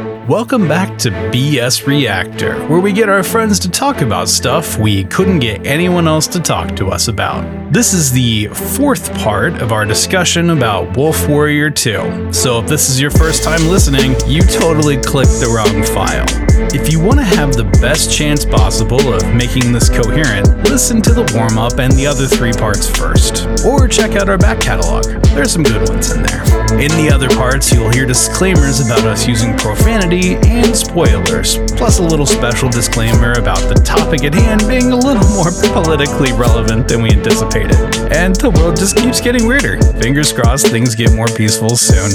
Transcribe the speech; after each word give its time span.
Welcome 0.00 0.66
back 0.66 0.96
to 0.98 1.10
BS 1.10 1.86
Reactor, 1.86 2.66
where 2.68 2.80
we 2.80 2.92
get 2.92 3.08
our 3.08 3.22
friends 3.22 3.58
to 3.60 3.70
talk 3.70 4.00
about 4.00 4.28
stuff 4.28 4.78
we 4.78 5.04
couldn't 5.04 5.40
get 5.40 5.66
anyone 5.66 6.08
else 6.08 6.26
to 6.28 6.40
talk 6.40 6.74
to 6.76 6.88
us 6.88 7.08
about. 7.08 7.72
This 7.72 7.92
is 7.92 8.10
the 8.10 8.46
fourth 8.46 9.14
part 9.18 9.60
of 9.60 9.72
our 9.72 9.84
discussion 9.84 10.50
about 10.50 10.96
Wolf 10.96 11.28
Warrior 11.28 11.70
2. 11.70 12.32
So 12.32 12.60
if 12.60 12.66
this 12.66 12.88
is 12.88 13.00
your 13.00 13.10
first 13.10 13.44
time 13.44 13.66
listening, 13.68 14.14
you 14.26 14.42
totally 14.42 14.96
clicked 14.96 15.38
the 15.40 15.52
wrong 15.54 15.84
file. 15.84 16.49
If 16.72 16.92
you 16.92 17.00
want 17.00 17.18
to 17.18 17.24
have 17.24 17.56
the 17.56 17.64
best 17.80 18.12
chance 18.12 18.44
possible 18.44 19.14
of 19.14 19.34
making 19.34 19.72
this 19.72 19.88
coherent, 19.88 20.46
listen 20.68 21.00
to 21.02 21.12
the 21.12 21.24
warm 21.34 21.56
up 21.56 21.78
and 21.78 21.92
the 21.94 22.06
other 22.06 22.26
three 22.26 22.52
parts 22.52 22.88
first. 22.88 23.48
Or 23.64 23.88
check 23.88 24.12
out 24.14 24.28
our 24.28 24.36
back 24.36 24.60
catalog. 24.60 25.04
There's 25.34 25.52
some 25.52 25.62
good 25.62 25.88
ones 25.88 26.12
in 26.12 26.22
there. 26.22 26.42
In 26.78 26.92
the 27.00 27.10
other 27.12 27.28
parts, 27.28 27.72
you'll 27.72 27.90
hear 27.90 28.06
disclaimers 28.06 28.78
about 28.84 29.04
us 29.04 29.26
using 29.26 29.56
profanity 29.56 30.36
and 30.46 30.76
spoilers, 30.76 31.56
plus 31.72 31.98
a 31.98 32.02
little 32.02 32.26
special 32.26 32.68
disclaimer 32.68 33.32
about 33.32 33.60
the 33.68 33.74
topic 33.74 34.22
at 34.24 34.34
hand 34.34 34.62
being 34.68 34.92
a 34.92 34.96
little 34.96 35.26
more 35.34 35.50
politically 35.72 36.32
relevant 36.32 36.86
than 36.88 37.02
we 37.02 37.10
anticipated. 37.10 37.80
And 38.12 38.36
the 38.36 38.50
world 38.50 38.76
just 38.76 38.96
keeps 38.96 39.20
getting 39.20 39.46
weirder. 39.46 39.80
Fingers 39.98 40.32
crossed 40.32 40.68
things 40.68 40.94
get 40.94 41.12
more 41.12 41.28
peaceful 41.28 41.76
soon. 41.76 42.12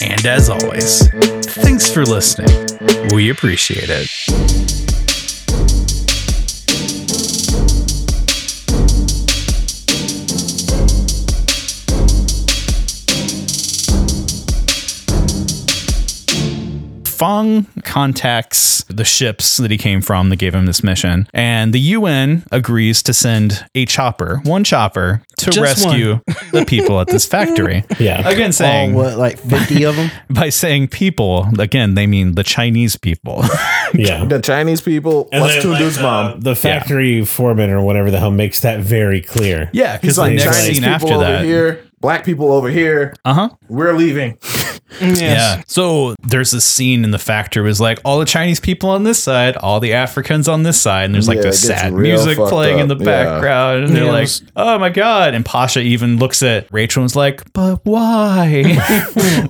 And 0.00 0.24
as 0.26 0.48
always, 0.48 1.08
thanks 1.44 1.92
for 1.92 2.04
listening. 2.04 2.63
We 3.14 3.30
appreciate 3.30 3.88
it. 3.90 4.08
Fong 17.06 17.66
contacts 17.84 18.84
the 18.88 19.04
ships 19.04 19.56
that 19.56 19.70
he 19.70 19.78
came 19.78 20.02
from 20.02 20.28
that 20.28 20.36
gave 20.36 20.54
him 20.54 20.66
this 20.66 20.82
mission, 20.82 21.26
and 21.32 21.72
the 21.72 21.80
UN 21.80 22.44
agrees 22.52 23.02
to 23.04 23.14
send 23.14 23.64
a 23.74 23.86
chopper, 23.86 24.40
one 24.44 24.62
chopper, 24.62 25.22
to 25.44 25.50
Just 25.50 25.84
rescue 25.84 26.20
the 26.52 26.64
people 26.66 27.00
at 27.00 27.06
this 27.08 27.26
factory. 27.26 27.84
Yeah. 27.98 28.28
Again, 28.28 28.46
All 28.46 28.52
saying 28.52 28.94
what, 28.94 29.16
like 29.16 29.38
fifty 29.38 29.84
of 29.84 29.96
them? 29.96 30.10
by 30.30 30.48
saying 30.48 30.88
people, 30.88 31.46
again, 31.58 31.94
they 31.94 32.06
mean 32.06 32.34
the 32.34 32.42
Chinese 32.44 32.96
people. 32.96 33.42
Yeah. 33.96 34.24
The 34.24 34.40
Chinese 34.40 34.80
people, 34.80 35.28
And 35.30 35.40
plus 35.42 35.52
then, 35.54 35.62
Tundu's 35.62 35.96
like, 35.96 36.02
mom. 36.02 36.40
The 36.40 36.56
factory 36.56 37.24
foreman 37.24 37.70
or 37.70 37.80
whatever 37.80 38.10
the 38.10 38.18
hell 38.18 38.32
makes 38.32 38.58
that 38.60 38.80
very 38.80 39.20
clear. 39.20 39.70
yeah, 39.72 39.96
because 39.96 40.08
He's 40.08 40.16
the 40.16 40.22
like 40.22 40.32
next 40.34 40.44
Chinese 40.58 40.64
scene 40.64 40.74
people 40.82 40.90
after 40.92 41.14
over 41.14 41.24
that. 41.24 41.44
here, 41.44 41.84
black 42.00 42.24
people 42.24 42.50
over 42.52 42.68
here. 42.68 43.14
Uh 43.24 43.34
huh. 43.34 43.48
We're 43.68 43.92
leaving. 43.92 44.36
Mm, 44.98 45.20
yeah. 45.20 45.62
So 45.66 46.14
there's 46.22 46.50
this 46.50 46.64
scene 46.64 47.04
in 47.04 47.10
the 47.10 47.18
factory 47.18 47.62
was 47.62 47.80
like 47.80 47.98
all 48.04 48.18
the 48.18 48.24
Chinese 48.24 48.60
people 48.60 48.90
on 48.90 49.02
this 49.04 49.22
side, 49.22 49.56
all 49.56 49.80
the 49.80 49.92
Africans 49.94 50.48
on 50.48 50.62
this 50.62 50.80
side, 50.80 51.04
and 51.06 51.14
there's 51.14 51.28
like 51.28 51.36
Yeah, 51.36 51.42
this 51.42 51.62
sad 51.66 51.92
music 51.92 52.36
fucked 52.36 52.50
playing 52.50 52.78
in 52.78 52.88
the 52.88 52.96
yeah. 52.96 53.04
background, 53.04 53.84
and 53.84 53.96
they're 53.96 54.04
Yeah, 54.04 54.10
like, 54.12 54.28
"Oh 54.56 54.78
my 54.78 54.88
god!" 54.90 55.34
And 55.34 55.44
Pasha 55.44 55.80
even 55.80 56.18
looks 56.18 56.42
at 56.42 56.66
Rachel 56.72 57.02
and 57.02 57.10
is 57.10 57.16
like, 57.16 57.42
"But 57.52 57.80
why?" 57.84 58.62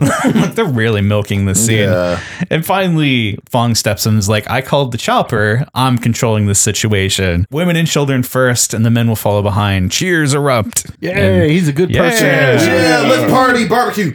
like 0.00 0.54
they're 0.54 0.64
really 0.64 1.00
milking 1.00 1.44
this 1.46 1.64
scene. 1.66 1.88
Yeah. 1.88 2.20
And 2.50 2.64
finally, 2.64 3.38
Fong 3.50 3.74
steps 3.74 4.06
in 4.06 4.14
and 4.14 4.18
is 4.18 4.28
like, 4.28 4.48
"I 4.50 4.60
called 4.62 4.92
the 4.92 4.98
chopper. 4.98 5.66
I'm 5.74 5.98
controlling 5.98 6.46
this 6.46 6.60
situation. 6.60 7.46
Women 7.50 7.76
and 7.76 7.88
children 7.88 8.22
first, 8.22 8.74
and 8.74 8.84
the 8.84 8.90
men 8.90 9.08
will 9.08 9.16
follow 9.16 9.42
behind. 9.42 9.90
Cheers 9.92 10.34
erupt." 10.34 10.86
Yeah, 11.00 11.44
he's 11.44 11.68
a 11.68 11.72
good 11.72 11.90
Yeah. 11.90 12.08
person. 12.10 12.26
Yeah, 12.26 13.06
let's 13.08 13.30
party, 13.30 13.66
barbecue. 13.68 14.14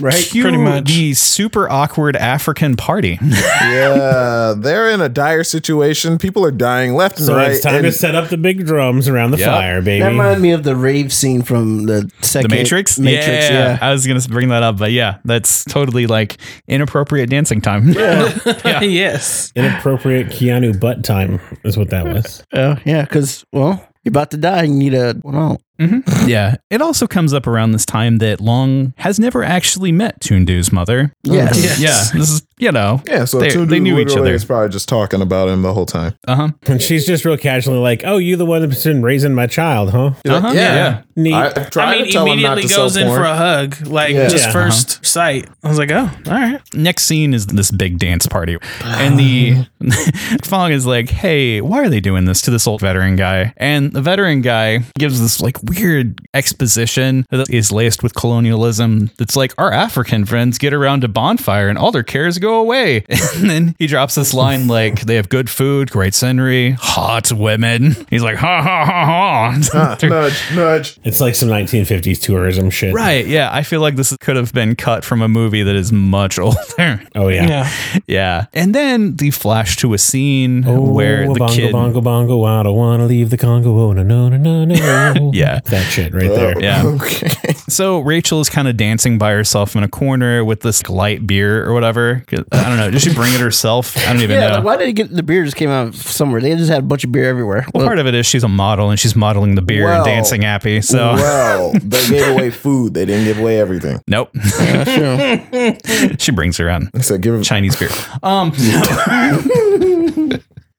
Right? 0.00 0.34
cue 0.42 0.42
Pretty 0.50 0.58
much. 0.58 0.84
the 0.86 1.14
super 1.14 1.70
awkward 1.70 2.16
African 2.16 2.76
party. 2.76 3.18
yeah, 3.22 4.54
they're 4.56 4.90
in 4.90 5.00
a 5.00 5.08
dire 5.08 5.44
situation. 5.44 6.18
People 6.18 6.44
are 6.44 6.50
dying 6.50 6.94
left 6.94 7.18
and 7.18 7.26
So 7.26 7.36
right. 7.36 7.50
it's 7.52 7.60
time 7.62 7.76
and- 7.76 7.84
to 7.84 7.92
set 7.92 8.14
up 8.14 8.28
the 8.28 8.36
big 8.36 8.66
drums 8.66 9.08
around 9.08 9.30
the 9.32 9.38
Yep. 9.38 9.48
fire, 9.48 9.82
baby. 9.82 10.00
That 10.02 10.08
reminded 10.10 10.40
me 10.42 10.52
of 10.52 10.62
the 10.64 10.74
rave 10.76 11.12
scene 11.12 11.42
from 11.42 11.84
the 11.86 12.10
The 12.20 12.46
Matrix? 12.48 12.98
Matrix, 12.98 13.50
yeah. 13.50 13.78
I 13.80 13.92
was 13.92 14.06
going 14.06 14.20
to 14.20 14.28
bring 14.28 14.48
that 14.48 14.62
up, 14.62 14.78
but 14.78 14.92
yeah, 14.92 15.18
that's 15.24 15.64
totally 15.64 16.06
like 16.06 16.36
inappropriate 16.66 17.30
dancing 17.30 17.60
time. 17.60 17.88
Yeah. 17.90 18.32
yes. 18.82 19.52
Inappropriate 19.54 20.28
Keanu 20.28 20.78
butt 20.78 21.04
time 21.04 21.40
is 21.64 21.76
what 21.76 21.90
that 21.90 22.06
was. 22.06 22.42
Uh, 22.52 22.76
yeah, 22.84 23.02
because 23.02 23.44
well, 23.52 23.86
you're 24.04 24.10
about 24.10 24.30
to 24.32 24.36
die. 24.36 24.64
You 24.64 24.74
need 24.74 24.94
a 24.94 25.14
well, 25.22 25.60
Mm-hmm. 25.80 26.26
yeah. 26.28 26.56
It 26.70 26.82
also 26.82 27.06
comes 27.06 27.32
up 27.32 27.46
around 27.46 27.72
this 27.72 27.86
time 27.86 28.18
that 28.18 28.40
Long 28.40 28.94
has 28.98 29.18
never 29.18 29.44
actually 29.44 29.92
met 29.92 30.20
Tundu's 30.20 30.72
mother. 30.72 31.12
yeah, 31.22 31.50
Yes. 31.54 31.80
Yeah. 31.80 32.18
This 32.18 32.30
is, 32.30 32.42
you 32.58 32.72
know, 32.72 33.02
yeah, 33.06 33.24
so 33.24 33.38
they, 33.40 33.48
Tundu 33.48 33.68
they 33.70 33.80
knew 33.80 33.98
each 33.98 34.08
literally 34.08 34.30
other. 34.30 34.34
is 34.36 34.44
probably 34.44 34.68
just 34.70 34.88
talking 34.88 35.22
about 35.22 35.48
him 35.48 35.62
the 35.62 35.72
whole 35.72 35.86
time. 35.86 36.14
Uh 36.26 36.36
huh. 36.36 36.48
And 36.66 36.80
she's 36.86 37.06
just 37.06 37.24
real 37.24 37.36
casually 37.36 37.78
like, 37.78 38.02
"Oh, 38.04 38.18
you 38.18 38.36
the 38.36 38.46
one 38.46 38.68
that's 38.68 38.84
been 38.84 39.02
raising 39.02 39.34
my 39.34 39.46
child, 39.46 39.90
huh?" 39.90 40.12
Uh-huh. 40.26 40.52
yeah. 40.54 40.74
Yeah. 40.74 41.02
Neat. 41.16 41.34
I 41.34 41.46
I 41.76 41.94
mean, 41.96 42.04
to 42.06 42.10
tell 42.12 42.26
him 42.26 42.40
not 42.42 42.58
immediately 42.58 42.68
goes 42.76 42.96
in 42.96 43.06
porn. 43.08 43.18
for 43.20 43.24
a 43.26 43.36
hug, 43.36 43.86
like 43.86 44.14
Yeah. 44.14 44.28
just 44.28 44.46
Yeah. 44.46 44.52
1st 44.52 45.04
sight. 45.06 45.48
I 45.64 45.68
was 45.68 45.78
like, 45.78 45.90
oh, 45.90 46.08
all 46.26 46.32
right. 46.32 46.60
Next 46.74 47.04
scene 47.06 47.34
is 47.34 47.46
this 47.48 47.70
big 47.72 47.98
dance 47.98 48.26
party. 48.28 48.56
And 48.84 49.18
the 49.18 49.66
Fong 50.44 50.70
is 50.72 50.86
like, 50.86 51.08
hey, 51.10 51.60
why 51.60 51.80
are 51.80 51.88
they 51.88 51.98
doing 52.00 52.24
this 52.26 52.40
to 52.42 52.50
this 52.52 52.66
old 52.68 52.80
veteran 52.82 53.16
guy? 53.16 53.52
And 53.56 53.92
the 53.92 54.00
veteran 54.00 54.40
guy 54.42 54.80
gives 54.96 55.20
this 55.20 55.40
like 55.40 55.56
weird 55.64 56.20
exposition 56.34 57.26
that 57.30 57.50
is 57.50 57.72
laced 57.72 58.02
with 58.04 58.14
colonialism. 58.14 59.10
That's 59.18 59.34
like, 59.36 59.54
our 59.58 59.72
African 59.72 60.24
friends 60.24 60.56
get 60.58 60.72
around 60.72 61.02
a 61.04 61.08
bonfire 61.08 61.68
and 61.68 61.76
all 61.78 61.90
their 61.92 62.02
cares 62.04 62.38
go 62.38 62.47
away. 62.54 63.04
And 63.38 63.48
then 63.48 63.74
he 63.78 63.86
drops 63.86 64.16
this 64.16 64.34
line 64.34 64.66
like, 64.66 65.02
they 65.02 65.14
have 65.14 65.28
good 65.28 65.48
food, 65.48 65.90
great 65.90 66.12
scenery, 66.14 66.72
hot 66.72 67.30
women. 67.30 67.94
He's 68.10 68.22
like, 68.22 68.36
ha 68.36 68.62
ha 68.62 68.84
ha 68.84 69.04
ha. 69.06 69.60
Ah, 69.74 69.96
nudge, 70.02 70.42
nudge. 70.56 70.98
it's 71.04 71.20
like 71.20 71.34
some 71.36 71.48
1950s 71.48 72.20
tourism 72.20 72.70
shit. 72.70 72.92
Right. 72.94 73.24
Yeah. 73.26 73.48
I 73.52 73.62
feel 73.62 73.80
like 73.80 73.94
this 73.96 74.16
could 74.20 74.34
have 74.36 74.52
been 74.52 74.74
cut 74.74 75.04
from 75.04 75.22
a 75.22 75.28
movie 75.28 75.62
that 75.62 75.76
is 75.76 75.92
much 75.92 76.38
older. 76.40 77.00
Oh 77.14 77.28
yeah. 77.28 77.46
Yeah. 77.48 77.70
Yeah. 78.06 78.46
And 78.52 78.74
then 78.74 79.14
the 79.16 79.30
flash 79.30 79.76
to 79.76 79.94
a 79.94 79.98
scene 79.98 80.64
Oh, 80.66 80.80
where 80.80 81.28
the 81.28 81.34
bongo, 81.38 81.54
kid. 81.54 81.72
bongo, 81.72 82.00
bongo. 82.00 82.42
I 82.44 82.62
don't 82.64 82.76
want 82.76 83.00
to 83.00 83.06
leave 83.06 83.30
the 83.30 83.36
Congo. 83.38 83.78
Oh 83.78 83.92
no, 83.92 84.02
no, 84.02 84.28
no, 84.28 84.64
no, 84.64 85.12
no. 85.12 85.30
Yeah. 85.34 85.60
that 85.66 85.84
shit 85.90 86.12
right 86.12 86.28
there. 86.30 86.60
Yeah. 86.60 86.84
Okay. 86.86 87.28
So 87.68 88.00
Rachel 88.00 88.40
is 88.40 88.48
kind 88.48 88.66
of 88.66 88.76
dancing 88.76 89.18
by 89.18 89.32
herself 89.32 89.76
in 89.76 89.82
a 89.84 89.88
corner 89.88 90.44
with 90.44 90.60
this 90.62 90.88
light 90.88 91.26
beer 91.26 91.64
or 91.64 91.72
whatever. 91.74 92.24
'Cause- 92.50 92.60
I 92.64 92.68
don't 92.68 92.76
know. 92.78 92.90
Did 92.90 93.00
she 93.02 93.14
bring 93.14 93.32
it 93.34 93.40
herself? 93.40 93.96
I 93.96 94.12
don't 94.12 94.22
even 94.22 94.38
yeah. 94.40 94.48
know. 94.48 94.54
Like, 94.56 94.64
why 94.64 94.76
did 94.76 94.88
it 94.88 94.92
get 94.92 95.14
the 95.14 95.22
beer? 95.22 95.44
Just 95.44 95.56
came 95.56 95.70
out 95.70 95.94
somewhere. 95.94 96.40
They 96.40 96.54
just 96.56 96.70
had 96.70 96.80
a 96.80 96.86
bunch 96.86 97.04
of 97.04 97.12
beer 97.12 97.28
everywhere. 97.28 97.66
well, 97.74 97.86
part 97.86 97.98
of 97.98 98.06
it 98.06 98.14
is 98.14 98.26
she's 98.26 98.44
a 98.44 98.48
model 98.48 98.90
and 98.90 98.98
she's 98.98 99.14
modeling 99.16 99.54
the 99.54 99.62
beer 99.62 99.88
and 99.88 100.04
dancing 100.04 100.42
happy. 100.42 100.80
So 100.82 101.14
Well, 101.14 101.72
they 101.82 102.08
gave 102.08 102.28
away 102.28 102.50
food. 102.50 102.94
They 102.94 103.04
didn't 103.04 103.24
give 103.24 103.38
away 103.38 103.58
everything. 103.60 104.00
nope. 104.06 104.30
Yeah, 104.34 104.84
sure. 104.84 105.76
she 106.18 106.32
brings 106.32 106.56
her 106.58 106.66
around 106.66 106.90
I 106.94 107.00
said, 107.00 107.20
give 107.20 107.34
him. 107.34 107.42
Chinese 107.42 107.76
beer. 107.76 107.90
Um. 108.22 108.52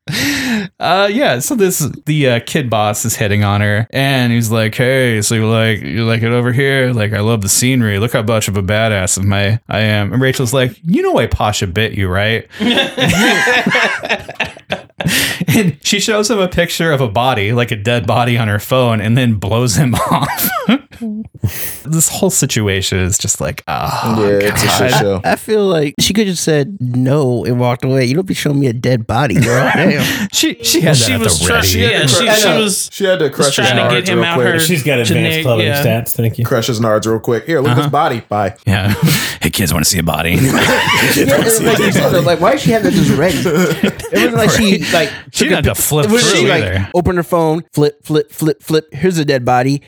Uh 0.80 1.09
yeah, 1.12 1.40
so 1.40 1.56
this 1.56 1.80
the 2.06 2.30
uh, 2.30 2.40
kid 2.46 2.70
boss 2.70 3.03
is 3.03 3.16
hitting 3.18 3.44
on 3.44 3.59
her, 3.59 3.86
and 3.92 4.31
he's 4.31 4.50
like, 4.50 4.75
"Hey, 4.75 5.22
so 5.22 5.36
you 5.36 5.46
like 5.50 5.81
you 5.81 6.06
like 6.06 6.24
it 6.24 6.31
over 6.31 6.53
here? 6.53 6.94
Like, 6.94 7.12
I 7.12 7.20
love 7.20 7.42
the 7.42 7.50
scenery. 7.50 8.00
Look 8.00 8.14
how 8.14 8.22
much 8.22 8.47
of 8.47 8.56
a 8.56 8.64
badass 8.64 9.18
of 9.18 9.25
my 9.25 9.59
I 9.68 9.80
am." 9.80 10.14
And 10.14 10.22
Rachel's 10.22 10.53
like, 10.53 10.80
"You 10.86 11.02
know, 11.02 11.12
why 11.12 11.28
Pasha 11.28 11.68
bit 11.68 11.94
you, 11.94 12.08
right?" 12.08 12.47
and 15.47 15.78
she 15.84 16.00
shows 16.00 16.30
him 16.30 16.40
a 16.40 16.47
picture 16.47 16.91
of 16.94 17.02
a 17.02 17.09
body, 17.09 17.52
like 17.52 17.72
a 17.72 17.76
dead 17.76 18.08
body, 18.08 18.38
on 18.38 18.47
her 18.47 18.59
phone, 18.59 19.02
and 19.02 19.18
then 19.18 19.36
blows 19.36 19.76
him 19.76 19.96
off. 20.12 20.50
this 21.85 22.09
whole 22.09 22.29
situation 22.29 22.99
is 22.99 23.17
just 23.17 23.39
like, 23.41 23.63
oh, 23.67 24.15
yeah, 24.21 24.39
it's 24.49 24.63
a 24.63 24.67
shit 24.69 24.91
show. 24.91 25.21
I 25.23 25.35
feel 25.35 25.65
like 25.65 25.95
she 25.99 26.13
could 26.13 26.27
have 26.27 26.37
said 26.37 26.77
no 26.79 27.45
and 27.45 27.59
walked 27.59 27.84
away. 27.85 28.05
You 28.05 28.16
don't 28.16 28.28
be 28.28 28.34
showing 28.34 28.59
me 28.59 28.67
a 28.67 28.73
dead 28.73 29.07
body, 29.07 29.35
girl. 29.35 29.69
Damn. 29.75 30.28
she 30.34 30.55
she 30.63 30.81
had 30.81 30.96
that 30.96 31.05
She 31.05 31.13
at 31.13 31.19
was 31.19 31.40
the 31.40 31.46
trying. 31.46 31.61
ready. 31.61 31.79
Yeah, 31.79 32.05
she, 32.07 32.28
I 32.28 32.35
she 32.35 32.47
was. 32.61 32.90
She 32.91 33.03
had 33.05 33.19
to 33.19 33.29
crush 33.29 33.55
his 33.57 33.67
to 33.67 33.73
nards 33.73 33.90
get 33.91 34.09
him 34.09 34.17
real 34.19 34.25
out 34.25 34.35
quick. 34.35 34.47
her- 34.53 34.59
She's 34.59 34.84
got 34.84 34.93
advanced 34.99 35.13
Genetic- 35.13 35.43
clothing 35.43 35.67
yeah. 35.67 35.84
stats. 35.85 36.16
Thank 36.16 36.37
you. 36.40 36.46
Crush 36.46 36.67
his 36.67 36.79
nards 36.79 37.05
real 37.05 37.19
quick. 37.19 37.45
Here, 37.45 37.59
look 37.59 37.69
at 37.72 37.73
Uh-huh. 37.73 37.81
this 37.84 37.91
body. 37.91 38.19
Bye. 38.22 38.55
Yeah. 38.66 38.93
hey, 39.41 39.49
kids 39.49 39.73
want 39.73 39.85
to 39.85 39.90
see 39.90 39.99
a 39.99 40.03
body. 40.03 40.31
Yeah, 40.31 41.37
like, 41.37 41.79
you 41.79 42.22
like, 42.22 42.40
why 42.40 42.52
did 42.52 42.61
she 42.61 42.72
have 42.72 42.84
that 42.84 42.93
just 42.93 43.11
ready? 43.17 43.37
It 43.37 44.11
wasn't 44.13 44.34
like 44.35 44.49
she 44.52 44.79
like 44.91 45.09
She 45.31 45.45
took 45.45 45.47
a 45.47 45.55
didn't 45.55 45.66
have 45.66 45.78
to 45.78 45.81
flip 45.81 46.05
it 46.07 46.11
wasn't 46.11 46.31
through 46.31 46.41
she 46.41 46.49
like 46.49 46.90
opened 46.93 47.17
her 47.17 47.23
phone, 47.23 47.63
flip, 47.73 48.03
flip, 48.03 48.31
flip, 48.31 48.61
flip. 48.61 48.93
Here's 48.93 49.17
a 49.17 49.25
dead 49.25 49.45
body. 49.45 49.81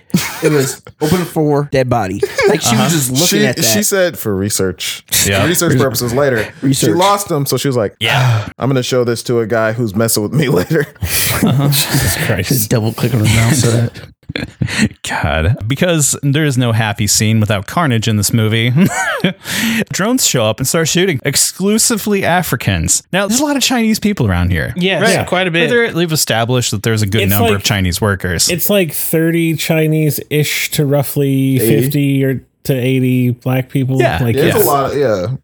It 0.44 0.52
was 0.52 0.82
open 1.02 1.26
for 1.26 1.66
dead 1.72 1.90
body. 1.90 2.22
Like 2.48 2.62
she 2.62 2.72
was 2.76 2.80
uh-huh. 2.80 2.90
just 2.90 3.12
looking 3.12 3.26
She, 3.28 3.46
at 3.46 3.56
that. 3.58 3.64
she 3.64 3.84
said 3.84 4.18
for 4.18 4.36
research, 4.36 5.04
Yeah. 5.26 5.46
research 5.46 5.78
purposes 5.78 6.14
later. 6.14 6.44
She 6.62 6.66
Research. 6.68 6.96
lost 6.98 7.30
him, 7.30 7.46
so 7.46 7.58
she 7.58 7.68
was 7.68 7.78
like, 7.78 7.96
yeah. 8.00 8.50
"I'm 8.58 8.70
gonna 8.70 8.84
show 8.84 9.04
this 9.04 9.22
to 9.24 9.40
a 9.40 9.48
guy 9.48 9.74
who's 9.74 9.96
messing 9.96 10.24
with 10.24 10.34
me 10.34 10.48
later." 10.60 10.86
Jesus 11.42 12.26
Christ. 12.26 12.70
double 12.70 12.94
click 12.94 13.14
on 13.14 13.20
the 13.20 13.26
mouse. 13.26 14.12
So 14.36 14.46
that 14.66 15.02
God, 15.04 15.68
because 15.68 16.18
there's 16.24 16.58
no 16.58 16.72
happy 16.72 17.08
scene 17.08 17.40
without 17.40 17.68
carnage 17.68 18.08
in 18.08 18.18
this 18.18 18.32
movie. 18.34 18.72
Drones 19.92 20.26
show 20.26 20.46
up 20.46 20.60
and 20.60 20.68
start 20.68 20.88
shooting 20.88 21.20
exclusively 21.24 22.24
Africans. 22.26 23.04
Now, 23.12 23.28
there's 23.28 23.40
a 23.40 23.46
lot 23.46 23.58
of 23.58 23.64
Chinese 23.64 24.00
people 24.00 24.28
around 24.28 24.52
here. 24.52 24.74
Yes, 24.76 25.02
Right. 25.18 25.28
quite 25.28 25.48
a 25.48 25.52
bit. 25.52 25.70
they're- 25.70 25.92
They've 25.92 26.12
established 26.12 26.72
that 26.72 26.84
there's 26.84 27.02
a 27.02 27.08
good 27.08 27.24
It's 27.24 27.30
number 27.30 27.50
like- 27.50 27.56
of 27.58 27.64
Chinese 27.64 28.00
workers. 28.02 28.50
It's 28.50 28.70
like 28.70 28.94
30 28.94 29.56
Chinese 29.56 30.20
ish 30.30 30.72
to 30.72 30.86
roughly 30.86 31.60
50 31.60 32.24
or 32.24 32.44
to 32.64 32.74
80 32.74 33.32
black 33.32 33.70
people. 33.70 33.98
Yeah. 34.00 34.20
Like, 34.22 34.36
Yeah, 34.36 34.44
it's 34.46 34.58
Yeah. 34.58 34.64
a 34.64 34.66
lot. 34.66 34.92
Of, 34.92 34.98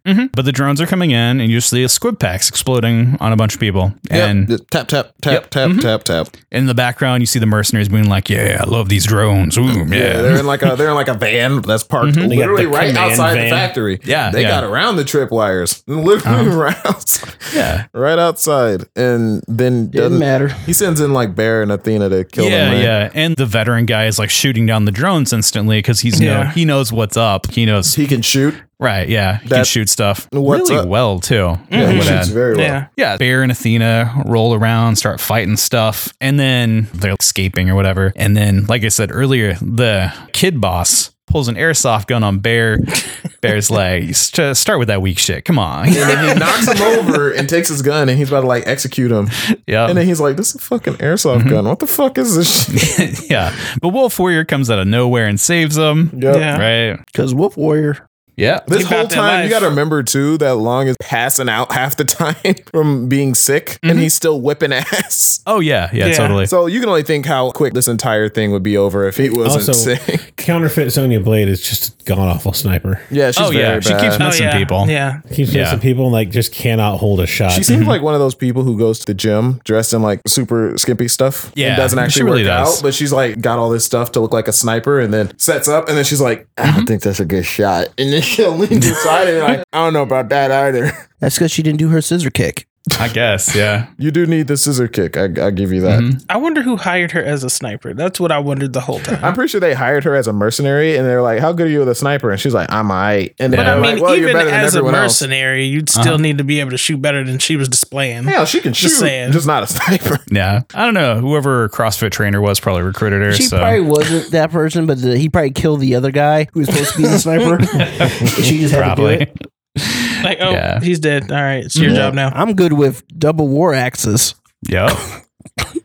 yeah. 0.06 0.28
But 0.34 0.46
the 0.46 0.52
drones 0.52 0.80
are 0.82 0.86
coming 0.86 1.12
in, 1.12 1.40
and 1.42 1.50
you 1.52 1.60
see 1.62 1.84
a 1.84 1.90
squib 1.90 2.20
packs 2.20 2.50
exploding 2.50 3.18
on 3.20 3.32
a 3.32 3.36
bunch 3.36 3.54
of 3.54 3.60
people. 3.60 3.94
And 4.10 4.50
Yep. 4.50 4.60
tap 4.72 4.88
tap 4.88 5.08
tap 5.22 5.34
Yep. 5.34 5.50
tap 5.50 5.70
Mhm. 5.72 5.82
tap 5.82 6.04
tap. 6.04 6.28
in 6.52 6.66
the 6.68 6.74
background, 6.74 7.22
you 7.22 7.26
see 7.28 7.40
the 7.40 7.46
mercenaries 7.46 7.90
being 7.90 8.08
like, 8.10 8.30
"Yeah, 8.30 8.62
I 8.66 8.70
love 8.70 8.90
these 8.90 9.06
drones. 9.06 9.58
Ooh, 9.58 9.64
Yeah, 9.64 9.84
yeah." 9.92 10.22
they're 10.22 10.38
in 10.40 10.46
like 10.48 10.62
a 10.64 10.76
they're 10.78 10.90
in 10.90 10.96
like 10.96 11.08
a 11.10 11.14
van 11.14 11.62
that's 11.62 11.84
parked 11.84 12.14
mm-hmm. 12.16 12.28
They 12.30 12.36
got 12.36 12.42
literally 12.42 12.64
the 12.66 12.70
right 12.72 12.88
command 12.90 13.12
outside 13.12 13.34
van. 13.36 13.44
the 13.46 13.50
factory. 13.50 14.00
Yeah, 14.04 14.30
they 14.32 14.42
yeah. 14.44 14.50
got 14.50 14.64
around 14.64 14.96
the 14.98 15.04
tripwires, 15.04 15.82
literally 15.88 16.48
uh-huh. 16.48 16.58
right 16.58 16.86
outside, 16.86 17.34
yeah. 17.56 17.86
right 17.94 18.18
outside, 18.20 18.86
and 18.96 19.42
then 19.48 19.90
doesn't 19.90 20.18
matter. 20.20 20.50
He 20.66 20.74
sends 20.74 21.02
in 21.02 21.14
like 21.14 21.36
Bear 21.36 21.62
and 21.62 21.72
Athena 21.72 22.10
to 22.10 22.24
kill 22.24 22.46
yeah, 22.46 22.66
them. 22.66 22.74
right? 22.74 22.82
yeah, 22.84 23.10
and 23.14 23.36
the 23.36 23.46
veteran 23.46 23.86
guy 23.86 24.06
is 24.06 24.18
like 24.20 24.30
shooting 24.30 24.66
down 24.66 24.86
the 24.86 24.92
drones 24.92 25.34
instantly 25.34 25.80
because 25.80 26.00
he's 26.02 26.20
know 26.22 26.28
Yeah. 26.28 26.52
he 26.54 26.66
knows 26.66 26.92
what's 27.08 27.16
up. 27.18 27.50
He 27.52 27.66
knows 27.66 27.96
He 27.96 28.06
can 28.06 28.22
shoot. 28.22 28.54
right. 28.80 29.08
Yeah, 29.08 29.38
he 29.40 29.48
can 29.50 29.64
shoot 29.64 29.88
stuff 29.90 30.28
really 30.34 30.76
up? 30.76 30.88
well 30.88 31.20
too. 31.22 31.58
Yeah, 31.72 31.88
I 31.88 31.92
he 31.94 32.02
shoots 32.02 32.10
add. 32.10 32.28
very 32.28 32.56
well. 32.56 32.66
yeah. 32.66 32.88
Yeah, 32.98 33.16
Bear 33.18 33.42
and 33.44 33.52
Athena 33.52 34.24
roll 34.26 34.54
around, 34.54 34.98
start 34.98 35.22
fighting 35.22 35.56
stuff, 35.56 36.14
and 36.20 36.38
then 36.38 36.90
they're 36.94 37.16
escaping 37.20 37.70
or 37.70 37.76
whatever. 37.76 38.12
And 38.18 38.36
then, 38.36 38.66
like 38.66 38.84
I 38.84 38.90
said 38.90 39.10
earlier, 39.12 39.54
the 39.56 40.14
kid 40.34 40.60
boss 40.60 41.12
pulls 41.28 41.48
an 41.48 41.56
airsoft 41.56 42.08
gun 42.08 42.24
on 42.24 42.40
Bear. 42.40 42.80
Bear's 43.42 43.70
like, 43.70 44.16
"St- 44.16 44.58
start 44.58 44.80
with 44.80 44.88
that 44.88 45.02
weak 45.02 45.20
shit. 45.20 45.46
Come 45.46 45.60
on. 45.60 45.86
And 45.88 45.96
then 45.96 46.34
he 46.34 46.40
knocks 46.40 46.68
him 46.68 46.82
over 46.82 47.30
and 47.32 47.48
takes 47.48 47.70
his 47.70 47.84
gun 47.84 48.10
and 48.10 48.18
he's 48.18 48.30
about 48.30 48.42
to 48.42 48.48
like 48.48 48.64
execute 48.66 49.12
him. 49.12 49.30
yeah. 49.68 49.88
And 49.88 49.96
then 49.98 50.08
he's 50.08 50.20
like, 50.20 50.38
"This 50.38 50.50
is 50.50 50.56
a 50.56 50.60
fucking 50.60 50.96
airsoft 50.96 51.42
Mm-hmm. 51.42 51.50
gun. 51.50 51.66
What 51.66 51.78
the 51.80 51.86
fuck 51.88 52.18
is 52.18 52.36
this 52.36 52.96
shit?" 52.98 53.30
yeah. 53.30 53.56
But 53.80 53.90
Wolf 53.90 54.18
Warrior 54.18 54.44
comes 54.46 54.72
out 54.72 54.80
of 54.80 54.88
nowhere 54.88 55.28
and 55.28 55.40
saves 55.40 55.78
him. 55.78 56.10
Yep. 56.14 56.36
Yeah. 56.36 56.58
Right. 56.92 57.06
Because 57.06 57.36
Wolf 57.36 57.56
Warrior. 57.58 58.07
Yeah. 58.38 58.60
This 58.68 58.88
He 58.88 58.96
whole 58.96 59.08
time, 59.08 59.44
you 59.44 59.50
got 59.50 59.60
to 59.60 59.70
remember 59.70 60.04
too 60.04 60.38
that 60.38 60.56
Long 60.56 60.88
is 60.88 60.96
passing 61.02 61.50
out 61.50 61.72
half 61.72 61.98
the 61.98 62.06
time 62.06 62.36
from 62.72 63.10
being 63.10 63.34
sick, 63.34 63.80
and 63.82 63.94
mm-hmm. 63.94 64.02
he's 64.02 64.14
still 64.14 64.40
whipping 64.40 64.72
ass. 64.74 65.42
Oh, 65.48 65.60
yeah. 65.60 65.90
Yeah, 65.92 66.08
Yeah. 66.08 66.14
totally. 66.14 66.46
So 66.46 66.68
you 66.68 66.80
can 66.80 66.88
only 66.90 67.04
think 67.04 67.26
how 67.26 67.52
quick 67.52 67.74
this 67.74 67.88
entire 67.88 68.30
thing 68.30 68.52
would 68.52 68.64
be 68.64 68.78
over 68.78 69.08
if 69.08 69.18
he 69.18 69.30
wasn't 69.30 69.68
Also- 69.68 69.74
sick. 69.74 70.34
counterfeit 70.38 70.94
Sonya 70.94 71.20
Blade 71.20 71.50
is 71.50 71.62
just 71.62 72.00
a 72.00 72.04
god 72.06 72.20
awful 72.20 72.54
sniper. 72.54 73.02
Yeah, 73.10 73.32
she's 73.32 73.46
oh, 73.48 73.52
yeah. 73.52 73.70
very 73.72 73.82
She 73.82 73.90
bad. 73.90 74.02
keeps 74.02 74.22
Oh, 74.22 74.26
missing 74.28 74.46
yeah. 74.46 74.58
people. 74.58 74.86
Yeah. 74.88 75.22
Keeps 75.34 75.52
Yeah. 75.52 75.64
missing 75.64 75.80
people 75.80 76.04
and 76.06 76.14
like 76.14 76.30
just 76.30 76.54
cannot 76.54 76.98
hold 77.00 77.20
a 77.20 77.28
shot. 77.28 77.52
She 77.54 77.64
seems 77.64 77.82
mm-hmm. 77.82 77.90
like 77.90 78.02
one 78.02 78.14
of 78.14 78.20
those 78.20 78.36
people 78.36 78.64
who 78.64 78.78
goes 78.78 79.00
to 79.00 79.06
the 79.08 79.14
gym 79.14 79.60
dressed 79.66 79.94
in 79.94 80.02
like 80.02 80.22
super 80.28 80.78
skimpy 80.78 81.08
stuff 81.08 81.52
Yeah, 81.56 81.70
and 81.70 81.78
doesn't 81.78 81.98
actually 82.00 82.26
really 82.26 82.44
work 82.44 82.48
does. 82.66 82.78
out, 82.78 82.84
but 82.84 82.94
she's 82.94 83.12
like 83.12 83.42
got 83.42 83.58
all 83.58 83.70
this 83.70 83.84
stuff 83.86 84.12
to 84.14 84.20
look 84.20 84.32
like 84.32 84.48
a 84.48 84.54
sniper 84.54 85.00
and 85.00 85.14
then 85.14 85.38
sets 85.40 85.68
up 85.68 85.90
and 85.90 85.98
then 85.98 86.06
she's 86.06 86.22
like, 86.22 86.48
ah, 86.58 86.72
I 86.72 86.76
don't 86.78 86.86
think 86.86 87.02
that's 87.02 87.20
a 87.20 87.26
good 87.26 87.46
shot. 87.46 87.88
And 87.98 88.14
then 88.14 88.22
she'll 88.36 88.52
lean 88.52 88.82
to 88.82 88.90
the 88.90 88.96
side 88.96 89.28
and 89.28 89.40
like, 89.40 89.64
I 89.74 89.86
don't 89.86 89.94
know 89.94 90.04
about 90.04 90.30
that 90.30 90.52
either. 90.52 90.92
That's 91.20 91.36
because 91.36 91.52
she 91.52 91.64
didn't 91.64 91.80
do 91.80 91.90
her 91.90 92.02
scissor 92.02 92.30
kick. 92.30 92.68
I 93.00 93.10
guess. 93.10 93.56
Yeah. 93.56 93.88
You 93.98 94.12
do 94.12 94.26
need 94.26 94.48
the 94.48 94.58
scissor 94.58 94.88
kick. 94.88 95.18
I, 95.18 95.24
I'll 95.42 95.52
give 95.52 95.72
you 95.72 95.82
that. 95.82 96.00
Mhm. 96.02 96.26
I 96.30 96.38
wonder 96.38 96.62
who 96.62 96.78
hired 96.78 97.12
her 97.12 97.24
as 97.24 97.44
a 97.44 97.50
sniper. 97.50 97.94
That's 97.94 98.20
what 98.20 98.32
I 98.32 98.40
wondered 98.40 98.74
the 98.74 98.82
whole 98.82 99.00
time. 99.00 99.24
I'm 99.24 99.34
pretty 99.34 99.50
sure 99.50 99.60
they 99.60 99.74
hired 99.74 100.04
her 100.04 100.16
as 100.16 100.28
a 100.28 100.34
mercenary 100.34 100.98
and 100.98 101.06
they're 101.06 101.22
like, 101.22 101.40
How 101.40 101.52
good 101.54 101.68
are 101.68 101.70
you 101.70 101.80
with 101.80 101.90
a 101.90 101.96
sniper? 101.96 102.32
And 102.32 102.40
she's 102.40 102.54
like, 102.54 102.72
I'm 102.72 102.90
alright. 102.90 103.36
And 103.40 103.54
then 103.54 103.60
But 103.60 103.64
But 103.66 103.68
I 103.68 103.74
they're 103.74 103.82
mean, 103.82 103.94
like, 103.96 104.02
well, 104.04 104.16
you're 104.16 104.30
even 104.30 104.40
better 104.40 104.50
than 104.52 104.60
as 104.66 104.74
a 104.76 104.78
everyone 104.80 104.96
else. 104.96 105.22
mercenary, 105.22 105.66
you'd 105.66 105.90
still 105.90 106.18
need 106.18 106.38
to 106.40 106.44
be 106.44 106.60
able 106.60 106.72
to 106.72 106.78
shoot 106.78 107.02
better 107.02 107.24
than 107.24 107.40
she 107.40 107.56
was 107.56 107.70
displaying. 107.70 108.24
Hell, 108.26 108.46
she 108.46 108.62
can 108.62 108.74
shoot, 108.74 108.88
Just 108.90 109.00
saying. 109.00 109.32
just 109.32 109.48
not 109.48 109.64
a 109.64 109.68
sniper. 109.68 110.18
Yeah. 110.32 110.62
I 110.76 110.84
don't 110.86 110.94
know. 110.94 111.20
Whoever 111.20 111.70
CrossFit 111.70 112.12
trainer 112.12 112.42
was 112.42 112.60
probably 112.60 112.82
recruited 112.84 113.22
her. 113.22 113.32
She 113.32 113.44
so. 113.44 113.58
probably 113.58 113.82
wasn't 113.82 114.32
that 114.32 114.52
person, 114.52 114.86
but 114.86 115.02
the, 115.02 115.18
he 115.18 115.30
probably 115.30 115.52
killed 115.52 115.80
the 115.80 115.96
other 115.96 116.12
guy 116.12 116.48
who 116.52 116.60
was 116.60 116.68
supposed 116.70 116.92
to 116.94 116.98
be 116.98 117.04
the 117.04 117.18
sniper. 117.20 117.64
she 118.42 118.60
just 118.60 118.74
had 118.74 118.96
to 118.96 118.96
do 118.96 118.96
Probably. 118.96 119.14
it. 119.22 119.38
Like, 120.24 120.38
oh, 120.42 120.52
Yeah. 120.52 120.80
he's 120.80 121.00
dead. 121.00 121.32
All 121.32 121.42
right, 121.42 121.64
it's 121.66 121.76
your 121.76 121.90
Yeah. 121.92 121.96
job 121.98 122.14
now. 122.14 122.32
I'm 122.34 122.54
good 122.56 122.74
with 122.74 123.04
double 123.18 123.48
war 123.48 123.74
axes. 123.74 124.36
Yep. 124.70 124.92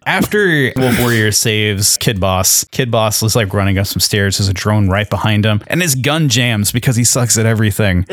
After 0.07 0.73
Wolf 0.77 0.99
Warrior 0.99 1.31
saves 1.33 1.97
Kid 1.99 2.19
Boss, 2.21 2.65
Kid 2.73 2.91
Boss 2.91 3.23
is 3.23 3.37
like 3.37 3.55
running 3.55 3.79
up 3.79 3.87
some 3.87 4.01
stairs. 4.01 4.39
There's 4.39 4.49
a 4.49 4.53
drone 4.55 4.89
right 4.89 5.09
behind 5.09 5.45
him, 5.45 5.63
and 5.69 5.81
his 5.81 5.95
gun 5.95 6.29
jams 6.29 6.73
because 6.73 6.97
he 6.97 7.05
sucks 7.05 7.39
at 7.39 7.47
everything. 7.47 8.05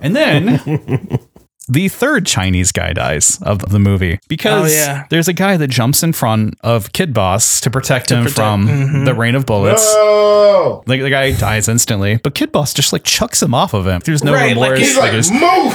And 0.00 0.16
then 0.16 0.60
the 1.68 1.88
third 1.88 2.26
Chinese 2.26 2.70
guy 2.72 2.92
dies 2.92 3.38
of 3.42 3.58
the 3.70 3.78
movie 3.78 4.18
because 4.28 4.70
Oh, 4.72 4.74
yeah. 4.74 5.06
there's 5.10 5.28
a 5.28 5.32
guy 5.32 5.56
that 5.56 5.68
jumps 5.68 6.02
in 6.02 6.12
front 6.12 6.54
of 6.62 6.92
Kid 6.92 7.12
Boss 7.12 7.60
to 7.62 7.70
protect 7.70 8.10
him 8.12 8.22
protect- 8.24 8.36
from 8.36 8.68
mhm. 8.68 9.04
the 9.04 9.14
rain 9.14 9.34
of 9.34 9.46
bullets. 9.46 9.82
Oh, 9.84 10.82
Like 10.86 11.00
the 11.02 11.10
guy 11.10 11.32
dies 11.32 11.68
instantly, 11.68 12.16
but 12.22 12.34
Kid 12.34 12.52
Boss 12.52 12.72
just 12.72 12.92
like 12.92 13.02
chucks 13.04 13.42
him 13.42 13.52
off 13.54 13.74
of 13.74 13.86
him. 13.86 14.00
There's 14.04 14.22
no 14.22 14.32
Right, 14.32 14.50
remorse. 14.50 14.68
Like, 14.96 15.12
he's 15.12 15.28
it's, 15.28 15.30
like, 15.30 15.40
move. 15.40 15.74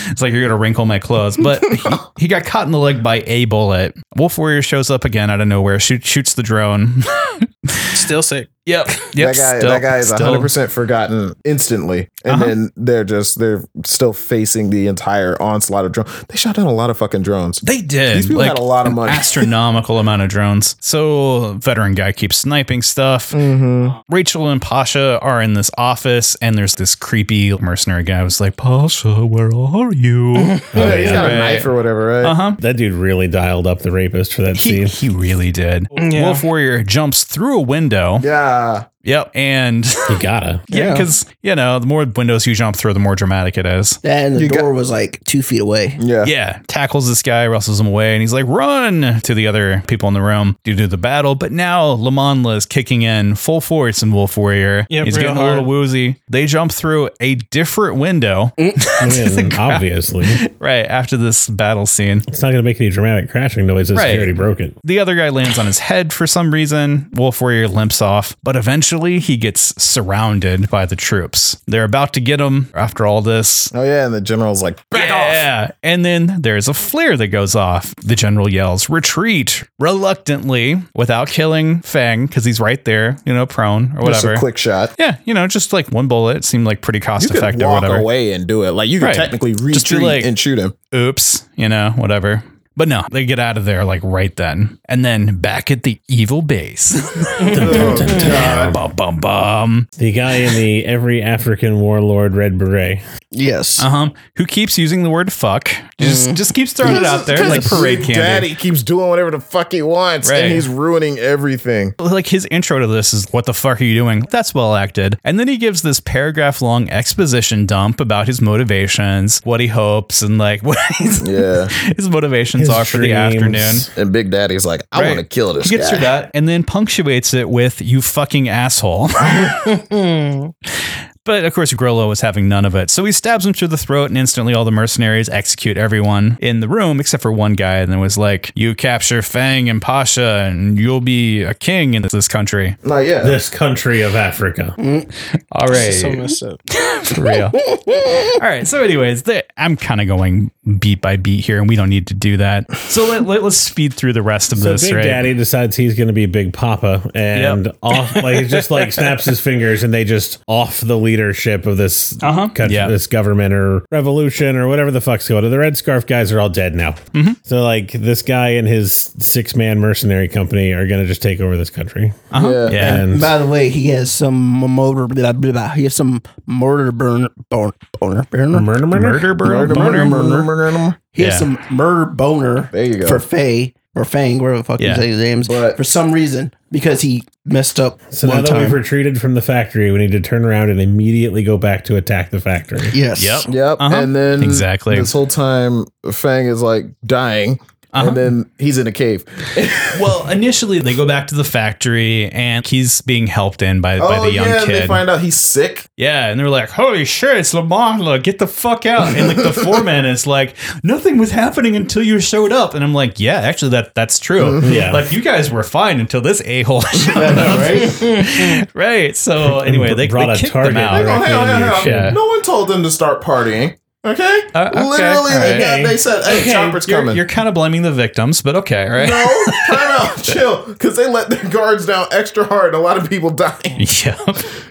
it's 0.10 0.22
like 0.22 0.32
you're 0.32 0.42
gonna 0.42 0.56
wrinkle 0.56 0.84
my 0.86 0.98
clothes. 0.98 1.36
But 1.48 1.62
he, 1.64 1.88
he 2.24 2.28
got 2.28 2.44
caught 2.44 2.66
in 2.66 2.72
the 2.72 2.78
leg 2.78 3.02
by 3.02 3.22
a 3.26 3.44
bullet. 3.46 3.96
Wolf 4.16 4.36
Warrior 4.38 4.60
shows 4.62 4.90
up 4.90 5.04
again 5.04 5.30
out 5.30 5.40
of 5.40 5.48
nowhere, 5.48 5.78
shoot, 5.80 6.04
shoots 6.04 6.34
the 6.34 6.42
drone. 6.42 7.02
Still 7.94 8.22
sick. 8.22 8.48
Yep. 8.68 8.88
Yep. 9.14 9.34
that 9.34 9.36
guy, 9.36 9.58
still- 9.58 9.70
that 9.70 9.82
guy 9.82 9.96
is 9.98 10.08
still- 10.08 10.26
hundred 10.26 10.40
percent 10.42 10.70
forgotten 10.70 11.32
instantly, 11.44 12.08
and 12.24 12.34
Uh-huh. 12.34 12.44
then 12.44 12.70
they're 12.76 13.04
just 13.04 13.38
they're 13.38 13.64
still 13.84 14.12
facing 14.12 14.70
the 14.70 14.86
entire 14.86 15.40
onslaught 15.42 15.84
of 15.86 15.92
drones. 15.92 16.10
They 16.28 16.36
shot 16.36 16.54
down 16.56 16.66
a 16.66 16.72
lot 16.72 16.90
of 16.90 16.98
fucking 16.98 17.22
drones. 17.22 17.58
They 17.60 17.80
did. 17.80 18.18
These 18.18 18.26
people 18.28 18.42
had 18.42 18.58
a 18.58 18.62
lot 18.62 18.86
of 18.86 18.92
money. 18.92 19.10
astronomical 19.12 19.98
amount 20.04 20.22
of 20.22 20.28
drones. 20.28 20.76
So 20.80 21.54
veteran 21.54 21.94
guy 21.94 22.12
keeps 22.12 22.36
sniping 22.36 22.82
stuff. 22.82 23.32
Mm-hmm. 23.32 24.00
Rachel 24.14 24.48
and 24.48 24.60
Pasha 24.62 25.18
are 25.20 25.40
in 25.42 25.54
this 25.54 25.70
office, 25.78 26.36
and 26.42 26.56
there's 26.56 26.74
this 26.76 26.94
creepy 26.94 27.56
mercenary 27.58 28.02
guy 28.04 28.20
who's 28.20 28.40
like, 28.40 28.56
Pasha, 28.56 29.24
where 29.26 29.50
are 29.54 29.92
you? 29.92 30.34
Yeah, 30.74 30.96
he's 30.96 31.10
got 31.10 31.24
Right. 31.24 31.32
a 31.32 31.38
knife 31.38 31.66
or 31.66 31.74
whatever, 31.74 32.06
right? 32.06 32.24
uh 32.24 32.34
huh. 32.34 32.56
that 32.60 32.76
dude 32.76 32.92
really 32.92 33.26
dialed 33.28 33.66
up 33.66 33.80
the 33.80 33.90
rapist 33.90 34.34
for 34.34 34.42
that 34.42 34.56
He, 34.56 34.86
scene. 34.86 35.10
he 35.10 35.16
really 35.16 35.50
did. 35.50 35.86
Yeah. 35.96 36.22
Wolf 36.24 36.44
Warrior 36.44 36.82
jumps 36.84 37.24
through 37.24 37.58
a 37.58 37.62
window. 37.62 38.20
Yeah, 38.22 38.57
uh, 38.58 38.84
Yep. 39.08 39.30
And 39.34 39.84
You 40.10 40.18
gotta. 40.20 40.60
yeah, 40.68 40.84
Yeah. 40.84 40.92
because, 40.92 41.24
you 41.42 41.54
know, 41.54 41.78
the 41.78 41.86
more 41.86 42.04
windows 42.04 42.46
you 42.46 42.54
jump 42.54 42.76
through, 42.76 42.92
the 42.92 43.00
more 43.00 43.16
dramatic 43.16 43.56
it 43.58 43.64
is. 43.66 43.98
And 44.04 44.36
the 44.36 44.42
You 44.42 44.48
got- 44.48 44.60
door 44.60 44.72
was 44.74 44.90
like 44.90 45.20
two 45.24 45.42
feet 45.42 45.60
away. 45.60 45.96
yeah, 46.00 46.24
Yeah, 46.26 46.60
tackles 46.68 47.08
this 47.08 47.22
guy, 47.22 47.46
wrestles 47.46 47.80
him 47.80 47.86
away, 47.86 48.14
and 48.14 48.20
he's 48.20 48.32
like, 48.32 48.44
run 48.46 49.20
to 49.22 49.34
the 49.34 49.46
other 49.46 49.82
people 49.86 50.08
in 50.08 50.14
the 50.14 50.20
room 50.22 50.56
due 50.64 50.74
to 50.76 50.86
the 50.86 50.96
battle. 50.98 51.34
But 51.34 51.52
now 51.52 51.96
Lamanla 51.96 52.56
is 52.56 52.66
kicking 52.66 53.02
in 53.02 53.34
full 53.34 53.60
force 53.60 54.02
in 54.02 54.12
Wolf 54.12 54.36
Warrior. 54.36 54.86
Yep, 54.90 55.04
he's 55.06 55.16
real 55.16 55.28
getting 55.34 55.42
a 55.42 55.46
little 55.48 55.64
woozy. 55.64 56.16
They 56.28 56.44
jump 56.46 56.70
through 56.72 57.08
a 57.20 57.36
different 57.36 57.96
window 57.98 58.52
mm. 58.58 58.86
I 59.00 59.40
mean, 59.42 59.52
obviously. 59.58 60.26
right 60.58 60.84
after 60.86 61.16
this 61.16 61.48
battle 61.48 61.86
scene. 61.86 62.22
It's 62.28 62.42
not 62.42 62.50
gonna 62.50 62.62
make 62.62 62.80
any 62.80 62.90
dramatic 62.90 63.30
crashing 63.30 63.66
noise. 63.66 63.90
It's 63.90 63.98
Right. 63.98 64.16
already 64.16 64.32
broken. 64.32 64.74
The 64.84 64.98
other 64.98 65.14
guy 65.16 65.30
lands 65.30 65.58
on 65.58 65.66
his 65.66 65.78
head 65.78 66.12
for 66.12 66.26
some 66.26 66.52
reason. 66.52 67.08
Wolf 67.14 67.40
Warrior 67.40 67.68
limps 67.68 68.02
off, 68.02 68.36
but 68.42 68.54
eventually 68.56 68.97
he 68.98 69.36
gets 69.36 69.80
surrounded 69.82 70.68
by 70.70 70.84
the 70.86 70.96
troops. 70.96 71.60
They're 71.66 71.84
about 71.84 72.12
to 72.14 72.20
get 72.20 72.40
him 72.40 72.68
after 72.74 73.06
all 73.06 73.22
this. 73.22 73.72
Oh 73.74 73.82
yeah, 73.82 74.04
and 74.04 74.14
the 74.14 74.20
general's 74.20 74.62
like, 74.62 74.76
back 74.90 75.10
off. 75.10 75.32
yeah. 75.32 75.70
And 75.82 76.04
then 76.04 76.40
there's 76.42 76.68
a 76.68 76.74
flare 76.74 77.16
that 77.16 77.28
goes 77.28 77.54
off. 77.54 77.94
The 77.96 78.14
general 78.16 78.48
yells, 78.50 78.88
retreat 78.90 79.64
reluctantly 79.78 80.82
without 80.94 81.28
killing 81.28 81.80
Fang 81.82 82.26
because 82.26 82.44
he's 82.44 82.60
right 82.60 82.84
there, 82.84 83.16
you 83.24 83.32
know, 83.34 83.46
prone 83.46 83.92
or 83.96 84.06
Just 84.06 84.24
whatever. 84.24 84.34
a 84.34 84.38
quick 84.38 84.58
shot. 84.58 84.94
yeah, 84.98 85.18
you 85.24 85.34
know, 85.34 85.46
just 85.46 85.72
like 85.72 85.88
one 85.88 86.08
bullet 86.08 86.44
seemed 86.44 86.64
like 86.66 86.80
pretty 86.80 87.00
cost 87.00 87.30
effective 87.30 87.62
or 87.62 87.66
walk 87.68 87.82
whatever. 87.82 88.00
away 88.00 88.32
and 88.32 88.46
do 88.46 88.64
it. 88.64 88.70
Like 88.72 88.88
you 88.88 88.98
could 88.98 89.06
Right. 89.06 89.14
technically 89.16 89.54
Just 89.54 89.90
retreat 89.90 90.02
like- 90.06 90.24
and 90.24 90.38
shoot 90.38 90.58
him. 90.58 90.74
Oops, 90.94 91.48
you 91.56 91.68
know, 91.68 91.90
whatever. 91.96 92.42
But 92.78 92.86
no, 92.86 93.02
they 93.10 93.26
get 93.26 93.40
out 93.40 93.56
of 93.58 93.64
there 93.64 93.84
like 93.84 94.00
right 94.04 94.34
then. 94.36 94.78
And 94.84 95.04
then 95.04 95.40
back 95.40 95.68
at 95.72 95.82
the 95.82 96.00
evil 96.06 96.42
base. 96.42 96.94
bum, 98.72 98.92
bum, 98.94 99.18
bum. 99.20 99.88
The 99.98 100.12
guy 100.12 100.34
in 100.36 100.54
the 100.54 100.84
every 100.86 101.20
African 101.20 101.80
warlord 101.80 102.34
red 102.36 102.56
beret. 102.56 103.00
Yes. 103.30 103.82
Uh 103.82 103.90
huh. 103.90 104.10
Who 104.36 104.46
keeps 104.46 104.78
using 104.78 105.02
the 105.02 105.10
word 105.10 105.32
fuck? 105.32 105.70
Just 106.00 106.34
just 106.36 106.54
keeps 106.54 106.72
throwing 106.72 106.94
it 106.96 107.04
out 107.04 107.26
there 107.26 107.48
like 107.48 107.64
parade 107.64 107.98
candy. 107.98 108.14
Daddy 108.14 108.54
keeps 108.54 108.82
doing 108.84 109.08
whatever 109.08 109.32
the 109.32 109.40
fuck 109.40 109.72
he 109.72 109.82
wants, 109.82 110.30
Right. 110.30 110.44
and 110.44 110.52
he's 110.54 110.68
ruining 110.68 111.18
everything. 111.18 111.94
like 111.98 112.28
his 112.28 112.46
intro 112.50 112.78
to 112.78 112.86
this 112.86 113.12
is 113.12 113.26
what 113.32 113.44
the 113.46 113.52
fuck 113.54 113.80
are 113.80 113.84
you 113.84 113.94
doing 113.94 114.20
that's 114.30 114.54
well 114.54 114.74
acted 114.76 115.18
and 115.24 115.38
then 115.40 115.48
he 115.48 115.56
gives 115.56 115.82
this 115.82 115.98
paragraph 116.00 116.62
long 116.62 116.88
exposition 116.90 117.66
dump 117.66 118.00
about 118.00 118.26
his 118.26 118.40
motivations 118.40 119.40
what 119.44 119.60
he 119.60 119.66
hopes 119.66 120.22
and 120.22 120.38
like 120.38 120.62
what 120.68 120.78
he's, 120.98 121.28
Yeah. 121.28 121.68
his 121.96 122.08
motivations 122.08 122.67
plans 122.68 122.80
are 122.80 122.84
for 122.90 122.98
the 122.98 123.12
afternoon. 123.12 123.76
And 123.96 124.12
Big 124.12 124.30
Daddy's 124.30 124.66
like, 124.66 124.82
I 124.92 125.00
Right. 125.02 125.08
want 125.08 125.20
to 125.20 125.26
kill 125.26 125.52
this 125.54 125.68
He 125.68 125.76
gets 125.76 125.88
guy. 125.88 125.96
through 125.96 126.04
that 126.04 126.30
and 126.34 126.48
then 126.48 126.62
punctuates 126.64 127.34
it 127.34 127.48
with 127.48 127.80
"you 127.82 128.02
fucking 128.02 128.48
asshole." 128.48 129.08
but 131.28 131.44
of 131.44 131.52
course, 131.52 131.74
Grillo 131.74 132.08
was 132.08 132.22
having 132.22 132.48
none 132.48 132.64
of 132.64 132.74
it, 132.74 132.88
so 132.88 133.04
he 133.04 133.12
stabs 133.12 133.44
him 133.44 133.52
through 133.52 133.68
the 133.68 133.76
throat, 133.76 134.06
and 134.06 134.16
instantly 134.16 134.54
all 134.54 134.64
the 134.64 134.72
mercenaries 134.72 135.28
execute 135.28 135.76
everyone 135.76 136.38
in 136.40 136.60
the 136.60 136.68
room 136.68 137.00
except 137.00 137.22
for 137.22 137.30
one 137.30 137.52
guy, 137.52 137.76
and 137.76 137.92
then 137.92 138.00
was 138.00 138.16
like, 138.16 138.50
"You 138.54 138.74
capture 138.74 139.20
Fang 139.20 139.68
and 139.68 139.82
Pasha, 139.82 140.48
and 140.50 140.78
you'll 140.78 141.02
be 141.02 141.42
a 141.42 141.52
king 141.52 141.92
in 141.92 142.00
this 142.00 142.28
country." 142.28 142.78
Not 142.82 143.00
yet. 143.00 143.24
This 143.24 143.50
country 143.50 144.00
of 144.00 144.14
Africa. 144.14 144.74
Mm. 144.78 145.44
All 145.52 145.68
right, 145.68 145.92
So 145.92 146.10
messed 146.12 146.42
up. 146.42 146.60
for 147.04 147.22
real. 147.22 147.50
All 147.86 148.40
right. 148.40 148.66
So, 148.66 148.82
anyways, 148.82 149.24
the, 149.24 149.44
I'm 149.60 149.76
kind 149.76 150.00
of 150.00 150.06
going 150.06 150.50
beat 150.78 151.00
by 151.00 151.16
beat 151.16 151.44
here, 151.44 151.58
and 151.58 151.68
we 151.68 151.76
don't 151.76 151.88
need 151.88 152.06
to 152.08 152.14
do 152.14 152.36
that. 152.38 152.70
So 152.76 153.06
let, 153.06 153.24
let, 153.24 153.42
us 153.42 153.56
speed 153.56 153.94
through 153.94 154.12
the 154.12 154.22
rest 154.22 154.52
of 154.52 154.58
So 154.58 154.72
this. 154.72 154.84
Big 154.84 154.94
right? 154.94 155.04
Daddy 155.04 155.34
decides 155.34 155.76
he's 155.76 155.94
going 155.94 156.08
to 156.08 156.12
be 156.12 156.26
Big 156.26 156.52
Papa, 156.52 157.10
and 157.14 157.66
Yep. 157.66 157.76
off 157.82 158.16
like 158.16 158.38
he 158.38 158.46
just 158.46 158.70
like 158.70 158.92
snaps 158.98 159.24
his 159.24 159.40
fingers, 159.40 159.82
and 159.82 159.92
they 159.92 160.04
just 160.04 160.42
off 160.46 160.80
the 160.80 160.98
leadership 161.18 161.66
of 161.66 161.76
this 161.76 162.16
Uh-huh. 162.22 162.48
country, 162.48 162.76
Yeah. 162.76 162.88
this 162.88 163.06
government 163.06 163.52
or 163.52 163.82
revolution 163.90 164.56
or 164.56 164.68
whatever 164.68 164.90
the 164.90 165.00
fuck's 165.00 165.28
going. 165.28 165.44
on. 165.44 165.50
The 165.50 165.58
Red 165.58 165.76
Scarf 165.76 166.06
guys 166.06 166.30
are 166.32 166.40
all 166.40 166.48
dead 166.48 166.74
now. 166.74 166.92
Mm-hmm. 167.12 167.32
So 167.42 167.62
like 167.62 167.92
this 167.92 168.22
guy 168.22 168.50
and 168.50 168.66
his 168.68 168.92
six 169.18 169.56
man 169.56 169.80
mercenary 169.80 170.28
company 170.28 170.72
are 170.72 170.86
going 170.86 171.00
to 171.00 171.06
just 171.06 171.22
take 171.22 171.40
over 171.40 171.56
this 171.56 171.70
country. 171.70 172.12
Uh-huh. 172.30 172.48
Yeah. 172.48 172.70
Yeah. 172.70 172.94
And 172.94 173.20
By 173.20 173.38
the 173.38 173.46
way, 173.46 173.68
he 173.68 173.88
has 173.88 174.10
some 174.12 174.34
motor. 174.36 175.06
Blah, 175.08 175.32
blah, 175.32 175.52
blah. 175.52 175.68
He 175.70 175.84
has 175.84 175.94
some 175.94 176.22
murder 176.46 176.92
burner. 176.92 177.28
Boner. 177.50 177.72
Boner. 178.00 178.22
burner? 178.30 178.60
murder, 178.60 178.86
murder, 178.86 179.00
Murder, 179.10 179.34
bro. 179.34 179.48
Murder, 179.48 179.74
Boner. 179.74 180.04
murder, 180.06 180.42
murder, 180.44 180.72
murder. 180.78 180.98
He 181.12 181.22
Yeah. 181.22 181.30
has 181.30 181.38
some 181.38 181.58
murder 181.70 182.06
boner. 182.06 182.68
There 182.72 182.84
you 182.84 182.98
go. 182.98 183.08
For 183.08 183.18
Faye 183.18 183.74
or 183.98 184.04
Fang, 184.04 184.38
whatever 184.38 184.58
the 184.58 184.64
fuck 184.64 184.80
Yeah. 184.80 184.90
you 184.90 185.02
say 185.02 185.08
his 185.08 185.18
names. 185.18 185.48
But- 185.48 185.76
for 185.76 185.84
some 185.84 186.12
reason, 186.12 186.52
because 186.70 187.00
he 187.00 187.24
messed 187.44 187.80
up 187.80 187.98
So 188.10 188.26
now 188.26 188.34
one 188.36 188.44
that 188.44 188.56
we've 188.58 188.72
retreated 188.72 189.20
from 189.20 189.34
the 189.34 189.40
factory, 189.42 189.90
we 189.90 189.98
need 189.98 190.12
to 190.12 190.20
turn 190.20 190.44
around 190.44 190.70
and 190.70 190.80
immediately 190.80 191.42
go 191.42 191.56
back 191.58 191.84
to 191.86 191.96
attack 191.96 192.30
the 192.30 192.40
factory. 192.40 192.80
yes. 192.94 193.22
Yep. 193.24 193.54
Yep. 193.54 193.76
Uh-huh. 193.80 193.96
And 193.96 194.14
then 194.14 194.42
Exactly. 194.42 194.96
this 194.96 195.12
whole 195.12 195.26
time, 195.26 195.84
Fang 196.12 196.46
is 196.46 196.62
like 196.62 196.86
dying. 197.04 197.58
Uh-huh. 197.90 198.08
And 198.08 198.16
then 198.16 198.50
he's 198.58 198.76
in 198.76 198.86
a 198.86 198.92
cave. 198.92 199.24
Well, 200.00 200.28
initially 200.28 200.78
they 200.78 200.94
go 200.94 201.06
back 201.06 201.26
to 201.28 201.34
the 201.34 201.42
factory, 201.42 202.30
and 202.30 202.64
he's 202.64 203.00
being 203.00 203.26
helped 203.26 203.62
in 203.62 203.80
by, 203.80 203.98
by 203.98 204.18
oh, 204.18 204.22
the 204.22 204.32
young 204.32 204.46
yeah. 204.46 204.64
kid. 204.64 204.82
They 204.82 204.86
find 204.86 205.10
out 205.10 205.20
he's 205.20 205.36
sick. 205.36 205.86
yeah, 205.96 206.28
and 206.28 206.38
they're 206.38 206.48
like, 206.48 206.70
"Holy 206.70 207.04
shit, 207.04 207.36
it's 207.36 207.52
Lamala! 207.52 208.22
Get 208.22 208.38
the 208.38 208.46
fuck 208.46 208.86
out!" 208.86 209.16
And 209.16 209.26
like 209.26 209.38
the 209.38 209.52
foreman 209.64 210.04
is 210.04 210.24
like, 210.26 210.54
"Nothing 210.84 211.18
was 211.18 211.32
happening 211.32 211.74
until 211.74 212.02
you 212.04 212.20
showed 212.20 212.52
up." 212.52 212.74
And 212.74 212.84
I'm 212.84 212.94
like, 212.94 213.18
"Yeah, 213.18 213.40
actually, 213.40 213.70
that 213.72 213.94
that's 213.94 214.18
true. 214.18 214.60
Yeah. 214.68 214.92
like 214.92 215.10
you 215.10 215.22
guys 215.22 215.50
were 215.50 215.62
fine 215.62 215.98
until 215.98 216.20
this 216.20 216.42
a 216.44 216.62
hole 216.62 216.82
showed 216.82 217.16
up, 217.16 217.58
right? 217.58 218.74
right. 218.74 219.16
So 219.16 219.60
anyway, 219.60 219.94
they, 219.94 220.06
Brought 220.06 220.26
they 220.26 220.32
a 220.34 220.36
kicked 220.36 220.52
target 220.52 220.74
them 220.74 220.84
out. 220.84 220.98
Directly 221.02 221.26
hang 221.26 221.36
on, 221.36 221.46
hang 221.46 221.56
on, 221.56 221.62
into 221.62 221.66
your 221.66 221.74
hang 221.74 221.78
on. 221.78 221.84
shed. 221.84 222.14
No 222.14 222.26
one 222.26 222.42
told 222.42 222.68
them 222.68 222.82
to 222.84 222.90
start 222.90 223.22
partying. 223.22 223.78
Okay? 224.08 224.40
Uh, 224.54 224.70
okay, 224.72 224.84
Literally, 224.88 225.14
all 225.16 225.24
they, 225.40 225.58
got, 225.58 225.86
they 225.88 225.96
said, 225.96 226.24
hey, 226.24 226.40
Okay, 226.40 226.52
Chopper's 226.52 226.88
You're, 226.88 227.00
coming. 227.00 227.16
you're 227.16 227.26
kind 227.26 227.48
of 227.48 227.54
blaming 227.54 227.82
the 227.82 227.92
victims, 227.92 228.42
but 228.42 228.56
okay, 228.56 228.88
right? 228.88 229.08
no, 229.08 229.44
time 229.76 230.00
out, 230.00 230.22
chill. 230.22 230.66
Because 230.66 230.96
they 230.96 231.08
let 231.08 231.30
their 231.30 231.48
guards 231.50 231.86
down 231.86 232.06
extra 232.12 232.44
hard. 232.44 232.68
and 232.68 232.76
A 232.76 232.78
lot 232.78 232.96
of 232.96 233.08
people 233.08 233.30
died. 233.30 233.62
Yeah. 234.04 234.16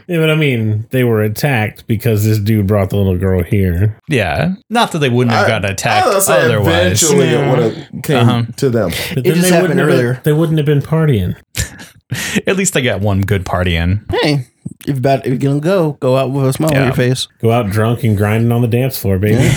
Yeah, 0.10 0.20
but 0.20 0.30
I 0.30 0.36
mean, 0.36 0.88
they 0.92 1.04
were 1.04 1.22
attacked 1.22 1.86
because 1.86 2.24
this 2.24 2.40
dude 2.40 2.66
brought 2.68 2.90
the 2.92 2.96
little 2.98 3.18
girl 3.18 3.44
here. 3.44 4.00
Yeah. 4.08 4.56
Not 4.70 4.94
that 4.94 5.00
they 5.00 5.10
wouldn't 5.10 5.36
have 5.36 5.48
gotten 5.48 5.70
attacked 5.70 6.06
I 6.06 6.16
was 6.16 6.26
gonna 6.28 6.40
say 6.40 6.46
otherwise. 6.46 7.04
Eventually, 7.04 7.28
it 7.28 7.50
would 7.50 7.60
have 7.60 8.04
came 8.04 8.18
Uh-huh. 8.30 8.44
to 8.56 8.70
them. 8.70 8.92
But 9.14 9.18
It 9.18 9.24
just 9.36 9.42
they 9.42 9.50
happened 9.50 9.62
wouldn't 9.76 9.80
have 9.80 9.88
been- 9.90 9.96
earlier. 10.06 10.22
they 10.24 10.32
wouldn't 10.34 10.58
have 10.60 10.66
been 10.66 10.82
partying. 10.82 11.36
At 12.48 12.56
least 12.56 12.74
they 12.74 12.82
got 12.82 13.02
one 13.02 13.20
good 13.22 13.46
party 13.46 13.76
in. 13.76 14.06
Hey, 14.10 14.48
if 14.82 14.88
you're, 14.88 14.98
about, 14.98 15.20
if 15.26 15.28
you're 15.28 15.38
gonna 15.38 15.60
go, 15.60 15.94
go 15.94 16.18
out 16.18 16.32
with 16.32 16.46
a 16.46 16.54
smile 16.54 16.72
Yeah. 16.72 16.80
on 16.82 16.86
your 16.88 16.96
face. 16.96 17.28
Go 17.42 17.52
out 17.52 17.70
drunk 17.70 18.04
and 18.04 18.16
grinding 18.18 18.52
on 18.52 18.62
the 18.62 18.68
dance 18.68 18.98
floor, 19.00 19.18
baby. 19.20 19.38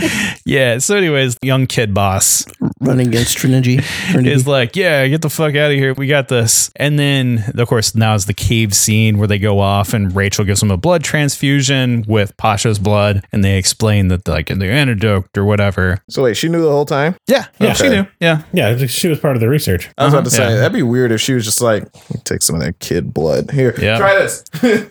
Yeah. 0.50 0.78
So, 0.78 0.96
anyways, 0.96 1.36
young 1.42 1.66
kid 1.66 1.94
boss 1.94 2.44
Running 2.80 3.08
against 3.08 3.36
Trinity. 3.36 3.76
Trinity. 3.78 4.32
is 4.32 4.46
like, 4.46 4.74
"Yeah, 4.74 5.06
get 5.06 5.20
the 5.22 5.28
fuck 5.30 5.54
out 5.54 5.70
of 5.70 5.76
here. 5.76 5.92
We 5.94 6.06
got 6.06 6.28
this." 6.28 6.70
And 6.76 6.98
then, 6.98 7.44
of 7.56 7.68
course, 7.68 7.94
now 7.94 8.14
is 8.14 8.26
the 8.26 8.32
cave 8.34 8.74
scene 8.74 9.18
where 9.18 9.28
they 9.28 9.38
go 9.38 9.60
off, 9.60 9.92
and 9.94 10.14
Rachel 10.16 10.44
gives 10.44 10.60
them 10.60 10.70
a 10.70 10.76
blood 10.78 11.04
transfusion 11.04 12.04
with 12.08 12.34
Pasha's 12.38 12.78
blood, 12.78 13.24
and 13.32 13.44
they 13.44 13.58
explain 13.58 14.08
that 14.08 14.26
like 14.26 14.46
the 14.46 14.64
antidote 14.64 15.28
or 15.36 15.44
whatever. 15.44 15.98
So 16.08 16.22
wait, 16.24 16.36
she 16.36 16.48
knew 16.48 16.62
the 16.62 16.70
whole 16.70 16.86
time. 16.86 17.16
Yeah. 17.28 17.46
Yeah. 17.58 17.74
She 17.74 17.88
knew. 17.90 18.06
Yeah. 18.18 18.42
yeah, 18.52 18.76
she 18.86 19.08
was 19.08 19.20
part 19.20 19.36
of 19.36 19.40
the 19.40 19.48
research. 19.48 19.90
I 19.98 20.04
was 20.06 20.14
about 20.14 20.24
to 20.24 20.30
Uh-huh, 20.30 20.48
say 20.48 20.54
yeah. 20.54 20.56
that'd 20.60 20.72
be 20.72 20.82
weird 20.82 21.12
if 21.12 21.20
she 21.20 21.34
was 21.34 21.44
just 21.44 21.60
like, 21.60 21.84
take 22.24 22.42
some 22.42 22.56
of 22.56 22.62
that 22.62 22.78
kid 22.80 23.12
blood 23.14 23.50
here. 23.50 23.74
Yeah. 23.80 23.98
Try 23.98 24.14
this. 24.18 24.42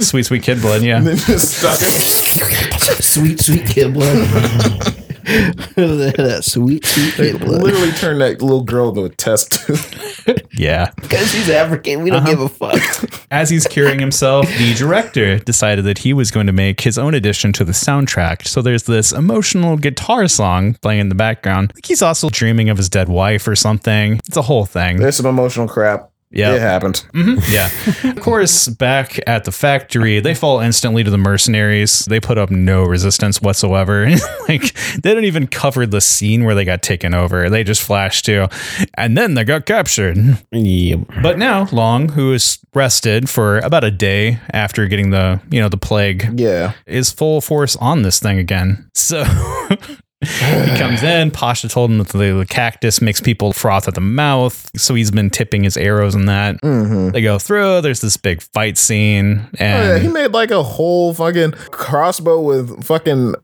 Sweet, 0.07 0.23
sweet 0.27 0.43
kid 0.43 0.61
blood. 0.61 0.83
Yeah. 0.83 0.99
then 1.01 1.17
just 1.17 1.57
stuck 1.57 1.77
it. 1.81 3.03
sweet, 3.03 3.39
sweet 3.41 3.65
kid 3.65 3.93
blood. 3.93 4.95
that 5.23 6.39
sweet, 6.43 6.85
sweet 6.85 7.15
They 7.17 7.37
blood. 7.37 7.61
literally 7.63 7.91
turned 7.91 8.21
that 8.21 8.41
little 8.41 8.63
girl 8.63 8.89
into 8.89 9.05
a 9.05 9.09
test 9.09 9.65
tube. 9.65 9.79
Yeah. 10.51 10.91
Because 11.01 11.31
he's 11.31 11.49
African, 11.49 12.03
we 12.03 12.09
don't 12.09 12.19
Uh-huh. 12.19 12.29
give 12.31 12.41
a 12.41 12.49
fuck. 12.49 13.23
As 13.31 13.49
he's 13.49 13.65
curing 13.65 13.99
himself, 13.99 14.45
the 14.57 14.73
director 14.73 15.39
decided 15.39 15.85
that 15.85 15.99
he 15.99 16.11
was 16.11 16.31
going 16.31 16.47
to 16.47 16.53
make 16.53 16.81
his 16.81 16.97
own 16.97 17.13
addition 17.13 17.53
to 17.53 17.63
the 17.63 17.71
soundtrack. 17.71 18.45
So 18.45 18.61
there's 18.61 18.83
this 18.83 19.13
emotional 19.13 19.77
guitar 19.77 20.27
song 20.27 20.73
playing 20.81 20.99
in 20.99 21.09
the 21.09 21.15
background. 21.15 21.71
Like 21.73 21.85
he's 21.85 22.01
also 22.01 22.29
dreaming 22.29 22.69
of 22.69 22.75
his 22.77 22.89
dead 22.89 23.07
wife 23.07 23.47
or 23.47 23.55
something. 23.55 24.19
It's 24.27 24.35
a 24.37 24.41
whole 24.41 24.65
thing. 24.65 24.97
There's 24.97 25.15
some 25.15 25.25
emotional 25.25 25.67
crap. 25.67 26.08
Yeah. 26.31 26.53
It 26.53 26.61
happened. 26.61 27.05
Mm-hmm. 27.13 27.39
Yeah. 27.49 28.11
of 28.11 28.21
course, 28.21 28.67
back 28.67 29.19
at 29.27 29.45
the 29.45 29.51
factory, 29.51 30.19
they 30.19 30.35
fall 30.35 30.59
instantly 30.59 31.03
to 31.03 31.09
the 31.09 31.17
mercenaries. 31.17 32.05
They 32.05 32.19
put 32.19 32.37
up 32.37 32.51
no 32.51 32.83
resistance 32.83 33.41
whatsoever. 33.41 34.07
like, 34.47 34.73
they 35.01 35.13
don't 35.15 35.25
even 35.25 35.47
cover 35.47 35.87
the 35.87 36.01
scene 36.01 36.43
where 36.43 36.53
they 36.53 36.65
got 36.65 36.83
taken 36.83 37.13
over. 37.15 37.49
They 37.49 37.63
just 37.63 37.81
flash 37.81 38.21
to, 38.23 38.47
and 38.95 39.17
then 39.17 39.33
they 39.33 39.43
got 39.43 39.65
captured. 39.65 40.17
Yep. 40.51 40.99
But 41.23 41.39
now, 41.39 41.67
Long, 41.71 42.09
who 42.09 42.33
is 42.33 42.59
rested 42.75 43.29
for 43.29 43.57
about 43.59 43.83
a 43.83 43.91
day 43.91 44.39
after 44.53 44.85
getting 44.87 45.09
the, 45.09 45.41
you 45.49 45.59
know, 45.59 45.69
the 45.69 45.77
plague, 45.77 46.39
Yeah. 46.39 46.73
is 46.85 47.11
full 47.11 47.41
force 47.41 47.75
on 47.77 48.03
this 48.03 48.19
thing 48.19 48.37
again. 48.37 48.87
So 48.93 49.23
he 50.21 50.77
comes 50.77 51.01
in. 51.01 51.31
Pasha 51.31 51.69
told 51.69 51.91
him 51.91 51.97
that 51.99 52.09
the, 52.09 52.17
the 52.39 52.45
cactus 52.47 53.01
makes 53.01 53.21
people 53.21 53.53
froth 53.53 53.87
at 53.87 53.95
the 53.95 54.01
mouth. 54.01 54.69
So 54.79 54.93
he's 54.95 55.11
been 55.11 55.29
tipping 55.29 55.63
his 55.63 55.77
arrows 55.77 56.13
in 56.15 56.25
that. 56.25 56.61
Mm-hmm. 56.61 57.11
They 57.11 57.21
go 57.21 57.39
through. 57.39 57.81
There's 57.81 58.01
this 58.01 58.17
big 58.17 58.41
fight 58.41 58.77
scene. 58.77 59.39
Oh, 59.45 59.47
yeah, 59.59 59.93
And 59.95 60.01
he 60.03 60.09
made 60.09 60.33
like 60.33 60.51
a 60.51 60.61
whole 60.61 61.13
fucking 61.13 61.51
crossbow 61.71 62.41
with 62.41 62.83
fucking 62.83 63.35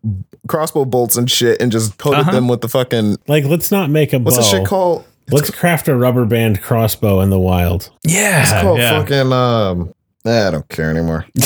crossbow 0.48 0.86
bolts 0.86 1.15
and 1.17 1.32
shit, 1.32 1.60
and 1.62 1.72
just 1.72 1.98
coated 1.98 2.20
Uh-huh. 2.22 2.32
them 2.32 2.48
with 2.48 2.62
the 2.62 2.70
fucking 2.70 3.17
Like, 3.27 3.46
let's 3.46 3.72
not 3.72 3.89
make 3.89 4.13
a 4.13 4.20
what's 4.20 4.36
bow. 4.38 4.44
the 4.44 4.48
shit 4.50 4.67
called? 4.67 5.05
Let's 5.32 5.50
craft 5.50 5.88
a 5.88 5.96
rubber 5.96 6.24
band 6.25 6.62
crossbow 6.62 7.22
in 7.22 7.32
the 7.32 7.39
wild. 7.39 7.89
yeah. 8.03 8.44
It's 8.44 8.62
called 8.62 8.77
yeah. 8.77 9.01
fucking 9.01 9.34
um. 9.34 9.94
I 10.25 10.50
don't 10.51 10.67
care 10.70 10.89
anymore. 10.89 11.25
I 11.38 11.41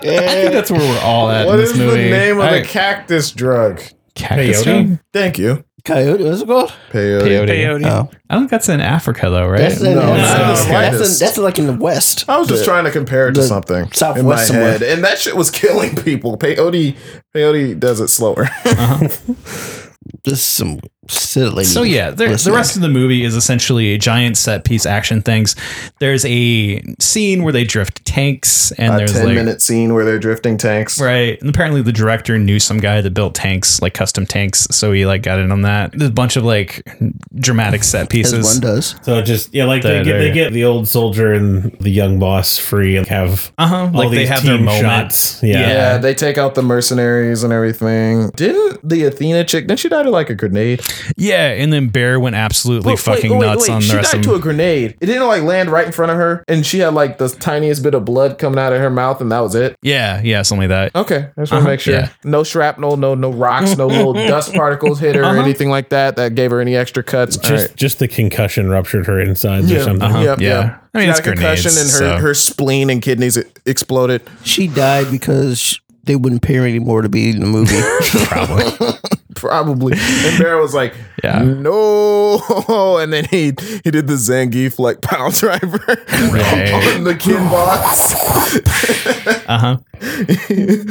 think 0.00 0.52
that's 0.52 0.70
where 0.70 0.80
we're 0.80 1.00
all 1.02 1.30
at 1.30 1.46
What 1.46 1.58
in 1.58 1.64
is 1.66 1.76
movie. 1.78 2.04
the 2.04 2.10
name 2.10 2.38
of 2.38 2.44
I- 2.44 2.60
the 2.60 2.66
cactus 2.66 3.30
drug? 3.32 3.80
cactus 4.14 4.62
Peyote? 4.62 4.86
drug? 4.88 4.98
Thank 5.12 5.38
you. 5.38 5.64
Coyote, 5.84 6.24
what's 6.24 6.40
it 6.40 6.46
called? 6.46 6.72
Peyote. 6.92 7.22
Peyote. 7.22 7.48
Peyote. 7.48 7.84
Oh, 7.84 8.10
I 8.30 8.38
think 8.38 8.48
that's 8.50 8.70
in 8.70 8.80
Africa 8.80 9.28
though, 9.28 9.46
right? 9.46 9.58
that's, 9.60 9.82
in, 9.82 9.94
No, 9.96 10.00
uh, 10.00 10.16
that's, 10.16 10.64
not 10.66 10.70
that's, 10.70 11.20
in- 11.20 11.26
that's 11.26 11.36
like 11.36 11.58
in 11.58 11.66
the 11.66 11.74
west. 11.74 12.24
I 12.26 12.38
was 12.38 12.48
just 12.48 12.60
The- 12.60 12.66
trying 12.70 12.84
to 12.84 12.90
compare 12.90 13.28
it 13.28 13.34
to 13.34 13.42
the 13.42 13.46
something 13.46 13.76
in 13.76 13.82
my 13.84 13.90
Southwest 13.92 14.46
somewhere. 14.48 14.72
head, 14.72 14.82
and 14.82 15.04
that 15.04 15.18
shit 15.18 15.36
was 15.36 15.50
killing 15.50 15.94
people. 15.96 16.38
Peyote, 16.38 16.96
peyote 17.34 17.78
does 17.78 18.00
it 18.00 18.08
slower. 18.08 18.44
Uh-huh. 18.64 19.08
Just 20.26 20.54
some 20.54 20.80
silly. 21.08 21.64
So 21.64 21.82
yeah, 21.82 22.10
there, 22.10 22.34
the 22.36 22.52
rest 22.52 22.76
of 22.76 22.82
the 22.82 22.88
movie 22.88 23.24
is 23.24 23.34
essentially 23.34 23.94
a 23.94 23.98
giant 23.98 24.36
set 24.36 24.64
piece 24.64 24.86
action 24.86 25.22
things. 25.22 25.56
There's 25.98 26.24
a 26.24 26.82
scene 26.98 27.42
where 27.42 27.52
they 27.52 27.64
drift 27.64 28.04
tanks, 28.04 28.72
and 28.72 28.94
a 28.94 28.96
there's 28.98 29.12
ten 29.12 29.26
like 29.26 29.34
minute 29.34 29.62
scene 29.62 29.94
where 29.94 30.04
they're 30.04 30.18
drifting 30.18 30.56
tanks. 30.56 31.00
right. 31.00 31.40
And 31.40 31.50
apparently 31.50 31.82
the 31.82 31.92
director 31.92 32.38
knew 32.38 32.58
some 32.58 32.78
guy 32.78 33.00
that 33.00 33.12
built 33.14 33.34
tanks, 33.34 33.80
like 33.82 33.94
custom 33.94 34.26
tanks, 34.26 34.66
so 34.70 34.92
he 34.92 35.06
like 35.06 35.22
got 35.22 35.38
in 35.38 35.50
on 35.52 35.62
that. 35.62 35.92
There's 35.92 36.10
a 36.10 36.12
bunch 36.12 36.36
of 36.36 36.44
like 36.44 36.86
dramatic 37.34 37.84
set 37.84 38.02
as 38.02 38.08
pieces. 38.08 38.44
one 38.46 38.60
does. 38.60 38.94
So 39.02 39.20
just 39.22 39.52
yeah, 39.54 39.64
like 39.64 39.82
they 39.82 39.98
The- 39.98 40.04
get 40.04 40.18
they 40.18 40.28
the- 40.28 40.34
get 40.34 40.52
the 40.52 40.64
old 40.64 40.88
soldier 40.88 41.32
and 41.32 41.72
the 41.80 41.90
young 41.90 42.18
boss 42.18 42.58
free 42.58 42.96
and 42.96 43.06
have 43.08 43.52
Uh 43.58 43.66
huh. 43.66 43.76
all 43.76 43.90
Like 43.92 44.10
they 44.10 44.18
these 44.18 44.28
have 44.28 44.44
their 44.44 44.56
team 44.56 44.64
moment. 44.66 44.82
shots. 44.84 45.42
Yeah. 45.42 45.60
Yeah, 45.60 45.98
they 45.98 46.14
take 46.14 46.38
out 46.38 46.54
the 46.54 46.62
mercenaries 46.62 47.42
and 47.42 47.52
everything. 47.52 48.30
Didn't 48.36 48.88
the 48.88 49.04
Athena 49.04 49.44
chick? 49.44 49.66
Didn't 49.66 49.80
she 49.80 49.88
die 49.88 50.02
to 50.02 50.10
like 50.10 50.30
a 50.30 50.34
grenade? 50.34 50.82
Yeah, 51.16 51.48
and 51.50 51.72
then 51.72 51.88
Bear 51.88 52.18
went 52.20 52.36
absolutely 52.36 52.92
Wait, 52.92 52.98
fucking 52.98 53.30
wait, 53.32 53.38
wait, 53.38 53.46
nuts 53.46 53.68
wait. 53.68 53.74
on 53.74 53.80
She 53.80 53.90
the 53.90 53.96
rest 53.96 54.12
died 54.12 54.18
of 54.20 54.24
to 54.26 54.34
a 54.34 54.38
grenade. 54.38 54.96
It 55.00 55.06
didn't 55.06 55.26
like 55.26 55.42
land 55.42 55.70
right 55.70 55.86
in 55.86 55.92
front 55.92 56.10
of 56.12 56.18
her, 56.18 56.44
and 56.48 56.64
she 56.64 56.78
had 56.80 56.94
like 56.94 57.18
the 57.18 57.28
tiniest 57.28 57.82
bit 57.82 57.94
of 57.94 58.04
blood 58.04 58.38
coming 58.38 58.58
out 58.58 58.72
of 58.72 58.80
her 58.80 58.90
mouth, 58.90 59.20
and 59.20 59.30
that 59.32 59.40
was 59.40 59.54
it. 59.54 59.76
yeah, 59.82 60.20
yeah, 60.22 60.42
something 60.42 60.68
like 60.68 60.92
that. 60.92 60.98
Okay, 61.00 61.16
I 61.16 61.20
just 61.20 61.36
want 61.36 61.48
to 61.48 61.56
Uh-huh, 61.56 61.68
make 61.68 61.80
sure. 61.80 61.94
yeah. 61.94 62.08
No 62.24 62.44
shrapnel, 62.44 62.96
no 62.96 63.14
no 63.14 63.30
rocks, 63.32 63.76
no 63.76 63.86
little 63.86 64.12
dust 64.28 64.52
particles 64.54 64.98
hit 65.00 65.14
her 65.16 65.22
or 65.22 65.26
Uh-huh. 65.26 65.40
anything 65.42 65.70
like 65.70 65.88
that 65.90 66.16
that 66.16 66.34
gave 66.34 66.50
her 66.50 66.60
any 66.60 66.76
extra 66.76 67.02
cuts. 67.02 67.36
Just 67.36 67.68
right. 67.68 67.76
just 67.76 67.98
the 67.98 68.08
concussion 68.08 68.68
ruptured 68.70 69.06
her 69.06 69.20
insides 69.20 69.70
Yeah, 69.70 69.78
or 69.80 69.82
something. 69.84 70.02
Uh-huh. 70.08 70.18
yeah, 70.20 70.36
yeah. 70.38 70.48
yeah. 70.48 70.78
I 70.94 70.98
mean, 70.98 71.06
She 71.06 71.10
it's 71.10 71.18
had 71.18 71.26
a 71.26 71.30
concussion, 71.32 71.70
and 71.72 71.90
her 71.90 71.98
so- 71.98 72.16
her 72.18 72.34
spleen 72.34 72.88
and 72.90 73.02
kidneys 73.02 73.36
exploded. 73.66 74.22
She 74.44 74.68
died 74.68 75.10
because 75.10 75.80
they 76.06 76.16
wouldn't 76.16 76.42
pay 76.42 76.54
her 76.54 76.66
anymore 76.66 77.02
to 77.02 77.08
be 77.08 77.30
in 77.30 77.40
the 77.40 77.46
movie. 77.46 77.80
Probably. 78.26 78.92
Probably. 79.34 79.92
And 79.98 80.38
Bear 80.38 80.56
was 80.58 80.74
like, 80.74 80.94
Yeah. 81.22 81.42
no. 81.42 82.40
And 83.04 83.12
then 83.12 83.24
he 83.26 83.46
he 83.84 83.90
did 83.90 84.06
the 84.06 84.14
Zangief 84.14 84.78
like 84.78 85.00
power 85.02 85.30
driver 85.30 85.78
Right. 85.88 86.72
on 86.96 87.04
the 87.04 87.14
kid 87.18 87.36
box. 87.50 88.14
Uh 89.46 89.58
huh. 89.58 89.76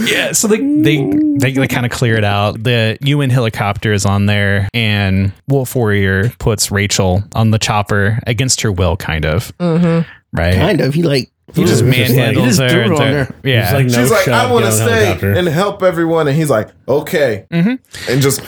yeah. 0.05 0.31
So 0.33 0.47
they 0.47 0.57
they 0.57 1.09
they, 1.37 1.51
they 1.53 1.67
kind 1.67 1.85
of 1.85 1.91
clear 1.91 2.15
it 2.15 2.23
out. 2.23 2.61
The 2.63 2.97
UN 3.01 3.29
helicopter 3.29 3.93
is 3.93 4.05
on 4.05 4.25
there, 4.27 4.67
and 4.73 5.31
Wolf 5.47 5.75
Warrior 5.75 6.29
puts 6.39 6.71
Rachel 6.71 7.23
on 7.35 7.51
the 7.51 7.59
chopper 7.59 8.19
against 8.27 8.61
her 8.61 8.71
will, 8.71 8.95
kind 8.97 9.25
of. 9.25 9.55
Mm-hmm. 9.57 10.09
Right. 10.37 10.55
kind 10.55 10.81
of. 10.81 10.93
He 10.93 11.03
like 11.03 11.31
He 11.53 11.63
just 11.65 11.81
He 11.83 11.87
was 11.89 11.95
just 11.97 12.09
like- 12.15 12.17
manhandles 12.25 12.35
he 12.41 12.45
just 12.47 12.59
her. 12.61 12.69
threw 12.69 12.81
it 12.81 12.91
on 12.91 12.97
to- 12.97 13.03
there. 13.03 13.35
Yeah. 13.43 13.65
He's 13.65 13.73
like, 13.73 13.85
no 13.87 14.01
She's 14.03 14.11
like, 14.11 14.25
shot, 14.25 14.33
I 14.47 14.51
want 14.51 14.65
to 14.65 14.71
stay 14.71 15.05
helicopter. 15.05 15.31
and 15.33 15.47
help 15.47 15.83
everyone. 15.83 16.27
And 16.27 16.37
he's 16.37 16.49
like, 16.49 16.69
okay. 16.87 17.45
Mm-hmm. 17.51 18.11
And 18.11 18.21
just 18.21 18.39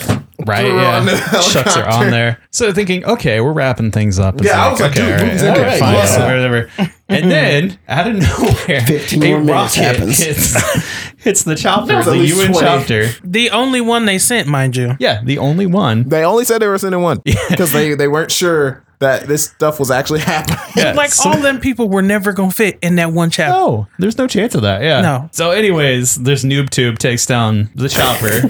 right. 0.46 0.62
threw 0.62 0.78
her 0.78 0.86
on 0.86 1.08
Yeah. 1.08 1.40
Shuts 1.42 1.76
her 1.76 1.88
on 1.88 2.10
there. 2.12 2.40
So 2.52 2.72
thinking, 2.72 3.04
okay, 3.06 3.42
we're 3.42 3.52
wrapping 3.54 3.92
things 3.92 4.18
up. 4.18 4.36
It's 4.36 4.46
Yeah, 4.46 4.66
I 4.66 4.72
was 4.72 4.80
like, 4.80 4.92
okay, 4.92 5.02
dude, 5.02 5.12
all 5.12 5.18
right, 5.18 5.26
movies 5.26 5.44
okay, 5.44 5.62
ended. 5.64 5.80
fine, 5.80 5.96
Awesome. 5.96 6.22
whatever. 6.24 6.70
And 7.08 7.30
then 7.32 7.80
out 7.88 8.08
of 8.08 8.16
nowhere, 8.16 8.82
15 8.88 9.24
a 9.24 9.28
more 9.28 9.40
minutes 9.40 9.78
rocket 9.78 9.96
happens. 9.96 10.20
hits, 10.24 11.14
hits 11.18 11.44
the 11.44 11.56
chopper, 11.56 11.96
was 11.98 12.06
the 12.06 12.12
least 12.16 12.38
UN 12.38 12.52
20. 12.52 12.60
chopter. 12.60 13.08
The 13.24 13.50
only 13.52 13.82
one 13.82 14.06
they 14.06 14.18
sent, 14.18 14.48
mind 14.48 14.76
you. 14.76 14.96
Yeah, 15.00 15.22
the 15.24 15.38
only 15.38 15.66
one. 15.68 16.10
They 16.10 16.24
only 16.24 16.46
said 16.46 16.62
they 16.62 16.68
were 16.68 16.78
sending 16.78 17.02
one 17.02 17.22
because 17.24 17.72
they, 17.72 17.94
they 17.96 18.08
weren't 18.08 18.32
sure 18.32 18.82
that 19.00 19.28
this 19.28 19.44
stuff 19.44 19.78
was 19.78 19.92
actually 19.92 20.22
happening. 20.22 20.58
Yeah, 20.76 20.94
Like 20.94 21.12
so- 21.12 21.30
all 21.30 21.38
them 21.38 21.60
people 21.60 21.90
were 21.90 22.02
never 22.02 22.32
gonna 22.32 22.50
fit 22.52 22.80
in 22.82 22.96
that 22.96 23.12
one 23.12 23.30
chapter. 23.30 23.52
No, 23.54 23.88
there's 24.00 24.18
no 24.18 24.26
chance 24.26 24.56
of 24.56 24.62
that. 24.62 24.82
Yeah. 24.82 25.02
No. 25.02 25.30
So, 25.34 25.52
anyways, 25.52 26.16
this 26.16 26.46
noob 26.46 26.70
tube 26.70 26.98
takes 26.98 27.26
down 27.26 27.70
the 27.76 27.90
chopper. 27.90 28.42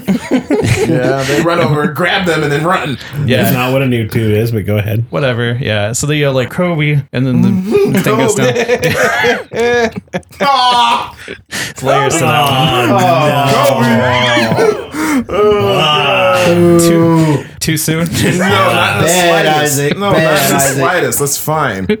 yeah, 0.88 1.22
they 1.24 1.42
run 1.42 1.58
over, 1.58 1.88
grab 1.88 2.26
them, 2.26 2.44
and 2.44 2.52
then 2.52 2.64
run. 2.64 2.94
That's 3.12 3.28
yeah. 3.28 3.50
not 3.50 3.72
what 3.72 3.82
a 3.82 3.86
noob 3.86 4.12
tube 4.12 4.32
is, 4.32 4.52
but 4.52 4.64
go 4.66 4.78
ahead. 4.78 5.04
Whatever. 5.10 5.54
Yeah. 5.60 5.92
So 5.92 6.06
they 6.06 6.18
yell 6.18 6.32
like 6.32 6.50
Kobe, 6.50 7.02
and 7.12 7.26
then 7.26 7.42
the 7.42 8.00
thing 8.02 8.16
goes 8.16 8.36
down. 8.36 8.45
Layers 11.82 12.14
to 12.14 12.20
that 12.20 12.46
Oh, 15.28 16.56
one. 16.56 16.78
Too 16.80 17.44
too 17.60 17.76
soon. 17.76 18.06
No, 18.06 18.38
not 18.38 18.96
in 18.96 19.02
the 19.02 19.06
Bad, 19.08 19.44
slightest. 19.44 19.56
Isaac. 19.80 19.98
No, 19.98 20.12
Bad, 20.12 20.22
not 20.22 20.42
in 20.42 20.48
the 20.48 20.54
Isaac. 20.56 20.76
slightest. 20.78 21.18
That's 21.18 21.38
fine. 21.38 21.86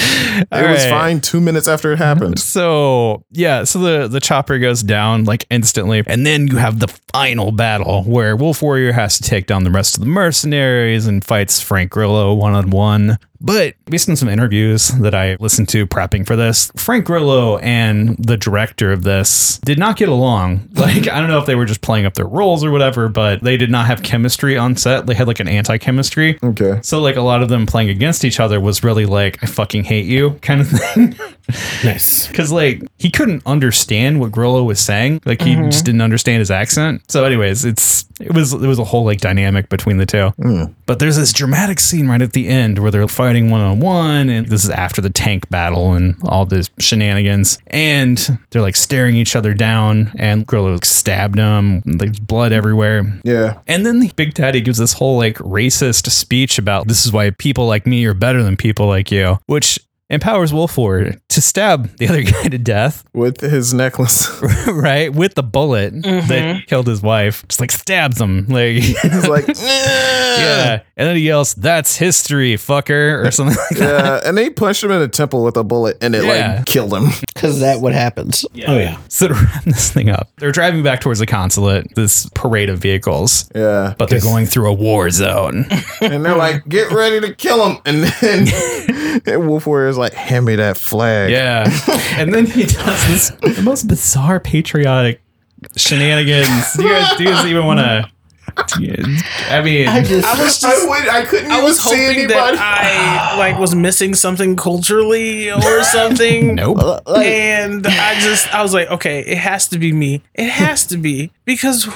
It 0.00 0.46
All 0.52 0.62
was 0.62 0.84
right. 0.84 0.90
fine 0.90 1.20
two 1.20 1.40
minutes 1.40 1.66
after 1.66 1.90
it 1.92 1.96
happened. 1.98 2.38
So 2.38 3.24
yeah, 3.32 3.64
so 3.64 3.80
the 3.80 4.06
the 4.06 4.20
chopper 4.20 4.60
goes 4.60 4.80
down 4.80 5.24
like 5.24 5.44
instantly, 5.50 6.04
and 6.06 6.24
then 6.24 6.46
you 6.46 6.56
have 6.58 6.78
the 6.78 6.86
final 7.12 7.50
battle 7.50 8.04
where 8.04 8.36
Wolf 8.36 8.62
Warrior 8.62 8.92
has 8.92 9.18
to 9.18 9.24
take 9.28 9.46
down 9.48 9.64
the 9.64 9.72
rest 9.72 9.96
of 9.98 10.04
the 10.04 10.08
mercenaries 10.08 11.08
and 11.08 11.24
fights 11.24 11.60
Frank 11.60 11.90
Grillo 11.90 12.32
one 12.34 12.54
on 12.54 12.70
one. 12.70 13.18
But 13.40 13.74
based 13.84 14.08
on 14.08 14.16
some 14.16 14.28
interviews 14.28 14.88
that 14.88 15.14
I 15.14 15.36
listened 15.40 15.68
to 15.70 15.86
prepping 15.86 16.26
for 16.26 16.36
this, 16.36 16.70
Frank 16.76 17.04
Grillo 17.04 17.58
and 17.58 18.16
the 18.18 18.36
director 18.36 18.90
of 18.92 19.04
this 19.04 19.58
did 19.58 19.78
not 19.78 19.96
get 19.96 20.08
along. 20.08 20.68
Like 20.78 21.08
I 21.08 21.20
don't 21.20 21.28
know 21.28 21.40
if 21.40 21.46
they 21.46 21.56
were 21.56 21.64
just 21.64 21.80
playing 21.80 22.06
up 22.06 22.14
their 22.14 22.26
roles 22.26 22.64
or 22.64 22.70
whatever, 22.70 23.08
but 23.08 23.42
they 23.42 23.56
did 23.56 23.68
not 23.68 23.86
have 23.86 24.02
chemistry 24.02 24.56
on 24.56 24.76
set. 24.76 25.06
They 25.06 25.14
had 25.14 25.26
like 25.26 25.40
an 25.40 25.48
anti-chemistry. 25.48 26.38
Okay. 26.42 26.78
So 26.82 27.00
like 27.00 27.16
a 27.16 27.20
lot 27.20 27.42
of 27.42 27.48
them 27.48 27.66
playing 27.66 27.90
against 27.90 28.24
each 28.24 28.38
other 28.38 28.60
was 28.60 28.84
really 28.84 29.04
like 29.04 29.42
I 29.42 29.46
fucking 29.46 29.84
hate 29.84 30.06
you 30.06 30.30
kind 30.42 30.60
of 30.60 30.68
thing. 30.68 31.16
Nice. 31.84 32.28
Because 32.38 32.52
like 32.52 32.82
he 32.98 33.10
couldn't 33.10 33.42
understand 33.46 34.20
what 34.20 34.30
Grillo 34.30 34.62
was 34.62 34.78
saying, 34.78 35.20
like 35.24 35.42
he 35.42 35.54
mm-hmm. 35.54 35.70
just 35.70 35.84
didn't 35.84 36.02
understand 36.02 36.38
his 36.38 36.50
accent. 36.50 37.02
So, 37.10 37.24
anyways, 37.24 37.64
it's 37.64 38.04
it 38.20 38.32
was 38.32 38.52
it 38.52 38.60
was 38.66 38.78
a 38.78 38.84
whole 38.84 39.04
like 39.04 39.20
dynamic 39.20 39.68
between 39.68 39.96
the 39.96 40.06
two. 40.06 40.32
Mm. 40.38 40.74
But 40.86 41.00
there's 41.00 41.16
this 41.16 41.32
dramatic 41.32 41.80
scene 41.80 42.06
right 42.06 42.22
at 42.22 42.32
the 42.32 42.48
end 42.48 42.78
where 42.78 42.90
they're 42.90 43.08
fighting 43.08 43.27
one 43.50 43.60
on 43.60 43.80
one, 43.80 44.28
and 44.28 44.46
this 44.48 44.64
is 44.64 44.70
after 44.70 45.00
the 45.00 45.10
tank 45.10 45.48
battle 45.50 45.94
and 45.94 46.16
all 46.24 46.46
this 46.46 46.70
shenanigans, 46.78 47.58
and 47.68 48.38
they're 48.50 48.62
like 48.62 48.76
staring 48.76 49.16
each 49.16 49.36
other 49.36 49.54
down, 49.54 50.12
and 50.18 50.46
Grillo 50.46 50.78
stabbed 50.82 51.38
him, 51.38 51.82
there's 51.84 52.18
blood 52.18 52.52
everywhere. 52.52 53.20
Yeah. 53.24 53.60
And 53.66 53.84
then 53.84 54.00
the 54.00 54.12
Big 54.16 54.34
Daddy 54.34 54.60
gives 54.60 54.78
this 54.78 54.92
whole 54.92 55.16
like 55.16 55.36
racist 55.38 56.10
speech 56.10 56.58
about 56.58 56.88
this 56.88 57.06
is 57.06 57.12
why 57.12 57.30
people 57.30 57.66
like 57.66 57.86
me 57.86 58.04
are 58.06 58.14
better 58.14 58.42
than 58.42 58.56
people 58.56 58.86
like 58.86 59.10
you, 59.10 59.38
which 59.46 59.78
empowers 60.10 60.52
Wolf 60.52 60.76
Warrior 60.78 61.16
to 61.28 61.40
stab 61.40 61.96
the 61.98 62.08
other 62.08 62.22
guy 62.32 62.48
to 62.48 62.58
death, 62.58 63.04
With 63.12 63.40
his 63.40 63.74
necklace. 63.74 64.28
right? 64.66 65.12
With 65.12 65.34
the 65.34 65.42
bullet 65.42 65.92
that 66.02 66.04
mm-hmm. 66.04 66.60
killed 66.66 66.86
his 66.86 67.02
wife. 67.02 67.46
Just 67.48 67.60
like 67.60 67.70
stabs 67.70 68.20
him. 68.20 68.46
Like 68.46 68.74
He's 68.82 69.28
like, 69.28 69.46
Yeah. 69.48 70.82
And 70.96 71.08
then 71.08 71.16
he 71.16 71.22
yells, 71.22 71.54
That's 71.54 71.96
history, 71.96 72.54
fucker, 72.54 73.24
or 73.26 73.30
something 73.30 73.56
like 73.56 73.78
that. 73.78 74.22
yeah. 74.22 74.28
And 74.28 74.36
they 74.36 74.50
punched 74.50 74.82
him 74.82 74.90
in 74.90 75.00
the 75.00 75.08
temple 75.08 75.44
with 75.44 75.56
a 75.56 75.64
bullet 75.64 75.98
and 76.00 76.14
it 76.14 76.24
Yeah. 76.24 76.56
like 76.56 76.66
killed 76.66 76.92
him. 76.94 77.08
Because 77.38 77.60
that 77.60 77.80
what 77.80 77.92
happens. 77.92 78.44
Oh 78.66 78.76
yeah. 78.76 78.98
So 79.08 79.28
to 79.28 79.34
wrap 79.34 79.64
this 79.64 79.92
thing 79.92 80.10
up, 80.10 80.30
they're 80.38 80.52
driving 80.52 80.82
back 80.82 81.00
towards 81.00 81.20
the 81.20 81.26
consulate, 81.26 81.94
this 81.94 82.28
parade 82.34 82.68
of 82.68 82.78
vehicles. 82.78 83.48
Yeah. 83.54 83.94
But 83.96 84.10
they're 84.10 84.20
going 84.20 84.46
through 84.46 84.68
a 84.68 84.72
war 84.72 85.10
zone. 85.10 85.66
And 86.00 86.24
they're 86.24 86.36
like, 86.36 86.66
get 86.68 86.92
ready 86.92 87.20
to 87.20 87.34
kill 87.34 87.58
them!" 87.58 87.78
And 87.84 88.04
then 88.04 89.20
and 89.26 89.48
Wolf 89.48 89.66
is 89.66 89.98
like, 89.98 90.12
hand 90.12 90.46
me 90.46 90.56
that 90.56 90.76
flag. 90.76 91.30
Yeah. 91.30 91.68
and 92.12 92.32
then 92.32 92.46
he 92.46 92.64
does 92.64 93.08
this 93.08 93.30
the 93.56 93.62
most 93.62 93.88
bizarre 93.88 94.38
patriotic 94.38 95.20
shenanigans. 95.76 96.74
Do 96.74 96.84
you 96.84 96.88
guys, 96.88 97.16
do 97.16 97.24
you 97.24 97.30
guys 97.30 97.46
even 97.46 97.64
want 97.66 97.80
to? 97.80 98.10
I 98.58 99.60
mean, 99.62 99.88
I 99.88 100.02
just 100.02 100.26
I 100.26 100.32
was 100.42 100.60
just 100.60 100.64
I, 100.64 100.90
wait, 100.90 101.08
I 101.08 101.24
couldn't 101.24 101.50
I 101.50 101.54
even 101.54 101.64
was 101.64 101.78
see 101.82 101.88
hoping 101.90 102.04
anybody. 102.24 102.56
that 102.56 103.32
I 103.34 103.36
like 103.38 103.58
was 103.58 103.74
missing 103.74 104.14
something 104.14 104.56
culturally 104.56 105.50
or 105.50 105.82
something. 105.84 106.54
nope. 106.56 106.78
uh, 106.80 107.00
And 107.22 107.86
I 107.86 108.18
just 108.20 108.52
I 108.54 108.62
was 108.62 108.74
like, 108.74 108.90
okay, 108.90 109.20
it 109.20 109.38
has 109.38 109.68
to 109.68 109.78
be 109.78 109.92
me. 109.92 110.22
It 110.34 110.48
has 110.50 110.86
to 110.86 110.96
be 110.96 111.30
because 111.44 111.88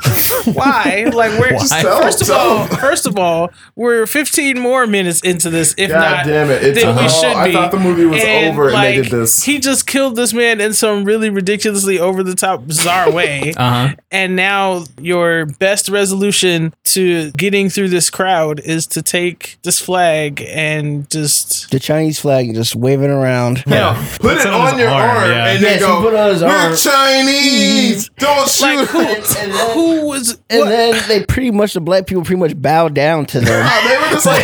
why? 0.52 1.04
Like 1.12 1.38
we're 1.38 1.54
Why? 1.54 1.82
first 1.82 2.22
of 2.22 2.30
all, 2.30 2.66
first 2.66 3.06
of 3.06 3.18
all, 3.18 3.50
we're 3.76 4.06
15 4.06 4.58
more 4.58 4.86
minutes 4.86 5.20
into 5.20 5.50
this, 5.50 5.74
if 5.76 5.90
God 5.90 5.98
not 6.00 6.26
damn 6.26 6.50
it. 6.50 6.62
It's- 6.62 6.84
than 6.84 6.96
we 6.96 7.08
should 7.08 7.36
I 7.36 7.46
be. 7.48 7.52
thought 7.52 7.70
the 7.70 7.78
movie 7.78 8.06
was 8.06 8.22
over 8.22 8.68
and 8.70 8.76
they 8.82 8.96
did 9.02 9.06
this. 9.10 9.42
He 9.44 9.58
just 9.58 9.86
killed 9.86 10.16
this 10.16 10.32
man 10.32 10.60
in 10.60 10.72
some 10.72 11.04
really 11.04 11.30
ridiculously 11.30 11.98
over 11.98 12.22
the 12.22 12.34
top 12.34 12.66
bizarre 12.66 13.10
way. 13.12 13.52
Uh 13.56 13.88
huh. 13.88 13.94
and 14.10 14.36
now 14.36 14.84
your 15.00 15.46
best 15.46 15.88
resolution 15.88 16.72
to 16.84 17.30
getting 17.32 17.68
through 17.68 17.88
this 17.88 18.10
crowd 18.10 18.60
is 18.60 18.86
to 18.88 19.02
take 19.02 19.58
this 19.62 19.78
flag 19.78 20.42
and 20.48 21.08
just 21.10 21.70
the 21.70 21.78
Chinese 21.78 22.18
flag 22.18 22.46
and 22.46 22.54
just 22.54 22.74
wave 22.74 23.02
it 23.02 23.10
around. 23.10 23.62
Now, 23.66 23.94
put 24.18 24.36
It's 24.36 24.44
it 24.44 24.52
on 24.52 24.74
on 24.74 24.78
your 24.78 24.88
arm, 24.88 25.10
arm, 25.18 25.30
yeah. 25.30 25.46
and 25.52 25.60
Yes, 25.60 25.80
then 25.80 25.88
go, 25.88 25.96
he 25.98 26.02
put 26.08 26.14
on 26.14 26.30
his 26.30 26.42
we're 26.42 26.48
arm." 26.48 26.74
Chinese. 26.76 28.08
Don't 28.18 28.48
shoot. 28.48 28.64
like 28.64 28.88
who, 28.88 29.00
And 29.00 29.24
then- 29.24 29.50
who 29.90 30.06
was 30.08 30.38
And 30.50 30.60
what? 30.60 30.68
then 30.68 31.08
they 31.08 31.24
pretty 31.24 31.50
much 31.50 31.74
the 31.74 31.80
black 31.80 32.06
people 32.06 32.22
pretty 32.24 32.40
much 32.40 32.60
bow 32.60 32.88
down 32.88 33.26
to 33.26 33.40
them. 33.40 33.46
they 33.88 33.96
were 33.98 34.08
just 34.10 34.26
like, 34.26 34.42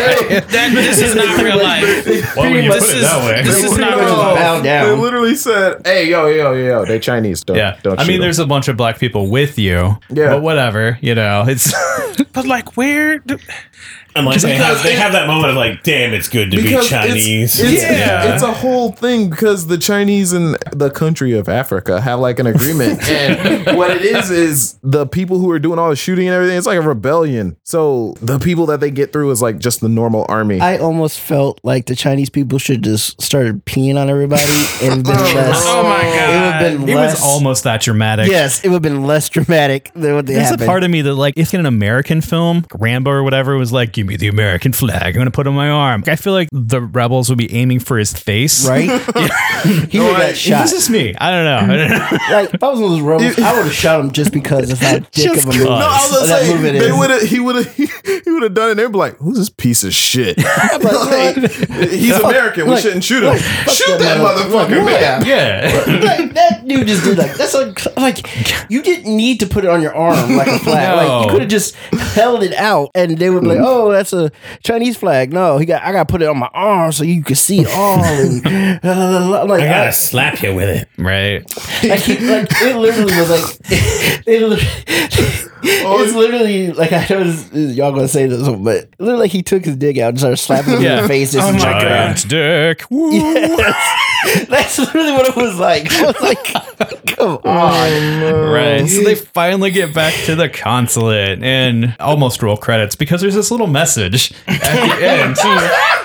that, 0.48 0.70
this 0.74 1.00
is 1.00 1.14
not 1.14 1.42
real 1.42 1.56
life. 1.62 2.36
Well, 2.36 2.50
when 2.52 2.64
you 2.64 2.72
This 2.72 2.86
put 2.86 2.94
it 2.94 2.98
is- 2.98 3.02
that 3.10 3.24
way. 3.24 3.42
this 3.42 3.64
is 3.64 3.78
not 3.78 3.96
real 3.98 4.16
life. 4.16 4.36
bow 4.36 4.62
They 4.62 4.96
literally 4.96 5.34
said, 5.36 5.82
"Hey, 5.84 6.08
yo, 6.08 6.26
yo, 6.26 6.52
yo, 6.52 6.84
they 6.84 6.98
Chinese. 6.98 7.44
Don't, 7.44 7.56
Yeah. 7.56 7.76
don't." 7.82 7.98
I 7.98 8.02
shoot 8.02 8.08
mean, 8.08 8.14
'em." 8.16 8.22
there's 8.22 8.38
a 8.38 8.46
bunch 8.46 8.68
of 8.68 8.76
black 8.76 8.98
people 8.98 9.28
with 9.30 9.58
you. 9.58 9.98
Yeah. 10.10 10.30
But 10.30 10.42
whatever, 10.42 10.98
you 11.00 11.14
know, 11.14 11.44
it's. 11.46 11.72
But 12.32 12.46
like, 12.46 12.76
where? 12.76 13.18
Do, 13.20 13.38
And 14.16 14.26
like 14.26 14.40
they 14.40 14.54
have, 14.56 14.82
they 14.82 14.94
have 14.94 15.12
that 15.12 15.26
moment 15.26 15.50
of 15.50 15.56
like, 15.56 15.82
damn, 15.82 16.12
it's 16.14 16.28
good 16.28 16.50
to 16.50 16.56
be 16.56 16.62
Because 16.64 16.88
Chinese. 16.88 17.60
It's, 17.60 17.72
it's, 17.72 17.82
Yeah. 17.82 18.34
it's 18.34 18.42
a 18.42 18.52
whole 18.52 18.92
thing 18.92 19.30
because 19.30 19.66
the 19.66 19.78
Chinese 19.78 20.32
in 20.32 20.56
the 20.72 20.90
country 20.90 21.32
of 21.32 21.48
Africa 21.48 22.00
have 22.00 22.18
like 22.20 22.38
an 22.38 22.46
agreement. 22.46 23.02
and 23.08 23.76
what 23.76 23.90
it 23.90 24.02
is 24.02 24.30
is 24.30 24.78
the 24.82 25.06
people 25.06 25.38
who 25.38 25.50
are 25.50 25.58
doing 25.58 25.78
all 25.78 25.90
the 25.90 25.96
shooting 25.96 26.26
and 26.26 26.34
everything, 26.34 26.56
it's 26.56 26.66
like 26.66 26.78
a 26.78 26.82
rebellion. 26.82 27.56
So 27.64 28.14
the 28.20 28.38
people 28.38 28.66
that 28.66 28.80
they 28.80 28.90
get 28.90 29.12
through 29.12 29.30
is 29.30 29.42
like 29.42 29.58
just 29.58 29.80
the 29.80 29.88
normal 29.88 30.24
army. 30.28 30.60
I 30.60 30.78
almost 30.78 31.20
felt 31.20 31.60
like 31.62 31.86
the 31.86 31.96
Chinese 31.96 32.30
people 32.30 32.58
should 32.58 32.82
just 32.82 33.20
started 33.20 33.64
peeing 33.66 33.96
on 34.00 34.08
everybody 34.08 34.42
and 34.82 35.04
been 35.04 35.12
oh, 35.16 35.32
less. 35.34 35.62
Oh 35.66 35.82
my 35.82 36.00
It 36.06 36.10
would 36.10 36.14
god. 36.14 36.62
have 36.62 36.78
been 36.80 36.88
It 36.88 36.94
less. 36.94 37.14
was 37.14 37.22
almost 37.22 37.64
that 37.64 37.80
dramatic. 37.82 38.28
yes, 38.28 38.64
it 38.64 38.68
would 38.68 38.74
have 38.76 38.82
been 38.82 39.04
less 39.04 39.28
dramatic 39.28 39.90
than 39.94 40.14
what 40.14 40.26
they 40.26 40.34
There's 40.34 40.46
a 40.46 40.50
happened. 40.50 40.66
part 40.66 40.84
of 40.84 40.90
me 40.90 41.02
that, 41.02 41.14
like, 41.14 41.34
if 41.36 41.52
in 41.54 41.60
an 41.60 41.66
American 41.66 42.20
film, 42.20 42.64
Rambo 42.78 43.10
or 43.10 43.22
whatever 43.22 43.52
it 43.54 43.58
was 43.58 43.72
like, 43.72 43.92
"Give 44.06 44.12
me 44.12 44.16
the 44.16 44.28
American 44.28 44.72
flag. 44.72 45.02
I'm 45.08 45.12
gonna 45.14 45.30
put 45.30 45.46
it 45.46 45.50
on 45.50 45.56
my 45.56 45.68
arm." 45.68 46.04
I 46.06 46.16
feel 46.16 46.32
like 46.32 46.48
the 46.52 46.80
rebels 46.80 47.28
would 47.28 47.38
be 47.38 47.52
aiming 47.52 47.80
for 47.80 47.98
his 47.98 48.12
face. 48.12 48.66
right? 48.68 48.84
he 49.90 49.98
would 49.98 50.16
have 50.16 50.36
shot. 50.36 50.62
This 50.62 50.72
is 50.72 50.90
me. 50.90 51.14
I 51.18 51.30
don't 51.30 51.44
know. 51.44 51.74
I 51.74 51.76
don't 51.76 51.90
know. 51.90 52.18
Like 52.36 52.54
if 52.54 52.62
I 52.62 52.68
was 52.68 52.80
one 52.80 52.92
of 52.92 52.96
those 52.98 53.00
rebels, 53.00 53.38
I 53.38 53.52
would 53.56 53.64
have 53.66 53.72
shot 53.74 54.00
him 54.00 54.10
just 54.10 54.32
because 54.32 54.70
of 54.70 54.78
how 54.80 54.98
dick 54.98 55.10
Just 55.12 55.46
of 55.46 55.54
a 55.54 55.56
movie 55.58 55.64
no, 55.64 55.70
I 55.76 56.08
was 56.10 56.22
of 56.22 56.28
that 56.28 56.40
gonna 56.46 56.54
movie 56.56 56.68
it 56.68 56.72
say 56.72 56.78
they 56.86 56.92
is. 56.92 56.98
would 56.98 57.10
have 57.10 57.22
he 57.22 57.40
would 57.40 57.56
have 57.56 57.74
he, 57.76 58.30
would 58.30 58.42
have 58.42 58.54
done 58.54 58.70
it. 58.70 58.74
They'd 58.74 58.92
be 58.92 58.98
like, 58.98 59.16
"Who's 59.18 59.38
this 59.38 59.48
piece 59.50 59.84
of 59.84 59.92
shit? 59.94 60.36
Like, 60.38 61.36
he's 61.90 62.18
American. 62.18 62.64
We 62.66 62.72
like- 62.72 62.82
shouldn't 62.82 63.04
shoot 63.04 63.22
him. 63.22 63.30
like, 63.30 63.40
shoot 63.40 63.98
that 63.98 64.18
that 64.18 64.18
motherfucker, 64.18 64.76
Yeah. 64.76 65.18
man." 65.18 65.26
yeah. 65.26 66.04
like 66.04 66.34
that 66.34 66.66
dude 66.66 66.86
just 66.86 67.04
did 67.04 67.18
like 67.18 67.34
that's 67.36 67.54
like 67.54 67.96
like 67.96 68.70
you 68.70 68.82
didn't 68.82 69.16
need 69.16 69.40
to 69.40 69.46
put 69.46 69.64
it 69.64 69.70
on 69.70 69.80
your 69.82 69.94
arm 69.94 70.36
like 70.36 70.48
a 70.48 70.58
flag. 70.58 70.96
Like 70.96 71.08
No. 71.08 71.22
you 71.22 71.30
could 71.30 71.40
have 71.42 71.50
just 71.50 71.74
held 72.14 72.42
it 72.42 72.52
out 72.54 72.90
and 72.94 73.18
they 73.18 73.30
would 73.30 73.42
be 73.42 73.48
like, 73.48 73.58
mm. 73.58 73.64
"Oh, 73.66 73.90
that's 73.96 74.12
a 74.12 74.30
Chinese 74.62 74.96
flag." 74.96 75.32
No, 75.32 75.58
he 75.58 75.66
got 75.66 75.82
I 75.82 75.92
got 75.92 76.06
to 76.08 76.12
put 76.12 76.22
it 76.22 76.28
on 76.28 76.38
my 76.38 76.50
arm 76.52 76.92
so 76.92 77.04
you 77.04 77.22
can 77.22 77.36
see 77.36 77.60
it 77.60 77.68
all. 77.74 78.02
And 78.02 79.30
like 79.30 79.62
I 79.62 79.66
I, 79.66 79.68
gotta 79.68 79.92
slap 79.92 80.42
you 80.42 80.54
with 80.54 80.68
it. 80.68 80.88
Right. 80.98 81.42
like, 81.84 82.00
he, 82.00 82.18
like 82.18 82.48
it 82.50 82.76
literally 82.76 83.16
was 83.16 83.30
like 83.30 83.56
it 84.26 84.42
literally, 84.42 85.84
oh, 85.84 86.02
it's 86.02 86.14
literally 86.14 86.72
like 86.72 86.92
I 86.92 87.06
know 87.10 87.24
this, 87.24 87.76
y'all 87.76 87.92
gonna 87.92 88.08
say 88.08 88.26
this, 88.26 88.42
but 88.48 88.88
literally 88.98 89.20
like 89.20 89.30
he 89.32 89.42
took 89.42 89.64
his 89.64 89.76
dick 89.76 89.98
out 89.98 90.10
and 90.10 90.18
started 90.18 90.36
slapping 90.36 90.74
him 90.74 90.84
in 90.84 91.02
the 91.02 91.08
face. 91.08 91.32
Just 91.32 91.46
Oh 91.46 91.52
my 91.52 91.58
check 91.58 91.82
it 91.82 91.88
out. 91.88 92.16
Giant 92.16 92.28
dick. 92.28 92.90
Woo. 92.90 93.16
That's 94.48 94.78
literally 94.78 95.12
what 95.12 95.26
it 95.26 95.36
was 95.36 95.58
like. 95.58 95.90
I 95.92 96.06
was 96.06 96.20
like, 96.20 96.44
come 96.44 96.62
oh, 97.18 97.36
on. 97.44 98.52
Right. 98.52 98.86
So 98.88 99.02
they 99.02 99.14
finally 99.14 99.70
get 99.70 99.94
back 99.94 100.14
to 100.24 100.34
the 100.34 100.48
consulate 100.48 101.42
and 101.42 101.96
almost 102.00 102.42
roll 102.42 102.56
credits 102.56 102.96
because 102.96 103.20
there's 103.20 103.34
this 103.34 103.50
little 103.50 103.66
message 103.66 104.32
at 104.46 104.60
the 104.60 105.06
end. 105.06 105.36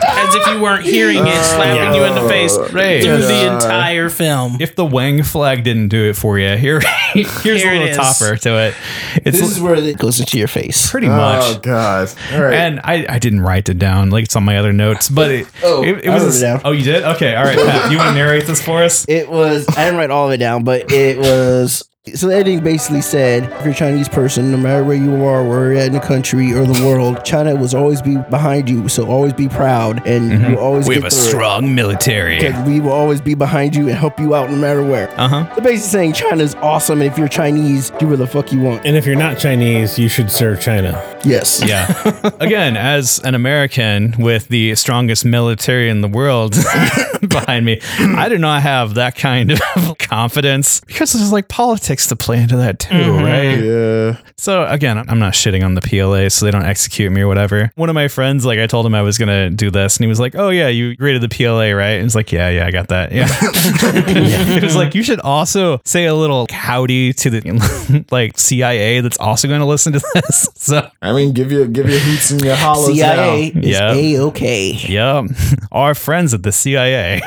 As 0.04 0.36
if 0.36 0.48
you 0.48 0.62
weren't 0.62 0.84
hearing 0.84 1.18
it 1.20 1.44
slapping 1.44 1.96
you 1.96 2.04
in 2.06 2.16
the 2.16 2.28
face 2.30 2.56
uh, 2.58 2.70
Right. 2.72 3.04
through 3.04 3.18
the 3.22 3.54
entire 3.54 4.10
film. 4.10 4.58
If 4.60 4.76
the 4.76 4.86
Wang 4.86 5.24
flag 5.24 5.64
didn't 5.64 5.90
do 5.90 6.10
it 6.10 6.16
for 6.16 6.38
you, 6.40 6.56
here 6.58 6.80
here's 7.14 7.42
Here 7.62 7.72
a 7.74 7.80
little 7.80 7.88
is. 7.90 7.98
topper 7.98 8.36
to 8.38 8.58
it. 8.60 8.76
It's 9.18 9.40
This 9.40 9.52
is 9.52 9.60
where 9.60 9.76
it 9.76 9.98
goes 9.98 10.20
into 10.20 10.38
your 10.38 10.48
face. 10.48 10.90
pretty 10.90 11.08
oh, 11.08 11.16
much. 11.16 11.44
Oh 11.44 11.60
god! 11.60 12.10
All 12.34 12.42
right. 12.44 12.54
And 12.54 12.80
I, 12.84 13.06
I 13.10 13.20
didn't 13.20 13.42
write 13.42 13.68
it 13.70 13.78
down 13.80 14.10
like 14.10 14.26
it's 14.26 14.36
on 14.36 14.44
my 14.44 14.58
other 14.58 14.74
notes, 14.74 15.10
but 15.10 15.32
it, 15.32 15.48
Oh, 15.64 15.84
it, 15.84 16.06
it 16.06 16.08
I 16.10 16.14
was. 16.14 16.24
wrote 16.24 16.36
it 16.36 16.42
down. 16.42 16.62
Oh, 16.66 16.72
you 16.72 16.84
did? 16.84 17.04
Okay, 17.04 17.36
all 17.36 17.44
right. 17.44 17.58
Pat, 17.58 17.92
you 17.92 17.98
want 17.98 18.10
to 18.10 18.11
narrate 18.14 18.46
this 18.46 18.62
for 18.62 18.84
us? 18.84 19.06
It 19.08 19.30
was, 19.30 19.68
I 19.70 19.86
didn't 19.86 19.98
write 19.98 20.12
all 20.12 20.28
of 20.28 20.34
it 20.34 20.38
down, 20.38 20.64
but 20.64 20.92
it 20.92 21.18
was, 21.18 21.84
so 22.16 22.30
the 22.30 22.36
ending 22.36 22.64
basically 22.64 23.02
said 23.02 23.44
if 23.44 23.64
you're 23.64 23.74
a 23.74 23.76
Chinese 23.76 24.10
person, 24.10 24.50
no 24.50 24.58
matter 24.58 24.84
where 24.84 24.98
you 24.98 25.24
are, 25.24 25.48
where 25.48 25.72
you're 25.72 25.82
at 25.82 25.88
in 25.88 25.94
the 25.94 26.00
country 26.00 26.52
or 26.52 26.66
the 26.66 26.84
world, 26.84 27.24
China 27.24 27.56
will 27.56 27.76
always 27.76 28.02
be 28.02 28.18
behind 28.18 28.68
you. 28.68 28.90
So 28.90 29.06
always 29.08 29.34
be 29.34 29.48
proud 29.48 30.08
and 30.08 30.32
you 30.52 30.58
always 30.58 30.82
Mm-hmm. 30.86 30.90
We 30.90 30.96
get 30.96 31.04
have 31.04 31.14
a 31.14 31.16
through 31.16 31.26
it. 31.26 31.30
strong 31.30 31.76
military. 31.76 32.40
Because 32.40 32.68
we 32.68 32.80
will 32.80 32.92
always 32.92 33.22
be 33.22 33.36
behind 33.36 33.76
you 33.76 33.88
and 33.88 33.96
help 33.96 34.20
you 34.20 34.34
out 34.34 34.50
no 34.50 34.56
matter 34.56 34.84
where. 34.84 35.12
Uh 35.12 35.28
huh. 35.28 35.44
They're 35.54 35.64
basically 35.64 35.78
saying 35.78 36.14
China's 36.14 36.56
awesome, 36.56 37.04
and 37.04 37.12
if 37.12 37.20
you're 37.20 37.28
Chinese, 37.28 37.92
do 37.92 38.08
whatever 38.08 38.16
the 38.18 38.28
fuck 38.28 38.52
you 38.52 38.62
want. 38.62 38.84
And 38.84 38.98
if 38.98 39.06
you're 39.06 39.16
not 39.16 39.38
Chinese, 39.38 40.00
you 40.00 40.10
should 40.10 40.32
serve 40.32 40.60
China. 40.60 41.00
Yes. 41.24 41.62
Yeah. 41.64 41.86
Again, 42.40 42.78
as 42.78 43.20
an 43.20 43.36
American 43.36 44.16
with 44.18 44.48
the 44.48 44.74
strongest 44.74 45.24
military 45.24 45.88
in 45.88 46.02
the 46.02 46.08
world 46.08 46.54
behind 47.28 47.64
me, 47.64 47.80
I 48.00 48.28
do 48.28 48.40
not 48.40 48.64
have 48.64 48.96
that 48.96 49.16
kind 49.16 49.52
of 49.52 49.60
confidence 50.00 50.80
because 50.80 51.14
there's 51.14 51.32
like 51.32 51.48
politics 51.48 51.91
to 52.00 52.16
play 52.16 52.42
into 52.42 52.58
that 52.58 52.80
too, 52.80 52.94
mm-hmm. 52.94 53.24
right? 53.24 53.60
yeah. 53.64 54.32
So 54.38 54.66
again, 54.66 54.98
I'm 54.98 55.20
not 55.20 55.34
shitting 55.34 55.64
on 55.64 55.76
the 55.76 55.82
PLA 55.82 56.30
so 56.30 56.46
they 56.46 56.52
don't 56.52 56.66
execute 56.66 57.12
me 57.12 57.22
or 57.22 57.28
whatever. 57.28 57.72
One 57.76 57.90
of 57.90 57.96
my 57.96 58.08
friends, 58.08 58.46
like 58.46 58.60
I 58.60 58.68
told 58.68 58.86
him 58.86 58.96
I 58.96 59.02
was 59.02 59.18
gonna 59.18 59.50
do 59.50 59.70
this, 59.70 59.98
and 59.98 60.04
he 60.04 60.08
was 60.08 60.20
like, 60.20 60.36
"Oh 60.36 60.50
yeah, 60.50 60.68
you 60.68 60.96
rated 61.00 61.22
the 61.22 61.30
PLA, 61.30 61.72
right?" 61.72 61.92
And 61.94 62.04
he's 62.04 62.16
like, 62.16 62.32
"Yeah, 62.32 62.50
yeah, 62.50 62.66
I 62.66 62.72
got 62.72 62.88
that." 62.90 63.12
Yeah. 63.12 63.28
He 64.62 64.66
was 64.66 64.76
like, 64.76 64.96
"You 64.96 65.04
should 65.04 65.20
also 65.20 65.80
say 65.86 66.06
a 66.06 66.16
little 66.16 66.48
howdy 66.50 67.14
to 67.14 67.30
the 67.30 68.06
like 68.12 68.38
CIA 68.38 69.02
that's 69.02 69.18
also 69.20 69.48
going 69.48 69.60
to 69.60 69.66
listen 69.66 69.94
to 69.94 70.02
this." 70.14 70.50
So 70.56 70.90
I 71.02 71.14
mean, 71.14 71.34
give 71.34 71.52
you 71.52 71.68
give 71.68 71.90
your 71.90 72.00
hoots 72.00 72.32
and 72.32 72.42
your 72.42 72.56
hollows 72.56 72.94
CIA 72.96 73.52
now. 73.54 73.62
is 73.62 73.68
Yeah. 73.68 73.94
a 73.94 74.18
okay. 74.28 74.72
yeah, 74.72 75.24
our 75.72 75.96
friends 75.96 76.34
at 76.34 76.44
the 76.44 76.52
CIA. 76.52 77.22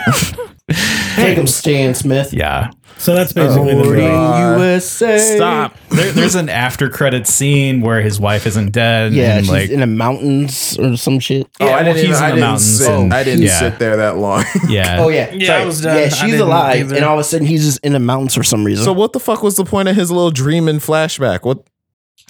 Take 1.17 1.37
them, 1.37 1.47
Stan 1.47 1.95
Smith. 1.95 2.33
yeah. 2.33 2.71
So 2.97 3.13
that's 3.15 3.33
basically 3.33 3.75
the 3.75 3.83
Boarding 3.83 4.05
movie. 4.09 4.63
USA. 4.65 5.19
Stop. 5.37 5.77
There, 5.91 6.13
there's 6.13 6.37
an 6.37 6.49
after 6.49 6.89
credit 6.89 7.27
scene 7.27 7.81
where 7.81 8.01
his 8.01 8.21
wife 8.21 8.47
isn't 8.47 8.71
dead. 8.71 9.13
Yeah, 9.13 9.37
and 9.37 9.45
she's 9.45 9.51
like 9.53 9.71
in 9.71 9.81
the 9.81 9.87
mountains 9.89 10.79
or 10.79 10.97
some 10.97 11.19
shit. 11.19 11.49
Oh, 11.61 11.67
Yeah, 11.67 11.73
I 11.73 11.83
well, 11.83 11.95
didn't. 11.95 12.07
he's 12.07 12.17
even, 12.17 12.17
in 12.17 12.21
the 12.21 12.27
didn't 12.37 12.41
mountains 12.41 12.79
Sit, 12.79 12.91
and- 12.91 13.13
I 13.15 13.25
didn't 13.25 13.43
yeah. 13.43 13.59
sit 13.59 13.79
there 13.81 13.97
that 13.97 14.17
long. 14.17 14.45
yeah. 14.69 14.97
Oh 15.01 15.09
yeah, 15.09 15.33
Yeah, 15.33 15.47
Sorry. 15.49 15.63
I 15.63 15.65
was 15.67 15.81
done. 15.83 15.99
Yeah, 15.99 16.09
she's 16.09 16.41
alive, 16.41 16.77
either. 16.87 16.95
and 16.97 17.05
all 17.05 17.15
of 17.15 17.21
a 17.21 17.25
sudden 17.25 17.47
he's 17.49 17.65
just 17.65 17.81
in 17.85 17.93
the 17.93 17.99
mountains 18.01 18.35
for 18.35 18.45
some 18.45 18.65
reason. 18.65 18.85
so 18.85 18.93
what 18.93 19.13
the 19.13 19.21
fuck 19.21 19.43
was 19.43 19.57
the 19.57 19.65
point 19.65 19.89
of 19.89 19.97
his 19.97 20.11
little 20.13 20.31
dream 20.31 20.69
and 20.69 20.79
flashback? 20.81 21.45
What? 21.45 21.67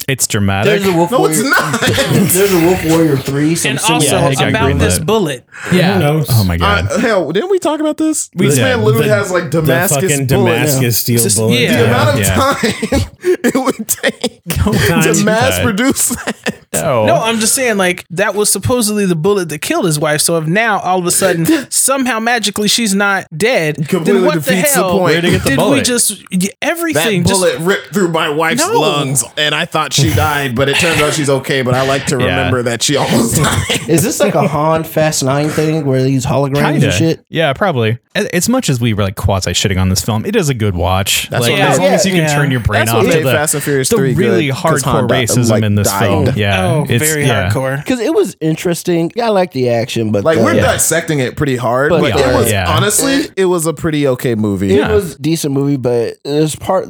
It's 0.07 0.27
dramatic. 0.27 0.81
there's 0.83 0.93
a 0.93 0.95
Wolf 0.95 1.09
No, 1.11 1.25
it's 1.25 1.37
Warrior. 1.41 1.49
not. 1.49 1.81
there's 1.81 2.53
a 2.53 2.59
Wolf 2.65 2.85
Warrior 2.85 3.17
three. 3.17 3.55
Some 3.55 3.71
And 3.71 3.79
similar- 3.79 3.95
also 4.03 4.17
Yeah, 4.17 4.29
he 4.29 4.35
got 4.35 4.49
about 4.49 4.79
this 4.79 4.99
greenlit. 4.99 5.05
bullet. 5.07 5.45
yeah. 5.73 5.93
Who 5.95 5.99
knows? 5.99 6.27
Oh 6.29 6.43
my 6.43 6.57
god. 6.57 6.91
Uh, 6.91 6.99
hell, 6.99 7.31
didn't 7.31 7.49
we 7.49 7.57
talk 7.57 7.79
about 7.79 7.97
this? 7.97 8.29
We 8.35 8.45
this 8.47 8.57
man 8.59 8.83
literally 8.83 9.07
The- 9.07 9.15
has 9.15 9.31
like 9.31 9.45
The 9.45 9.61
Damascus 9.61 10.11
fucking 10.11 10.27
bullets. 10.27 10.73
Damascus 10.75 10.97
steel 10.97 11.23
Just- 11.23 11.37
bullet. 11.37 11.59
yeah. 11.59 11.77
The 11.77 11.85
amount 11.85 12.09
of 12.09 12.19
Yeah. 12.19 12.35
time 12.35 13.09
it 13.23 13.55
would 13.55 13.87
take 13.87 14.41
time 14.49 15.01
to 15.03 15.13
to 15.13 15.23
mass 15.23 15.59
produce 15.59 16.09
that. 16.09 16.35
no. 16.73 17.05
No, 17.05 17.15
I'm 17.15 17.39
just 17.39 17.55
saying, 17.55 17.77
like, 17.77 18.05
that 18.11 18.35
was 18.35 18.51
supposedly 18.51 19.05
the 19.05 19.15
bullet 19.15 19.49
that 19.49 19.59
killed 19.59 19.85
his 19.85 19.97
wife. 19.99 20.21
So 20.21 20.37
if 20.37 20.45
now 20.45 20.79
all 20.79 20.99
of 20.99 21.05
a 21.07 21.11
sudden, 21.11 21.45
somehow 21.71 22.19
magically 22.19 22.67
she's 22.67 22.93
not 22.93 23.25
dead, 23.35 23.87
Completely 23.87 24.13
then 24.21 24.25
what 24.25 24.33
the 24.35 24.51
defeats 24.51 24.73
the 24.73 24.79
hell? 24.81 24.91
point. 24.99 25.03
Where'd 25.13 25.23
get 25.23 25.43
the 25.43 25.49
did 25.51 25.59
we 25.59 25.81
just 25.81 26.11
y- 26.31 26.37
That 26.39 26.51
everything? 26.61 27.23
bullet 27.23 27.53
just 27.55 27.65
ripped 27.65 27.93
through 27.93 28.09
my 28.09 28.29
wife's 28.29 28.67
No. 28.67 28.79
lungs, 28.79 29.23
and 29.37 29.55
I 29.55 29.65
thought 29.65 29.84
she 29.93 30.13
died, 30.13 30.55
but 30.55 30.69
it 30.69 30.75
turns 30.77 31.01
out 31.01 31.13
she's 31.13 31.29
okay. 31.29 31.61
But 31.61 31.73
I 31.73 31.85
like 31.87 32.05
to 32.07 32.17
Yeah. 32.17 32.25
remember 32.25 32.63
that 32.63 32.83
she 32.83 32.95
almost 32.95 33.35
died. 33.43 33.89
Is 33.89 34.03
this 34.03 34.19
like 34.19 34.35
a 34.35 34.47
Han 34.47 34.83
Fast 34.83 35.23
Nine 35.23 35.49
thing 35.49 35.85
where 35.85 36.03
these 36.03 36.25
holograms 36.25 36.61
Kinda. 36.71 36.85
and 36.87 36.93
shit? 36.93 37.25
Yeah, 37.29 37.53
probably. 37.53 37.99
As 38.15 38.25
as 38.27 38.49
much 38.49 38.69
as 38.69 38.79
we 38.79 38.93
were 38.93 39.03
like 39.03 39.15
quasi 39.15 39.51
shitting 39.51 39.79
on 39.79 39.89
this 39.89 40.01
film, 40.03 40.25
it 40.25 40.35
is 40.35 40.47
a 40.49 40.53
good 40.53 40.75
watch. 40.75 41.29
That's 41.29 41.43
like 41.43 41.51
what 41.53 41.61
as 41.61 41.77
made- 41.79 41.85
long 41.85 41.93
as 41.93 42.05
you 42.05 42.11
can 42.13 42.21
yeah. 42.21 42.35
turn 42.35 42.51
your 42.51 42.61
brain 42.61 42.79
That's 42.85 42.91
off 42.91 43.03
what 43.03 43.11
to 43.11 43.17
made 43.17 43.25
the, 43.25 43.31
Fast 43.31 43.53
and 43.55 43.63
Furious 43.63 43.89
the 43.89 43.97
3 43.97 44.13
really 44.15 44.47
good, 44.47 44.55
'cause 44.55 44.81
hardcore 44.83 44.91
Han 44.91 45.07
died- 45.07 45.27
racism 45.27 45.49
like, 45.49 45.63
in 45.63 45.75
this 45.75 45.87
died. 45.89 45.99
film. 46.25 46.29
Yeah, 46.37 46.65
oh, 46.65 46.83
it's- 46.83 47.01
very 47.01 47.25
yeah. 47.25 47.49
hardcore. 47.49 47.77
Because 47.77 47.99
it 47.99 48.13
was 48.13 48.37
interesting. 48.39 49.11
Yeah, 49.15 49.25
I 49.25 49.29
like 49.29 49.51
the 49.51 49.69
action, 49.69 50.11
but 50.11 50.23
Like 50.23 50.37
the- 50.37 50.43
we're 50.45 50.55
Yeah. 50.55 50.61
dissecting 50.71 51.19
it 51.19 51.35
pretty 51.35 51.57
hard, 51.57 51.89
But 51.89 52.01
but, 52.01 52.15
yeah. 52.17 52.31
it 52.31 52.35
was 52.35 52.51
Yeah. 52.51 52.73
honestly 52.73 53.23
it 53.35 53.45
was 53.45 53.65
a 53.65 53.73
pretty 53.73 54.07
okay 54.07 54.35
movie. 54.35 54.73
it 54.75 54.87
was 54.89 55.15
a 55.15 55.19
decent 55.19 55.53
movie, 55.53 55.77
but 55.77 56.15
there's 56.23 56.55
part 56.55 56.87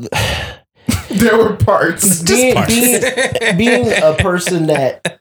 There 1.18 1.38
were 1.38 1.56
parts. 1.56 2.22
being, 2.24 2.56
being, 2.68 3.02
being 3.58 3.92
a 3.92 4.16
person 4.16 4.68
that 4.68 5.20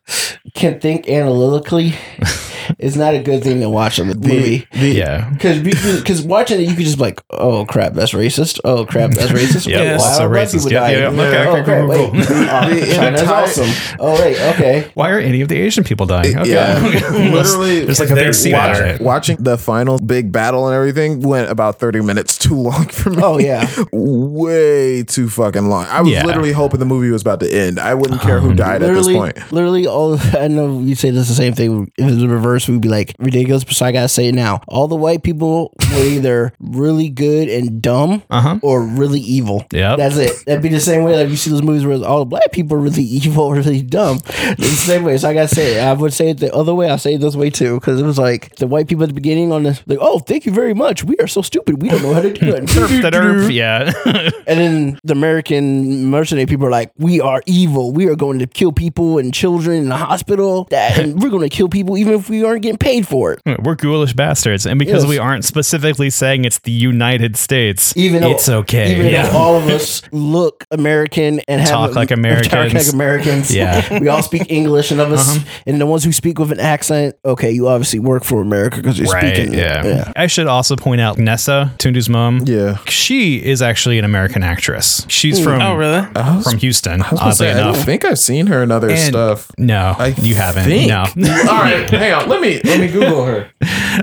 can 0.54 0.78
think 0.80 1.08
analytically 1.08 1.94
is 2.78 2.96
not 2.96 3.12
a 3.14 3.22
good 3.22 3.42
thing 3.42 3.60
to 3.60 3.68
watch 3.68 3.98
on 3.98 4.08
the 4.08 4.14
movie. 4.14 4.66
yeah. 4.72 5.28
Because 5.30 5.60
because 5.60 6.22
watching 6.22 6.60
it, 6.60 6.68
you 6.68 6.74
could 6.76 6.84
just 6.84 6.96
be 6.96 7.02
like, 7.02 7.20
oh 7.30 7.66
crap, 7.66 7.92
that's 7.94 8.12
racist. 8.12 8.60
Oh 8.64 8.86
crap, 8.86 9.10
that's 9.10 9.32
racist. 9.38 9.66
Yeah, 9.66 9.78
Wait, 9.78 9.84
Yes. 9.84 10.00
why 10.00 10.06
also 10.08 10.24
are 10.24 10.28
black 10.28 10.46
racist. 10.48 10.54
people 10.58 10.72
Yeah, 10.72 10.88
yeah, 10.88 11.08
okay, 11.08 11.46
oh 11.46 11.52
okay, 11.56 11.64
crap, 11.64 11.80
cool, 11.80 11.88
wait, 11.88 12.10
cool, 12.12 12.24
cool. 12.26 12.36
uh, 12.48 12.86
China's 12.94 13.22
awesome. 13.22 13.96
Oh 13.98 14.12
wait, 14.22 14.36
okay. 14.54 14.90
Why 14.94 15.10
are 15.10 15.18
any 15.18 15.40
of 15.40 15.48
the 15.48 15.56
Asian 15.56 15.82
people 15.84 16.06
dying? 16.06 16.38
Okay. 16.38 16.50
Yeah, 16.52 16.78
literally. 17.10 17.84
There's 17.84 17.98
like 18.00 18.10
a 18.10 18.14
big 18.14 18.32
scene 18.34 18.52
watch- 18.52 18.78
about. 18.78 19.00
Watching 19.00 19.36
the 19.42 19.58
final 19.58 19.98
big 19.98 20.30
battle 20.32 20.66
and 20.68 20.74
everything 20.76 21.20
went 21.20 21.50
about 21.50 21.78
30 21.80 22.00
minutes 22.02 22.38
too 22.38 22.54
long 22.54 22.86
for 22.88 23.10
me. 23.10 23.18
Oh 23.22 23.38
yeah. 23.38 23.68
Way 23.92 25.02
too 25.02 25.28
fucking 25.28 25.68
long. 25.68 25.86
I 25.86 26.00
was 26.00 26.10
Yeah. 26.12 26.24
literally 26.24 26.52
hoping 26.52 26.78
the 26.80 26.86
movie 26.86 27.10
was 27.10 27.22
about 27.22 27.40
to 27.40 27.52
end. 27.52 27.78
I 27.78 27.94
wouldn't 27.94 28.20
care 28.20 28.38
who 28.40 28.54
died 28.54 28.82
at 28.82 28.94
this 28.94 29.06
literally, 29.06 29.14
point. 29.14 29.52
literally, 29.52 29.86
all 29.86 30.16
I 30.44 30.48
know 30.48 30.80
you 30.80 30.94
say 30.94 31.10
this 31.10 31.28
the 31.28 31.34
same 31.34 31.54
thing. 31.54 31.90
If 31.96 32.02
it 32.04 32.06
was 32.06 32.18
the 32.18 32.28
reverse, 32.28 32.68
we 32.68 32.74
would 32.74 32.82
be 32.82 32.88
like 32.88 33.14
ridiculous. 33.18 33.64
So 33.70 33.86
I 33.86 33.92
gotta 33.92 34.08
say 34.08 34.28
it 34.28 34.34
now. 34.34 34.60
All 34.68 34.88
the 34.88 34.96
white 34.96 35.22
people 35.22 35.72
were 35.92 36.04
either 36.04 36.52
really 36.60 37.08
good 37.08 37.48
and 37.48 37.80
dumb 37.82 38.22
Uh-huh. 38.30 38.58
or 38.62 38.82
really 38.82 39.20
evil. 39.20 39.64
Yep. 39.72 39.98
That's 39.98 40.16
it. 40.16 40.32
That'd 40.46 40.62
be 40.62 40.68
the 40.68 40.80
same 40.80 41.04
way 41.04 41.16
like 41.16 41.28
you 41.30 41.36
see 41.36 41.50
those 41.50 41.62
movies 41.62 41.84
where 41.86 42.02
all 42.04 42.20
the 42.20 42.24
black 42.26 42.52
people 42.52 42.76
are 42.76 42.80
really 42.80 43.02
evil, 43.20 43.44
or 43.44 43.54
really 43.56 43.82
dumb. 43.82 44.18
It's 44.26 44.58
the 44.58 44.66
same 44.92 45.04
way. 45.04 45.16
So 45.18 45.28
I 45.30 45.34
gotta 45.34 45.48
say 45.48 45.76
it. 45.76 45.80
I 45.80 45.92
would 45.92 46.12
say 46.12 46.30
it 46.30 46.38
the 46.38 46.54
other 46.54 46.74
way. 46.74 46.90
I 46.90 46.96
say 46.96 47.14
it 47.14 47.20
this 47.20 47.36
way 47.36 47.50
too 47.50 47.74
because 47.80 48.00
it 48.00 48.04
was 48.04 48.18
like 48.18 48.54
the 48.56 48.66
white 48.66 48.88
people 48.88 49.04
at 49.04 49.08
the 49.08 49.14
beginning 49.14 49.52
on 49.52 49.62
this, 49.62 49.82
like, 49.86 49.98
oh, 50.00 50.18
thank 50.18 50.46
you 50.46 50.52
very 50.52 50.74
much. 50.74 51.04
We 51.04 51.16
are 51.18 51.26
so 51.26 51.42
stupid. 51.42 51.82
We 51.82 51.88
don't 51.88 52.02
know 52.02 52.12
how 52.14 52.20
to 52.22 52.32
do 52.32 52.54
it. 52.54 52.64
Derp, 52.64 53.02
da, 53.02 53.10
derp, 53.10 53.52
yeah. 53.52 53.92
And 54.46 54.60
then 54.60 54.98
the 55.04 55.12
American 55.12 56.06
mercenary 56.06 56.46
people 56.46 56.66
are 56.66 56.70
like, 56.70 56.92
we 56.98 57.20
are 57.20 57.42
evil. 57.46 57.92
We 57.92 58.08
are 58.08 58.16
going 58.16 58.38
to 58.40 58.46
kill 58.46 58.72
people 58.72 59.18
and 59.18 59.32
children 59.32 59.76
in 59.76 59.88
the 59.88 59.96
hospital. 59.96 60.33
That, 60.70 60.98
and 60.98 61.14
we're 61.22 61.30
going 61.30 61.48
to 61.48 61.54
kill 61.54 61.68
people 61.68 61.96
even 61.96 62.14
if 62.14 62.28
we 62.28 62.44
aren't 62.44 62.62
getting 62.62 62.78
paid 62.78 63.06
for 63.06 63.32
it. 63.32 63.40
We're 63.62 63.74
ghoulish 63.74 64.12
bastards, 64.12 64.66
and 64.66 64.78
because 64.78 65.04
Yes. 65.04 65.10
we 65.10 65.18
aren't 65.18 65.44
specifically 65.44 66.10
saying 66.10 66.44
it's 66.44 66.58
the 66.60 66.70
United 66.72 67.36
States, 67.36 67.96
Even 67.96 68.22
though, 68.22 68.30
it's 68.30 68.48
okay. 68.48 68.92
Even 68.92 69.06
yeah. 69.06 69.28
though 69.28 69.36
all 69.38 69.56
of 69.56 69.68
us 69.68 70.02
look 70.12 70.64
American 70.70 71.40
and 71.48 71.60
have 71.60 71.70
Talk 71.70 71.94
like 71.94 72.10
Americans. 72.10 72.48
talk 72.48 72.72
like 72.72 72.92
Americans. 72.92 73.54
Yeah. 73.54 73.98
we 74.00 74.08
all 74.08 74.22
speak 74.22 74.50
English, 74.50 74.90
and 74.90 75.00
of 75.00 75.12
us, 75.12 75.36
uh-huh. 75.36 75.46
and 75.66 75.80
the 75.80 75.86
ones 75.86 76.04
who 76.04 76.12
speak 76.12 76.38
with 76.38 76.52
an 76.52 76.60
accent. 76.60 77.16
Okay, 77.24 77.50
you 77.50 77.68
obviously 77.68 77.98
work 77.98 78.24
for 78.24 78.40
America 78.40 78.76
because 78.76 78.98
you're 78.98 79.08
Right. 79.08 79.34
speaking. 79.36 79.54
Yeah. 79.54 80.12
I 80.16 80.26
should 80.26 80.46
also 80.46 80.76
point 80.76 81.00
out 81.00 81.18
Nessa, 81.18 81.72
Tundu's 81.78 82.08
mom. 82.08 82.42
Yeah. 82.46 82.78
She 82.86 83.36
is 83.44 83.62
actually 83.62 83.98
an 83.98 84.04
American 84.04 84.42
actress. 84.42 85.04
She's 85.08 85.38
hmm. 85.38 85.44
from 85.44 85.60
Oh, 85.62 85.74
really? 85.74 86.06
I 86.16 86.36
was, 86.36 86.50
from 86.50 86.58
Houston. 86.58 87.02
I 87.02 87.10
was 87.10 87.20
Oddly 87.20 87.32
say, 87.34 87.52
I 87.52 87.60
don't 87.60 87.74
think 87.74 88.04
I've 88.04 88.18
seen 88.18 88.46
her 88.48 88.62
in 88.62 88.70
other 88.70 88.90
And- 88.90 88.98
stuff. 88.98 89.50
No, 89.58 89.94
I 89.98 90.14
you 90.24 90.34
haven't. 90.34 90.64
think. 90.64 90.88
No. 90.88 91.00
All 91.50 91.62
right, 91.62 91.88
hang 91.90 92.12
on. 92.12 92.28
Let 92.28 92.40
me 92.40 92.60
let 92.64 92.80
me 92.80 92.88
Google 92.88 93.24
her. 93.24 93.50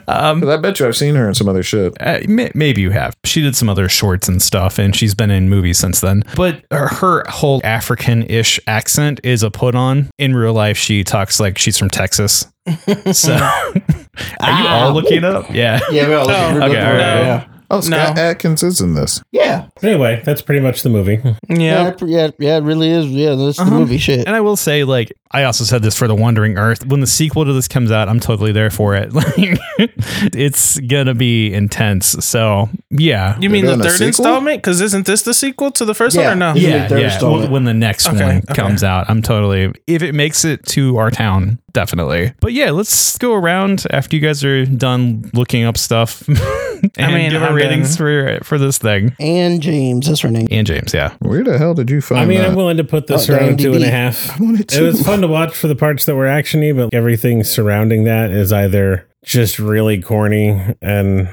Um, 0.07 0.47
I 0.47 0.55
bet 0.55 0.79
you 0.79 0.87
I've 0.87 0.95
seen 0.95 1.15
her 1.15 1.27
in 1.27 1.33
some 1.33 1.49
other 1.49 1.63
shit. 1.63 1.93
Uh, 1.99 2.19
may- 2.25 2.51
maybe 2.55 2.79
you 2.81 2.91
have. 2.91 3.13
She 3.25 3.41
did 3.41 3.57
some 3.57 3.67
other 3.67 3.89
shorts 3.89 4.29
and 4.29 4.41
stuff, 4.41 4.79
and 4.79 4.95
she's 4.95 5.13
been 5.13 5.29
in 5.29 5.49
movies 5.49 5.77
since 5.79 5.99
then. 5.99 6.23
But 6.37 6.63
her, 6.71 6.87
her 6.87 7.23
whole 7.27 7.59
African-ish 7.65 8.57
accent 8.67 9.19
is 9.25 9.43
a 9.43 9.51
put 9.51 9.75
on. 9.75 10.09
In 10.17 10.33
real 10.33 10.53
life, 10.53 10.77
she 10.77 11.03
talks 11.03 11.41
like 11.41 11.57
she's 11.57 11.77
from 11.77 11.89
Texas. 11.89 12.47
So, 13.11 13.33
are 13.33 14.61
you 14.61 14.67
all 14.67 14.93
looking 14.93 15.23
up? 15.25 15.49
Yeah. 15.53 15.79
yeah, 15.91 16.07
we're 16.07 16.17
all 16.17 16.27
looking, 16.27 16.43
Oh, 16.43 16.53
we're 16.53 16.63
okay, 16.69 16.79
all 16.85 16.93
right 16.93 16.97
right. 16.97 17.25
Yeah, 17.25 17.47
Oh, 17.71 17.81
Scott 17.81 18.15
No. 18.17 18.21
Adkins 18.21 18.61
is 18.63 18.81
in 18.81 18.93
this. 18.93 19.21
yeah, 19.31 19.67
Anyway, 19.81 20.21
that's 20.25 20.41
pretty 20.41 20.61
much 20.61 20.83
the 20.83 20.89
movie. 20.89 21.19
yeah, 21.23 21.35
Yeah. 21.49 21.93
yeah, 22.05 22.29
yeah. 22.37 22.57
It 22.57 22.63
really 22.63 22.89
is. 22.89 23.07
Yeah, 23.07 23.35
that's 23.35 23.57
Uh-huh. 23.59 23.69
the 23.69 23.75
movie. 23.75 23.97
Shit. 23.97 24.27
And 24.27 24.35
I 24.35 24.41
will 24.41 24.55
say, 24.57 24.83
like, 24.83 25.11
I 25.31 25.45
also 25.45 25.63
said 25.63 25.81
this 25.81 25.97
for 25.97 26.07
The 26.09 26.15
Wandering 26.15 26.57
Earth. 26.57 26.85
When 26.85 26.99
the 26.99 27.07
sequel 27.07 27.45
to 27.45 27.53
this 27.53 27.67
comes 27.69 27.89
out, 27.91 28.09
I'm 28.09 28.19
totally 28.19 28.51
there 28.51 28.69
for 28.69 28.95
it. 28.95 29.11
Like, 29.21 29.91
it's 30.33 30.79
gonna 30.81 31.13
be 31.15 31.53
intense. 31.53 32.07
So, 32.25 32.69
yeah. 32.89 33.37
You 33.39 33.49
mean 33.49 33.65
the 33.65 33.75
doing 33.75 33.85
a 33.85 33.89
third 33.89 34.01
installment? 34.01 34.57
Because 34.61 34.81
isn't 34.81 35.05
this 35.05 35.21
the 35.23 35.33
sequel 35.33 35.71
to 35.71 35.85
the 35.85 35.93
first 35.93 36.15
Yeah. 36.15 36.29
one 36.29 36.33
or 36.33 36.35
no? 36.35 36.53
Yeah. 36.59 36.87
yeah, 36.89 36.97
yeah. 36.97 37.23
When, 37.23 37.49
when 37.51 37.63
the 37.63 37.73
next 37.73 38.07
Okay, 38.07 38.23
one 38.23 38.37
okay. 38.39 38.53
comes 38.53 38.83
out, 38.83 39.09
I'm 39.09 39.21
totally 39.21 39.71
if 39.87 40.01
it 40.03 40.13
makes 40.13 40.43
it 40.45 40.65
to 40.67 40.97
our 40.97 41.09
town, 41.11 41.59
definitely. 41.73 42.33
But 42.39 42.53
yeah, 42.53 42.71
let's 42.71 43.17
go 43.17 43.33
around 43.33 43.85
after 43.91 44.15
you 44.15 44.21
guys 44.21 44.43
are 44.43 44.65
done 44.65 45.29
looking 45.33 45.63
up 45.63 45.77
stuff 45.77 46.27
and 46.97 47.13
mean, 47.13 47.31
give 47.31 47.41
our 47.43 47.49
I'm 47.49 47.55
ratings 47.55 47.89
done. 47.89 47.97
for 47.97 48.39
for 48.43 48.57
this 48.57 48.77
thing. 48.77 49.15
And 49.19 49.61
James, 49.61 50.07
that's 50.07 50.21
her 50.21 50.29
name. 50.31 50.47
And 50.51 50.65
James, 50.67 50.93
yeah, 50.93 51.13
Where 51.19 51.43
the 51.43 51.57
hell 51.57 51.73
did 51.73 51.89
you 51.89 52.01
find 52.01 52.21
I 52.21 52.25
mean, 52.25 52.39
that? 52.39 52.49
I'm 52.49 52.55
willing 52.55 52.77
to 52.77 52.83
put 52.83 53.07
this 53.07 53.29
Oh, 53.29 53.35
around 53.35 53.59
two 53.59 53.73
and 53.73 53.83
a 53.83 53.87
IMDb. 53.87 53.91
half. 53.91 54.39
I 54.39 54.43
wanted 54.43 54.73
It 54.73 54.81
was 54.81 55.01
fun 55.05 55.21
to 55.21 55.27
watch 55.27 55.55
for 55.55 55.67
the 55.67 55.75
parts 55.75 56.05
that 56.05 56.15
were 56.15 56.25
actiony, 56.27 56.75
but 56.75 56.93
everything 56.93 57.43
surrounding 57.43 58.03
that 58.05 58.31
is 58.31 58.51
either 58.53 59.07
just 59.23 59.59
really 59.59 60.01
corny 60.01 60.59
and 60.81 61.29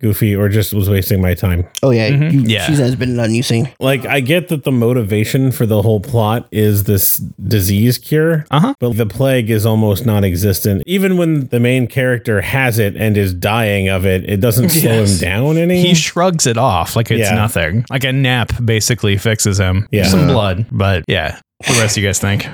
goofy 0.00 0.34
or 0.34 0.48
just 0.48 0.72
was 0.72 0.88
wasting 0.88 1.20
my 1.20 1.34
time. 1.34 1.66
Oh 1.82 1.90
yeah, 1.90 2.10
Mhm. 2.10 2.32
you, 2.32 2.40
Yeah. 2.42 2.66
She 2.66 2.72
has 2.74 2.96
been 2.96 3.16
none 3.16 3.34
you 3.34 3.42
seen. 3.42 3.68
Like, 3.78 4.06
I 4.06 4.20
get 4.20 4.48
that 4.48 4.64
the 4.64 4.72
motivation 4.72 5.52
for 5.52 5.66
the 5.66 5.82
whole 5.82 6.00
plot 6.00 6.48
is 6.50 6.84
this 6.84 7.18
disease 7.46 7.98
cure, 7.98 8.44
Uh-huh. 8.50 8.74
but 8.80 8.96
the 8.96 9.06
plague 9.06 9.50
is 9.50 9.66
almost 9.66 10.06
non 10.06 10.24
existent. 10.24 10.82
Even 10.86 11.16
when 11.18 11.46
the 11.48 11.60
main 11.60 11.86
character 11.86 12.40
has 12.40 12.78
it 12.78 12.96
and 12.96 13.16
is 13.16 13.34
dying 13.34 13.88
of 13.88 14.06
it, 14.06 14.28
it 14.28 14.40
doesn't 14.40 14.68
slow 14.80 15.04
him 15.04 15.18
down 15.18 15.56
any. 15.58 15.82
he 15.82 15.94
shrugs 15.94 16.46
it 16.46 16.56
off 16.56 16.96
like 16.96 17.10
it's 17.10 17.28
Yeah. 17.30 17.34
nothing. 17.36 17.84
Like 17.90 18.04
a 18.04 18.12
nap 18.12 18.52
basically 18.64 19.16
fixes 19.18 19.58
him. 19.58 19.86
Yeah. 19.92 20.04
some 20.08 20.26
blood, 20.26 20.64
but 20.72 21.04
yeah. 21.08 21.36
What 21.66 21.74
the 21.76 21.80
rest 21.82 21.96
of 21.98 22.02
you 22.02 22.08
guys 22.08 22.18
think? 22.18 22.46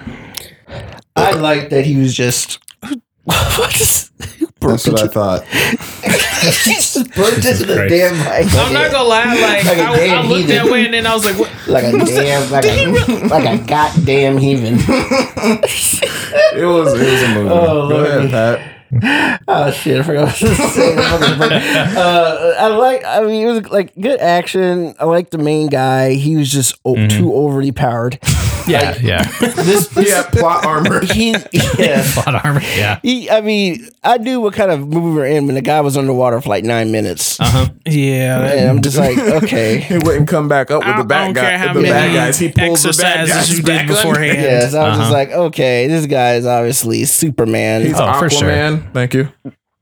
I 1.14 1.30
like 1.32 1.70
that 1.70 1.86
he 1.86 1.96
was 1.96 2.12
just. 2.14 2.58
what 3.24 3.80
is? 3.80 4.10
That's 4.70 4.86
what 4.88 5.00
I 5.02 5.06
thought. 5.08 5.44
just 6.64 7.14
burnt 7.14 7.36
into 7.44 7.64
the 7.66 7.74
Christ. 7.74 7.90
damn 7.90 8.16
mic. 8.18 8.54
I'm 8.54 8.72
not 8.72 8.90
gonna 8.92 9.08
lie, 9.08 9.24
like, 9.34 9.64
Like 9.64 9.78
a 9.78 9.82
I, 9.82 9.92
I 9.92 9.96
damn 9.96 10.26
looked 10.26 10.48
that 10.48 10.64
way 10.70 10.84
and 10.84 10.94
then 10.94 11.06
I 11.06 11.14
was 11.14 11.24
like, 11.24 11.38
what? 11.38 11.50
like 11.66 11.84
a 11.84 12.04
damn, 12.04 12.50
like 12.50 12.64
a, 12.64 13.26
like 13.28 13.60
a 13.60 13.64
goddamn 13.64 14.38
heathen. 14.38 14.74
It 14.78 16.64
was 16.64 16.92
it 16.94 17.12
was 17.12 17.22
a 17.22 17.28
movie. 17.34 17.50
Oh, 17.50 17.88
Go 17.88 18.04
ahead, 18.04 18.30
Pat. 18.30 18.75
Oh 19.48 19.70
shit! 19.70 20.00
I 20.00 20.02
forgot 20.02 20.24
what 20.26 20.42
I 20.42 20.48
was 20.48 20.74
saying. 20.74 20.98
uh, 21.96 22.54
I 22.58 22.66
like. 22.68 23.04
I 23.04 23.20
mean, 23.22 23.46
it 23.46 23.50
was 23.50 23.68
like 23.70 23.94
good 23.94 24.18
action. 24.20 24.94
I 24.98 25.04
like 25.04 25.30
the 25.30 25.38
main 25.38 25.68
guy. 25.68 26.14
He 26.14 26.36
was 26.36 26.50
just 26.50 26.74
o- 26.84 27.06
too 27.08 27.32
overly 27.32 27.72
powered. 27.72 28.18
Yeah, 28.68 28.98
yeah. 29.00 29.22
This, 29.38 29.88
He 29.94 30.10
had 30.10 30.24
plot 30.32 30.66
armor. 30.66 31.04
he, 31.04 31.36
yeah. 31.78 32.02
Plot 32.14 32.44
armor. 32.44 32.60
Yeah. 32.62 32.98
He, 33.00 33.30
I 33.30 33.40
mean, 33.40 33.88
I 34.02 34.18
knew 34.18 34.40
what 34.40 34.54
kind 34.54 34.72
of 34.72 34.80
movie 34.88 35.14
we're 35.14 35.26
in 35.26 35.46
when 35.46 35.54
the 35.54 35.62
guy 35.62 35.80
was 35.82 35.96
underwater 35.96 36.40
for 36.40 36.48
like 36.48 36.64
nine 36.64 36.90
minutes, 36.90 37.38
Uh-huh. 37.38 37.68
Yeah. 37.84 38.44
and 38.44 38.68
I'm 38.70 38.82
just 38.82 38.96
like, 38.98 39.16
okay. 39.18 39.78
He 39.78 39.94
wouldn't 39.98 40.26
come 40.26 40.48
back 40.48 40.72
up 40.72 40.80
with 40.80 40.88
I 40.96 40.98
the 40.98 41.04
bad 41.04 41.24
don't 41.26 41.34
guy. 41.34 41.42
care 41.42 41.58
how 41.58 41.74
the 41.74 41.82
bad 41.82 41.90
many 42.08 42.14
guys. 42.14 42.38
He 42.40 42.48
pulls 42.50 42.82
the 42.82 42.98
bad 43.00 43.28
guys 43.28 43.50
you 43.50 43.58
did 43.62 43.66
back 43.66 43.80
under. 43.82 43.94
beforehand. 43.94 44.42
Yeah, 44.42 44.68
so 44.68 44.80
I 44.80 44.88
was 44.88 44.94
Uh-huh. 44.98 44.98
just 45.02 45.12
like, 45.12 45.30
okay, 45.30 45.86
this 45.86 46.06
guy 46.06 46.34
is 46.34 46.44
obviously 46.44 47.04
Superman. 47.04 47.82
He's 47.82 47.94
Oh, 47.96 48.18
for 48.18 48.28
sure. 48.28 48.75
Thank 48.92 49.14
you. 49.14 49.28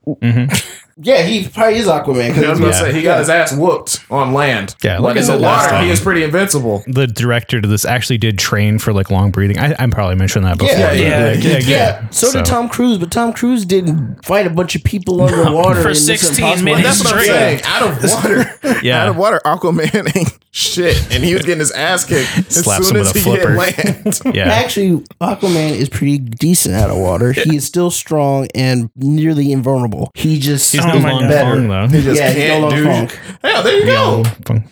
Mm-hmm. 0.06 0.80
Yeah, 0.96 1.22
he 1.22 1.48
probably 1.48 1.78
is 1.78 1.86
Aquaman. 1.86 2.34
'cause 2.34 2.44
I 2.44 2.50
was 2.50 2.58
about 2.60 2.72
to 2.72 2.76
Yeah. 2.78 2.80
say 2.80 2.92
he 2.92 3.02
got 3.02 3.18
his 3.18 3.28
ass 3.28 3.52
whooped 3.52 4.00
on 4.10 4.32
land. 4.32 4.74
Yeah, 4.82 4.96
but 4.96 5.02
like 5.02 5.16
in 5.16 5.22
the 5.22 5.26
said 5.26 5.40
water, 5.40 5.68
time. 5.70 5.84
he 5.84 5.90
is 5.90 6.00
pretty 6.00 6.22
invincible. 6.24 6.82
the 6.86 7.06
director 7.06 7.60
to 7.60 7.68
this 7.68 7.84
actually 7.84 8.18
did 8.18 8.38
train 8.38 8.78
for 8.78 8.92
like 8.92 9.10
long 9.10 9.30
breathing. 9.30 9.58
I, 9.58 9.74
I 9.78 9.86
probably 9.88 10.14
mentioned 10.16 10.44
that 10.46 10.58
before. 10.58 10.76
Yeah, 10.76 10.88
but, 10.88 10.98
yeah, 10.98 11.26
like, 11.34 11.44
yeah, 11.44 11.58
yeah, 11.58 12.08
so, 12.10 12.32
did 12.32 12.44
Tom 12.44 12.68
Cruise, 12.68 12.98
but 12.98 13.10
Tom 13.10 13.32
Cruise 13.32 13.64
didn't 13.64 14.24
fight 14.24 14.46
a 14.46 14.50
bunch 14.50 14.74
of 14.76 14.84
people 14.84 15.20
underwater 15.22 15.82
For 15.82 15.94
16 15.94 16.64
minutes 16.64 16.84
That's 16.84 17.04
what 17.04 17.14
I'm 17.14 17.20
straight. 17.22 17.26
saying. 17.34 17.60
Out 17.64 17.82
of 17.82 18.02
water, 18.12 18.78
Yeah. 18.82 19.02
out 19.02 19.08
of 19.08 19.16
water, 19.16 19.40
Aquaman 19.44 20.16
ain't 20.16 20.32
shit, 20.50 20.96
and 21.12 21.24
he 21.24 21.34
was 21.34 21.42
getting 21.42 21.58
his 21.60 21.72
ass 21.72 22.04
kicked 22.04 22.38
as 22.38 22.54
Slaps 22.64 22.86
soon 22.86 22.96
him 22.96 23.02
as 23.02 23.12
with 23.14 23.16
a 23.16 23.18
he 23.30 23.30
hit 23.36 23.40
flipper. 23.42 23.56
land. 23.56 24.20
Yeah. 24.34 24.44
Actually, 24.52 25.02
Aquaman 25.20 25.70
is 25.72 25.88
pretty 25.88 26.18
decent 26.18 26.74
out 26.74 26.90
of 26.90 26.96
water. 26.96 27.32
He 27.32 27.56
is 27.56 27.64
still 27.66 27.90
strong 27.90 28.46
and 28.54 28.90
nearly 28.96 29.52
invulnerable. 29.52 30.10
He 30.14 30.38
just 30.38 30.74
He's 30.84 30.94
Oh 30.94 30.98
no 30.98 31.02
my 31.02 31.12
long 31.12 31.28
God. 31.28 31.40
fong 31.40 31.68
though. 31.68 31.86
He 31.98 32.02
just 32.04 32.20
Yeah, 32.20 32.32
can't 32.34 32.60
no 32.62 32.70
do. 32.70 32.84
long 32.84 33.10
Yeah, 33.44 33.62
there 33.62 33.78
you 33.80 33.86
go. 33.86 34.22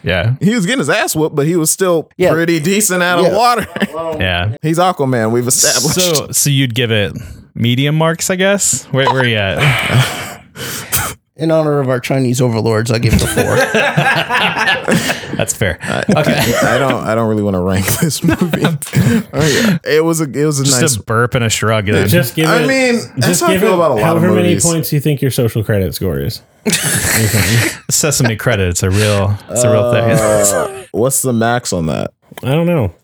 Yeah. 0.02 0.34
He 0.40 0.54
was 0.54 0.64
getting 0.66 0.78
his 0.80 0.90
ass 0.90 1.14
whooped, 1.16 1.34
but 1.36 1.46
he 1.46 1.56
was 1.56 1.70
still 1.70 2.08
Yeah. 2.16 2.32
pretty 2.32 2.60
decent 2.60 3.02
out 3.02 3.20
Yeah. 3.22 3.28
of 3.28 3.34
water. 3.34 3.66
Yeah. 4.20 4.56
He's 4.62 4.78
Aquaman. 4.78 5.30
We've 5.32 5.46
established. 5.46 5.94
So 6.16 6.28
so 6.32 6.50
you'd 6.50 6.74
give 6.74 6.90
it 6.90 7.12
medium 7.54 7.94
marks, 7.96 8.30
I 8.30 8.36
guess? 8.36 8.84
Where 8.86 9.06
where 9.12 9.26
you 9.26 9.36
at? 9.36 10.40
in 11.42 11.50
honor 11.50 11.80
of 11.80 11.88
our 11.88 12.00
Chinese 12.00 12.40
overlords, 12.40 12.90
I 12.90 12.98
give 12.98 13.14
it 13.14 13.22
a 13.22 13.26
four. 13.26 13.56
That's 15.36 15.54
fair. 15.54 15.76
Okay. 15.82 16.54
I 16.62 16.78
don't. 16.78 17.04
I 17.04 17.14
don't 17.14 17.28
really 17.28 17.42
want 17.42 17.54
to 17.54 17.60
rank 17.60 17.86
this 18.00 18.22
movie. 18.22 18.62
Oh, 19.34 19.46
yeah. 19.46 19.78
It 19.84 20.04
was 20.04 20.20
a. 20.20 20.24
It 20.24 20.44
was 20.44 20.60
a 20.60 20.64
Just 20.64 20.80
nice. 20.80 20.96
a 20.96 21.02
burp 21.02 21.34
and 21.34 21.44
a 21.44 21.48
shrug 21.50 21.86
then. 21.86 22.06
Just 22.08 22.34
give 22.34 22.46
I 22.46 22.62
it. 22.62 22.66
mean, 22.66 22.94
that's 23.16 23.26
just 23.26 23.40
how 23.40 23.48
I 23.48 23.52
give 23.54 23.62
feel 23.62 23.72
it 23.72 23.74
about 23.74 23.90
a 23.92 23.94
lot 23.94 24.00
of 24.16 24.22
however 24.22 24.34
many 24.34 24.48
movies. 24.48 24.64
points 24.64 24.92
you 24.92 25.00
think 25.00 25.22
your 25.22 25.30
social 25.30 25.64
credit 25.64 25.94
score 25.94 26.18
is. 26.20 26.42
Sesame 27.90 28.36
credit. 28.36 28.68
It's 28.68 28.82
a 28.82 28.90
real 28.90 29.36
it's 29.48 29.64
a 29.64 29.70
real 29.70 29.90
thing. 29.92 30.10
Uh, 30.10 30.86
what's 30.92 31.22
the 31.22 31.32
max 31.32 31.72
on 31.72 31.86
that? 31.86 32.12
I 32.42 32.50
don't 32.52 32.66
know. 32.66 32.94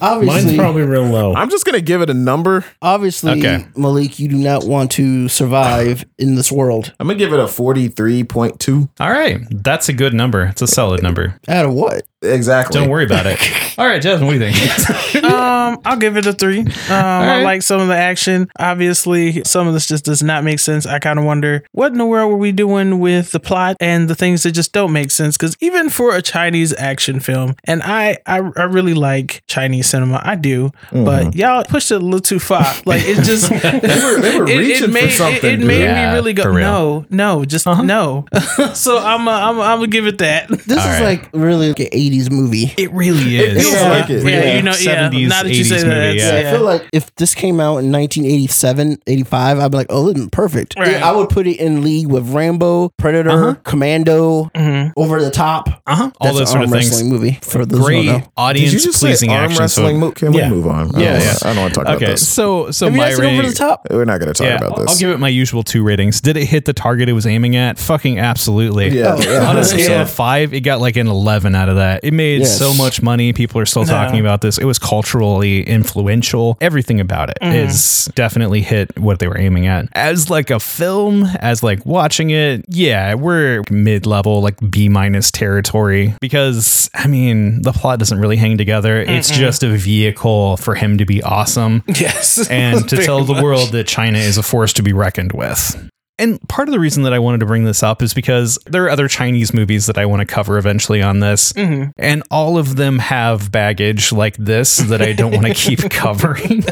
Mine's 0.00 0.54
probably 0.56 0.82
real 0.82 1.04
low. 1.04 1.34
I'm 1.34 1.50
just 1.50 1.64
gonna 1.64 1.80
give 1.80 2.00
it 2.02 2.10
a 2.10 2.14
number. 2.14 2.64
obviously, 2.82 3.32
Okay. 3.38 3.66
Malik, 3.76 4.18
you 4.18 4.28
do 4.28 4.36
not 4.36 4.64
want 4.64 4.90
to 4.92 5.28
survive 5.28 6.04
in 6.18 6.34
this 6.34 6.50
world. 6.50 6.92
I'm 6.98 7.06
gonna 7.06 7.18
give 7.18 7.32
it 7.32 7.40
a 7.40 7.46
43.2. 7.46 8.88
All 9.00 9.10
right. 9.10 9.40
That's 9.50 9.88
a 9.88 9.92
good 9.92 10.14
number. 10.14 10.44
It's 10.44 10.62
a 10.62 10.66
solid 10.66 11.02
number. 11.02 11.38
Out 11.48 11.66
of 11.66 11.72
what? 11.74 12.02
Exactly. 12.22 12.78
Don't 12.80 12.88
worry 12.90 13.04
about 13.04 13.26
it. 13.26 13.38
All 13.78 13.86
right, 13.86 14.00
Jasmine, 14.02 14.26
what 14.26 14.38
do 14.38 14.44
you 14.46 14.52
think? 14.52 15.24
um, 15.24 15.80
I'll 15.84 15.96
give 15.96 16.16
it 16.16 16.26
a 16.26 16.32
three. 16.32 16.60
Um, 16.60 16.66
I 16.90 17.42
like 17.42 17.62
some 17.62 17.80
of 17.80 17.88
the 17.88 17.96
action. 17.96 18.50
Obviously, 18.58 19.42
some 19.44 19.66
of 19.66 19.72
this 19.72 19.86
just 19.86 20.04
does 20.04 20.22
not 20.22 20.44
make 20.44 20.58
sense. 20.58 20.84
I 20.86 20.98
kind 20.98 21.18
of 21.18 21.24
wonder 21.24 21.62
what 21.72 21.92
in 21.92 21.98
the 21.98 22.04
world 22.06 22.30
were 22.30 22.36
we 22.36 22.52
doing 22.52 22.98
with 22.98 23.30
the 23.32 23.40
plot 23.40 23.76
and 23.80 24.08
the 24.08 24.14
things 24.14 24.42
that 24.42 24.52
just 24.52 24.72
don't 24.72 24.92
make 24.92 25.10
sense. 25.10 25.36
Because 25.36 25.56
even 25.60 25.88
for 25.88 26.14
a 26.14 26.20
Chinese 26.22 26.74
action 26.76 27.20
film, 27.20 27.54
and 27.64 27.82
I, 27.82 28.18
I, 28.26 28.40
I 28.56 28.64
really 28.64 28.94
like 28.94 29.42
Chinese 29.46 29.88
cinema, 29.88 30.20
I 30.22 30.36
do, 30.36 30.70
but 30.92 31.34
y'all 31.34 31.64
pushed 31.64 31.90
it 31.90 31.96
a 31.96 32.04
little 32.04 32.20
too 32.20 32.38
far. 32.38 32.64
Like 32.84 33.02
it 33.04 33.22
just 33.24 33.48
they 33.50 33.56
were- 33.80 34.20
they 34.20 34.38
were 34.38 34.44
reaching 34.44 34.88
for 34.88 34.92
made, 34.92 35.10
something, 35.10 35.50
It, 35.54 35.60
it 35.62 35.66
made 35.66 35.80
Yeah, 35.84 36.10
me 36.10 36.14
really 36.16 36.32
go 36.34 36.44
real. 36.44 36.66
no, 36.66 37.06
no, 37.08 37.44
just 37.44 37.64
no. 37.66 38.26
so 38.74 38.98
I'm, 38.98 39.26
uh, 39.26 39.30
I'm, 39.32 39.60
I'm 39.60 39.78
gonna 39.78 39.86
give 39.86 40.06
it 40.06 40.18
that. 40.18 40.48
This 40.48 40.62
is 40.68 40.76
right. 40.76 41.02
like 41.22 41.30
really 41.32 41.68
like 41.68 41.80
an 41.80 41.88
80s 42.10 42.30
movie. 42.30 42.72
it 42.76 42.92
really 42.92 43.36
is. 43.38 43.62
feels 43.62 43.74
Yeah. 43.74 43.88
like 43.90 44.10
it. 44.10 44.22
Yeah, 44.24 44.28
Yeah. 44.44 44.56
you 44.56 44.62
know, 44.62 44.70
yeah. 44.72 45.08
70s, 45.10 45.28
Now 45.28 45.42
that 45.42 45.52
you 45.54 45.64
say 45.64 45.76
80s 45.76 45.82
that, 45.84 45.88
movie, 46.06 46.18
yeah. 46.18 46.48
I 46.48 46.52
feel 46.56 46.62
like 46.64 46.88
if 46.92 47.14
this 47.16 47.34
came 47.34 47.60
out 47.60 47.78
in 47.78 47.90
1987, 47.92 48.98
85, 49.06 49.58
I'd 49.60 49.70
be 49.70 49.76
like, 49.76 49.86
oh, 49.90 50.12
this 50.12 50.22
is 50.22 50.28
perfect. 50.30 50.74
Right. 50.78 50.96
I 51.02 51.12
would 51.12 51.28
put 51.28 51.46
it 51.46 51.56
in 51.58 51.82
league 51.82 52.06
with 52.08 52.28
Rambo, 52.32 52.90
Predator, 52.98 53.30
Uh-huh. 53.30 53.54
Commando, 53.64 54.50
Mhm. 54.56 54.92
Over 54.96 55.22
the 55.22 55.30
Top. 55.30 55.68
Uh 55.86 55.94
huh. 55.94 56.10
All 56.20 56.26
That's 56.26 56.38
those 56.38 56.40
an 56.40 56.46
sort 56.46 56.64
of 56.64 56.70
arm 56.72 56.80
things. 56.80 56.90
wrestling 56.90 57.10
movie 57.10 57.38
for 57.42 57.64
those 57.64 57.78
who 57.78 57.84
Great 57.84 58.06
don't. 58.06 58.14
Did 58.16 58.22
you 58.24 58.30
audience 58.36 58.72
just 58.84 58.98
say 59.00 59.06
pleasing 59.08 59.30
arm 59.30 59.44
action. 59.44 59.58
wrestling? 59.60 59.94
So, 59.96 60.00
Mo- 60.00 60.10
Can 60.12 60.32
Yeah. 60.32 60.48
we 60.50 60.56
move 60.56 60.66
on? 60.66 60.94
I 60.94 61.00
Yeah, 61.00 61.12
don't, 61.12 61.20
yeah. 61.22 61.34
I 61.42 61.46
don't 61.52 61.56
want 61.62 61.74
to 61.74 61.78
talk 61.80 61.84
about 61.86 61.96
okay, 61.96 62.06
this. 62.12 62.28
so 62.28 62.70
so 62.70 62.86
Have 62.86 62.94
my 62.94 63.04
guys 63.08 63.16
seen 63.16 63.38
Over 63.38 63.48
the. 63.48 63.54
Top? 63.54 63.86
We're 63.90 64.04
not 64.04 64.18
going 64.20 64.32
to 64.32 64.34
talk 64.38 64.46
Yeah, 64.46 64.56
about 64.56 64.76
this. 64.78 64.90
I'll 64.90 64.98
give 64.98 65.10
it 65.10 65.18
my 65.20 65.28
usual 65.28 65.62
two 65.62 65.82
ratings. 65.82 66.20
Did 66.20 66.36
it 66.36 66.44
hit 66.46 66.64
the 66.64 66.72
target 66.72 67.08
it 67.08 67.12
was 67.12 67.26
aiming 67.26 67.56
at? 67.56 67.78
Fucking 67.78 68.18
absolutely. 68.18 68.88
Yeah. 68.98 69.14
On 69.14 69.56
a 69.58 69.64
scale 69.64 70.00
of 70.02 70.10
five, 70.10 70.52
it 70.54 70.60
got 70.60 70.80
like 70.80 70.96
an 70.96 71.06
11 71.06 71.54
out 71.54 71.68
of 71.68 71.76
that. 71.76 71.99
It 72.02 72.12
made 72.12 72.40
Yes. 72.40 72.58
so 72.58 72.72
much 72.74 73.02
money. 73.02 73.32
People 73.32 73.60
are 73.60 73.66
still 73.66 73.84
talking 73.84 74.20
about 74.20 74.40
this. 74.40 74.58
It 74.58 74.64
was 74.64 74.78
culturally 74.78 75.62
influential. 75.62 76.56
Everything 76.60 77.00
about 77.00 77.30
it 77.30 77.38
mm-hmm. 77.42 77.54
is 77.54 78.10
definitely 78.14 78.62
hit 78.62 78.98
what 78.98 79.18
they 79.18 79.28
were 79.28 79.38
aiming 79.38 79.66
at. 79.66 79.86
As 79.92 80.30
like 80.30 80.50
a 80.50 80.60
film, 80.60 81.24
as 81.40 81.62
like 81.62 81.84
watching 81.84 82.30
it, 82.30 82.64
yeah, 82.68 83.14
we're 83.14 83.62
mid 83.70 84.06
level, 84.06 84.40
like 84.40 84.56
B 84.70 84.88
minus 84.88 85.30
territory 85.30 86.14
because, 86.20 86.90
I 86.94 87.06
mean, 87.06 87.62
the 87.62 87.72
plot 87.72 87.98
doesn't 87.98 88.18
really 88.18 88.36
hang 88.36 88.58
together. 88.58 89.00
It's 89.00 89.30
just 89.30 89.62
a 89.62 89.70
vehicle 89.70 90.56
for 90.56 90.74
him 90.74 90.98
to 90.98 91.04
be 91.04 91.22
awesome 91.22 91.82
Yes. 91.88 92.48
and 92.48 92.88
to 92.88 92.96
Very 92.96 93.06
tell 93.06 93.24
the 93.24 93.42
world 93.42 93.70
that 93.72 93.86
China 93.86 94.18
is 94.18 94.38
a 94.38 94.42
force 94.42 94.72
to 94.74 94.82
be 94.82 94.92
reckoned 94.92 95.32
with. 95.32 95.88
And 96.20 96.46
part 96.48 96.68
of 96.68 96.72
the 96.72 96.78
reason 96.78 97.02
that 97.04 97.14
I 97.14 97.18
wanted 97.18 97.40
to 97.40 97.46
bring 97.46 97.64
this 97.64 97.82
up 97.82 98.02
is 98.02 98.12
because 98.12 98.58
there 98.66 98.84
are 98.84 98.90
other 98.90 99.08
Chinese 99.08 99.54
movies 99.54 99.86
that 99.86 99.96
I 99.96 100.04
want 100.04 100.20
to 100.20 100.26
cover 100.26 100.58
eventually 100.58 101.00
on 101.00 101.20
this. 101.20 101.52
Mm-hmm. 101.54 101.92
And 101.96 102.22
all 102.30 102.58
of 102.58 102.76
them 102.76 102.98
have 102.98 103.50
baggage 103.50 104.12
like 104.12 104.36
this 104.36 104.76
that 104.76 105.00
I 105.00 105.14
don't 105.14 105.32
want 105.32 105.46
to 105.46 105.54
keep 105.54 105.78
covering. 105.90 106.62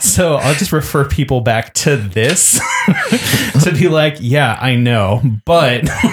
So 0.00 0.34
I'll 0.36 0.54
just 0.54 0.72
refer 0.72 1.04
people 1.06 1.40
back 1.40 1.72
to 1.74 1.96
this 1.96 2.60
to 3.64 3.72
be 3.72 3.88
like, 3.88 4.16
yeah, 4.20 4.58
I 4.60 4.76
know, 4.76 5.22
but 5.44 5.82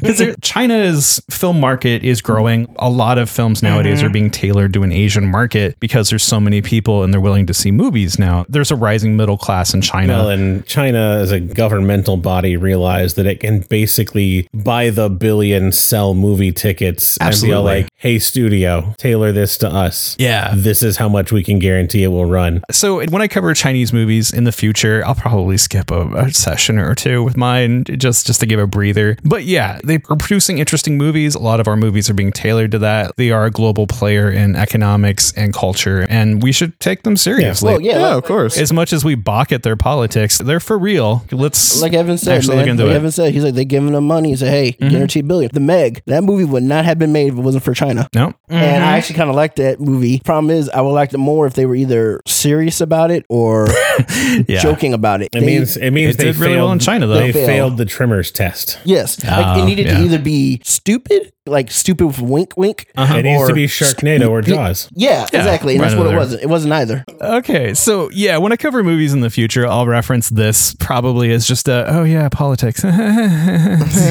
because 0.00 0.36
China's 0.42 1.20
film 1.30 1.60
market 1.60 2.02
is 2.04 2.20
growing. 2.20 2.74
A 2.78 2.88
lot 2.90 3.18
of 3.18 3.28
films 3.30 3.62
nowadays 3.62 3.98
Mm-hmm. 3.98 4.06
are 4.06 4.10
being 4.10 4.30
tailored 4.30 4.72
to 4.74 4.82
an 4.82 4.90
Asian 4.92 5.26
market 5.30 5.78
because 5.78 6.08
there's 6.10 6.22
so 6.24 6.40
many 6.40 6.62
people 6.62 7.02
and 7.04 7.12
they're 7.12 7.20
willing 7.20 7.46
to 7.46 7.54
see 7.54 7.70
movies 7.70 8.18
now. 8.18 8.44
There's 8.48 8.70
a 8.70 8.76
rising 8.76 9.16
middle 9.16 9.36
class 9.38 9.72
in 9.74 9.82
China. 9.82 10.14
Well, 10.14 10.30
and 10.30 10.66
China, 10.66 11.18
as 11.20 11.30
a 11.30 11.38
governmental 11.40 12.16
body, 12.16 12.56
realized 12.56 13.16
that 13.16 13.26
it 13.26 13.40
can 13.40 13.60
basically 13.60 14.48
buy 14.54 14.90
the 14.90 15.08
billion 15.10 15.70
sell 15.72 16.14
movie 16.14 16.50
tickets 16.52 17.16
and 17.18 17.24
be 17.40 17.52
all 17.52 17.68
Absolutely. 17.68 17.82
like, 17.82 17.88
"Hey, 18.04 18.18
studio, 18.18 18.94
tailor 18.98 19.32
this 19.32 19.56
to 19.58 19.68
us. 19.68 20.14
Yeah. 20.18 20.52
this 20.54 20.82
is 20.82 20.98
how 20.98 21.08
much 21.08 21.32
we 21.32 21.42
can 21.42 21.58
guarantee 21.58 22.02
it 22.04 22.08
will 22.08 22.26
run." 22.26 22.62
So 22.70 23.04
when 23.06 23.22
I 23.22 23.28
cover 23.28 23.52
Chinese 23.54 23.92
movies 23.92 24.30
in 24.32 24.44
the 24.44 24.52
future, 24.52 25.02
I'll 25.06 25.14
probably 25.14 25.56
skip 25.56 25.90
a, 25.90 26.02
a 26.14 26.32
session 26.32 26.78
or 26.78 26.94
two 26.94 27.22
with 27.24 27.36
mine 27.36 27.84
just 27.84 28.26
just 28.26 28.40
to 28.40 28.46
give 28.46 28.60
a 28.60 28.66
breather. 28.66 29.16
But 29.24 29.44
yeah, 29.44 29.80
they 29.82 29.96
are 30.10 30.16
producing 30.16 30.58
interesting 30.58 30.98
movies. 30.98 31.34
A 31.34 31.38
lot 31.38 31.60
of 31.60 31.66
our 31.68 31.76
movies 31.76 32.10
are 32.10 32.14
being 32.14 32.30
tailored 32.32 32.70
to 32.72 32.78
that. 32.80 33.16
They 33.16 33.30
are 33.30 33.46
a 33.46 33.50
global 33.50 33.86
player 33.86 34.30
in 34.30 34.54
economics 34.56 35.32
and 35.36 35.54
culture, 35.54 36.06
and 36.10 36.42
we 36.42 36.52
should 36.52 36.78
take 36.80 37.02
them 37.04 37.16
seriously. 37.16 37.70
Well, 37.72 37.80
yeah, 37.80 37.98
yeah, 37.98 38.08
like, 38.08 38.18
of 38.18 38.24
course. 38.24 38.58
As 38.58 38.72
much 38.72 38.92
as 38.92 39.04
we 39.04 39.14
balk 39.14 39.50
at 39.52 39.62
their 39.62 39.76
politics, 39.76 40.38
they're 40.38 40.60
for 40.60 40.78
real. 40.78 41.24
Let's 41.32 41.80
like 41.80 41.94
Evan 41.94 42.18
said, 42.18 42.36
actually 42.36 42.56
man. 42.56 42.64
look 42.66 42.70
into 42.72 42.84
Like 42.84 42.92
it. 42.92 42.96
Evan 42.96 43.10
said, 43.10 43.32
he's 43.32 43.44
like 43.44 43.54
they're 43.54 43.64
giving 43.64 43.92
them 43.92 44.06
money. 44.06 44.30
He 44.30 44.36
said, 44.36 44.50
"Hey, 44.50 44.72
Mm-hmm. 44.74 44.88
guarantee 44.90 45.20
a 45.20 45.22
billion. 45.22 45.50
The 45.52 45.60
Meg, 45.60 46.02
that 46.06 46.22
movie 46.24 46.44
would 46.44 46.62
not 46.62 46.84
have 46.84 46.98
been 46.98 47.12
made 47.12 47.32
if 47.32 47.38
it 47.38 47.42
wasn't 47.42 47.64
for 47.64 47.72
China." 47.74 47.93
No, 48.14 48.32
And 48.48 48.58
I 48.58 48.62
mm-hmm. 48.62 48.82
actually 48.84 49.16
kind 49.16 49.30
of 49.30 49.36
like 49.36 49.56
that 49.56 49.80
movie. 49.80 50.20
Problem 50.24 50.50
is, 50.50 50.68
I 50.70 50.80
would 50.80 50.90
like 50.92 51.12
it 51.12 51.18
more 51.18 51.46
if 51.46 51.54
they 51.54 51.66
were 51.66 51.74
either 51.76 52.20
serious 52.26 52.80
about 52.80 53.10
it 53.10 53.24
or 53.28 53.68
yeah. 54.48 54.60
joking 54.60 54.92
about 54.94 55.22
it. 55.22 55.26
It 55.32 55.40
They- 55.40 55.46
means 55.46 55.76
it 55.76 55.90
means 55.90 56.14
It 56.14 56.18
they 56.18 56.24
did 56.24 56.36
really 56.36 56.54
failed, 56.54 56.64
well 56.64 56.72
in 56.72 56.78
China, 56.78 57.06
though. 57.06 57.14
They 57.14 57.32
Failed. 57.32 57.46
failed 57.46 57.76
the 57.76 57.84
Tremors 57.84 58.30
test. 58.30 58.78
yes, 58.84 59.22
like 59.24 59.58
it 59.58 59.60
Oh, 59.62 59.64
needed 59.66 59.86
yeah. 59.86 59.98
to 59.98 60.04
either 60.04 60.18
be 60.18 60.60
stupid, 60.64 61.32
like 61.46 61.70
stupid 61.70 62.18
wink, 62.20 62.56
wink. 62.56 62.86
Uh-huh. 62.96 63.16
It 63.16 63.24
needs 63.24 63.46
to 63.48 63.54
be 63.54 63.66
Sharknado 63.66 64.30
or 64.30 64.40
Jaws. 64.40 64.88
Yeah, 64.94 65.10
Yeah, 65.10 65.22
exactly. 65.24 65.74
And 65.74 65.82
right 65.82 65.88
that's 65.88 65.98
what 65.98 66.06
over 66.06 66.16
it 66.16 66.18
wasn't. 66.18 66.42
It 66.42 66.48
wasn't 66.48 66.72
either. 66.72 67.04
Okay, 67.20 67.74
so 67.74 68.10
yeah, 68.12 68.38
when 68.38 68.50
I 68.52 68.56
cover 68.56 68.82
movies 68.82 69.12
in 69.12 69.20
the 69.20 69.28
future, 69.28 69.66
I'll 69.66 69.86
reference 69.86 70.30
this 70.30 70.74
probably 70.74 71.32
as 71.32 71.46
just 71.46 71.68
a 71.68 71.84
oh 71.88 72.04
yeah, 72.04 72.28
politics. 72.30 72.82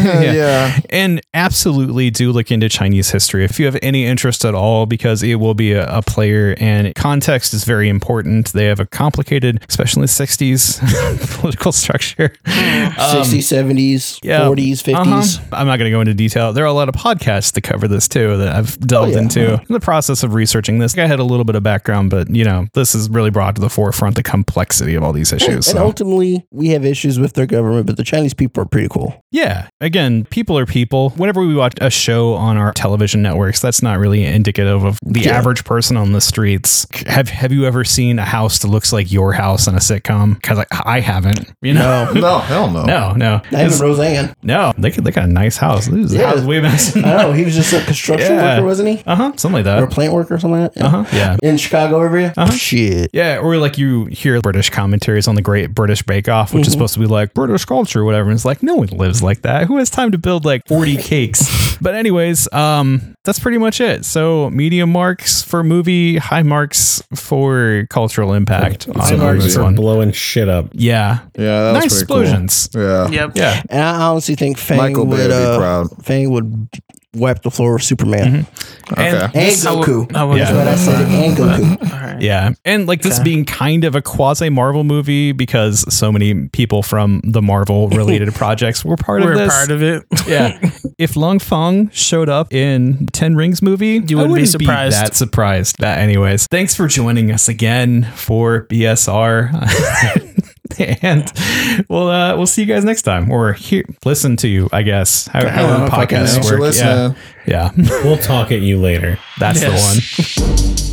Yeah. 0.04 0.80
And 0.90 1.22
absolutely 1.34 2.10
do 2.10 2.32
look 2.32 2.52
into 2.52 2.70
Chinese 2.70 3.10
history 3.12 3.46
if 3.46 3.60
you 3.60 3.66
have 3.66 3.78
any 3.82 4.06
interest 4.06 4.46
at 4.46 4.54
all, 4.54 4.86
because 4.86 5.24
it 5.24 5.36
will 5.36 5.54
be 5.54 5.74
a, 5.74 5.86
a 5.88 6.02
player 6.02 6.56
and 6.60 6.94
context 6.96 7.54
is 7.54 7.64
very 7.64 7.90
important. 7.90 8.54
They 8.54 8.66
have 8.66 8.80
a 8.80 8.86
complicated, 8.86 9.64
especially 9.70 10.02
in 10.02 10.04
the 10.04 10.08
60s, 10.08 11.40
political 11.40 11.72
structure. 11.72 12.34
Sixties, 12.46 13.48
seventies, 13.48 14.20
forties, 14.20 14.82
fifties. 14.82 15.38
Uh-huh. 15.38 15.46
I'm 15.52 15.68
not 15.68 15.78
going 15.78 15.90
to 15.90 15.92
go 15.92 16.02
into 16.02 16.14
detail. 16.14 16.54
There 16.54 16.64
are 16.64 16.68
a 16.68 16.74
lot 16.74 16.90
of 16.90 16.96
podcasts 16.96 17.23
that 17.26 17.62
cover 17.64 17.88
this 17.88 18.08
too 18.08 18.38
that 18.38 18.56
I've 18.56 18.78
delved 18.80 19.12
Oh, 19.12 19.16
yeah. 19.16 19.22
into. 19.22 19.54
Uh-huh. 19.56 19.64
In 19.68 19.74
the 19.74 19.80
process 19.80 20.24
of 20.24 20.34
researching 20.34 20.80
this, 20.80 20.98
I 20.98 21.06
had 21.08 21.20
a 21.20 21.24
little 21.24 21.44
bit 21.46 21.56
of 21.56 21.64
background, 21.64 22.10
but 22.10 22.30
you 22.30 22.44
know, 22.46 22.68
this 22.74 22.94
has 22.94 23.10
really 23.10 23.30
brought 23.30 23.56
to 23.56 23.62
the 23.62 23.70
forefront 23.70 24.16
the 24.16 24.24
complexity 24.24 24.96
of 24.96 25.04
all 25.04 25.14
these 25.14 25.32
issues. 25.34 25.68
And 25.68 25.78
so. 25.78 25.84
ultimately, 25.84 26.46
we 26.52 26.70
have 26.70 26.86
issues 26.86 27.20
with 27.20 27.34
their 27.34 27.46
government, 27.46 27.86
but 27.88 27.98
the 27.98 28.04
Chinese 28.04 28.34
people 28.34 28.62
are 28.64 28.66
pretty 28.66 28.88
cool. 28.90 29.24
Yeah. 29.32 29.68
Again, 29.82 30.26
people 30.26 30.58
are 30.58 30.66
people. 30.66 31.10
Whenever 31.12 31.42
we 31.42 31.56
watch 31.56 31.74
a 31.82 31.90
show 31.90 32.34
on 32.36 32.58
our 32.58 32.72
television 32.74 33.22
networks, 33.22 33.60
that's 33.60 33.82
not 33.82 34.00
really 34.00 34.24
indicative 34.24 34.84
of 34.84 35.00
the 35.04 35.22
Yeah. 35.22 35.38
average 35.38 35.64
person 35.66 35.98
on 35.98 36.12
the 36.12 36.22
streets. 36.22 36.86
Have 37.08 37.30
Have 37.30 37.52
you 37.52 37.66
ever 37.66 37.84
seen 37.84 38.20
a 38.20 38.26
house 38.26 38.60
that 38.60 38.68
looks 38.68 38.94
like 38.94 39.12
your 39.12 39.34
house 39.34 39.68
on 39.68 39.76
a 39.76 39.80
sitcom? 39.80 40.36
Because 40.36 40.60
I, 40.60 40.66
I 40.86 41.00
haven't. 41.00 41.52
You 41.62 41.74
know. 41.74 42.12
no, 42.14 42.40
hell 42.40 42.70
no. 42.70 42.84
No, 42.94 43.14
no, 43.14 43.42
Not 43.52 43.66
even 43.66 43.80
Roseanne. 43.80 44.36
no. 44.44 44.74
They 44.78 44.92
could, 44.92 45.04
they 45.04 45.12
got 45.12 45.24
a 45.26 45.32
nice 45.32 45.58
house. 45.58 45.88
This 45.88 46.12
is 46.12 46.14
Yeah. 46.16 46.30
house 46.32 46.42
we 46.42 46.60
mentioned. 46.62 47.04
I. 47.20 47.36
He 47.36 47.44
was 47.46 47.56
just 47.56 47.74
a 47.74 47.84
construction 47.86 48.34
Yeah. 48.36 48.56
worker, 48.58 48.66
wasn't 48.66 48.90
he? 48.90 49.04
Uh 49.06 49.16
huh. 49.16 49.32
Something 49.38 49.54
like 49.56 49.64
that. 49.66 49.80
Or 49.80 49.84
a 49.84 49.88
that. 49.88 49.94
plant 49.94 50.14
worker 50.14 50.36
or 50.36 50.40
something 50.40 50.62
like 50.62 50.74
that? 50.74 50.84
Uh 50.84 50.90
huh. 50.90 51.06
Yeah. 51.14 51.38
In 51.44 51.58
Chicago 51.58 52.02
area? 52.02 52.34
Uh-huh. 52.38 52.52
Shit. 52.52 53.10
Yeah, 53.14 53.38
or 53.40 53.58
like 53.58 53.78
you 53.78 54.06
hear 54.06 54.40
British 54.42 54.70
commentaries 54.70 55.28
on 55.28 55.36
the 55.36 55.42
Great 55.42 55.74
British 55.74 56.04
Bake 56.04 56.28
Off, 56.30 56.54
which 56.54 56.68
is 56.68 56.74
supposed 56.74 56.94
to 56.96 57.00
be 57.00 57.06
like 57.08 57.34
British 57.34 57.66
culture 57.66 58.02
or 58.02 58.04
whatever. 58.06 58.30
And 58.30 58.36
it's 58.36 58.46
like 58.46 58.64
no 58.64 58.76
one 58.76 58.88
lives 58.88 59.22
like 59.24 59.42
that. 59.44 59.68
Who 59.68 59.78
has 59.78 59.90
time 59.90 60.12
to 60.12 60.18
build 60.18 60.46
like 60.46 60.68
40 60.68 60.98
cakes? 60.98 61.44
But 61.84 61.96
anyways, 61.96 62.48
um, 62.54 63.18
that's 63.26 63.40
pretty 63.40 63.58
much 63.58 63.82
it. 63.82 64.06
So 64.06 64.50
medium 64.52 64.90
marks 64.90 65.42
for 65.42 65.66
movie, 65.66 66.16
high 66.18 66.44
marks 66.44 67.04
for 67.14 67.86
cultural 67.90 68.32
impact 68.34 68.88
on 68.88 69.02
Some 69.06 69.20
marks 69.20 69.44
this 69.44 69.58
are 69.58 69.64
one. 69.64 69.76
blowing 69.76 70.14
shit 70.14 70.48
up. 70.48 70.70
Yeah, 70.72 71.20
Yeah, 71.38 71.44
that 71.46 71.72
was 71.74 71.84
nice 71.84 71.94
pretty 71.94 72.06
cool. 72.06 72.22
explosions. 72.22 72.70
Yeah. 72.74 73.10
Yep. 73.10 73.32
Yeah, 73.36 73.62
And 73.70 73.82
I 73.82 74.02
honestly 74.06 74.36
think 74.36 74.58
Fang 74.60 74.78
Michael 74.78 75.06
Bay 75.06 75.12
would 75.12 75.20
would 75.20 75.28
be 75.28 75.34
uh, 75.34 75.58
proud. 75.58 76.06
Fang 76.06 76.30
would 76.30 76.70
wipe 77.16 77.42
the 77.44 77.52
floor 77.52 77.74
with 77.74 77.84
Superman. 77.84 78.44
Mm-hmm. 78.46 78.94
Okay. 78.94 79.08
and 79.10 79.32
And 79.36 79.68
I 79.68 79.76
would- 79.76 79.88
Goku. 79.88 80.16
I 80.16 80.24
would- 80.24 80.40
That's 80.42 80.52
what 80.52 80.68
I 80.68 80.76
said. 80.76 81.08
And 81.08 81.38
Goku. 81.38 81.92
All 81.94 82.00
right. 82.00 82.22
Yeah. 82.22 82.52
And 82.66 82.88
like 82.88 83.02
this 83.02 83.16
Okay. 83.16 83.24
being 83.24 83.46
kind 83.46 83.84
of 83.86 83.96
a 83.96 84.02
quasi 84.02 84.50
Marvel 84.50 84.84
movie 84.84 85.32
because 85.32 85.86
so 85.94 86.12
many 86.12 86.48
people 86.50 86.84
from 86.84 87.22
the 87.24 87.42
Marvel 87.42 87.88
related 87.90 88.34
projects 88.36 88.84
were 88.84 88.98
part 88.98 89.22
We're 89.24 89.34
of 89.34 89.38
this. 89.40 89.54
part 89.54 89.72
of 89.72 89.82
it. 89.84 90.04
yeah. 90.28 90.60
If 91.00 91.16
Long 91.16 91.40
Fong 91.40 91.90
showed 91.90 92.30
up 92.30 92.54
in 92.54 93.08
Ten 93.08 93.36
Rings 93.36 93.62
movie, 93.64 93.94
You 94.08 94.18
wouldn't 94.18 94.28
be 94.28 94.42
wouldn't 94.42 94.50
surprised. 94.50 94.96
that 94.96 95.16
surprised. 95.16 95.78
But 95.80 95.98
anyways, 95.98 96.46
thanks 96.48 96.76
for 96.76 96.88
joining 96.88 97.32
us 97.32 97.50
again 97.50 98.04
for 98.16 98.68
BSR. 98.68 99.50
and 101.02 101.32
we'll 101.90 102.08
uh, 102.10 102.36
we'll 102.36 102.48
see 102.48 102.62
you 102.62 102.68
guys 102.68 102.84
next 102.86 103.04
time 103.04 103.32
or 103.32 103.54
hear 103.54 103.84
listen 104.06 104.36
to 104.38 104.48
you, 104.48 104.70
I 104.72 104.84
guess. 104.84 105.28
How, 105.28 105.48
how 105.48 105.68
know 105.68 105.86
if 105.86 105.94
I 105.94 106.06
can 106.06 106.26
podcasts 106.26 106.60
work. 106.60 106.76
Yeah. 106.76 107.14
yeah. 107.46 108.04
We'll 108.04 108.18
talk 108.18 108.52
at 108.52 108.62
you 108.62 108.80
later. 108.80 109.20
That's 109.40 109.62
Yes. 109.62 110.36
the 110.38 110.42
one. 110.42 110.90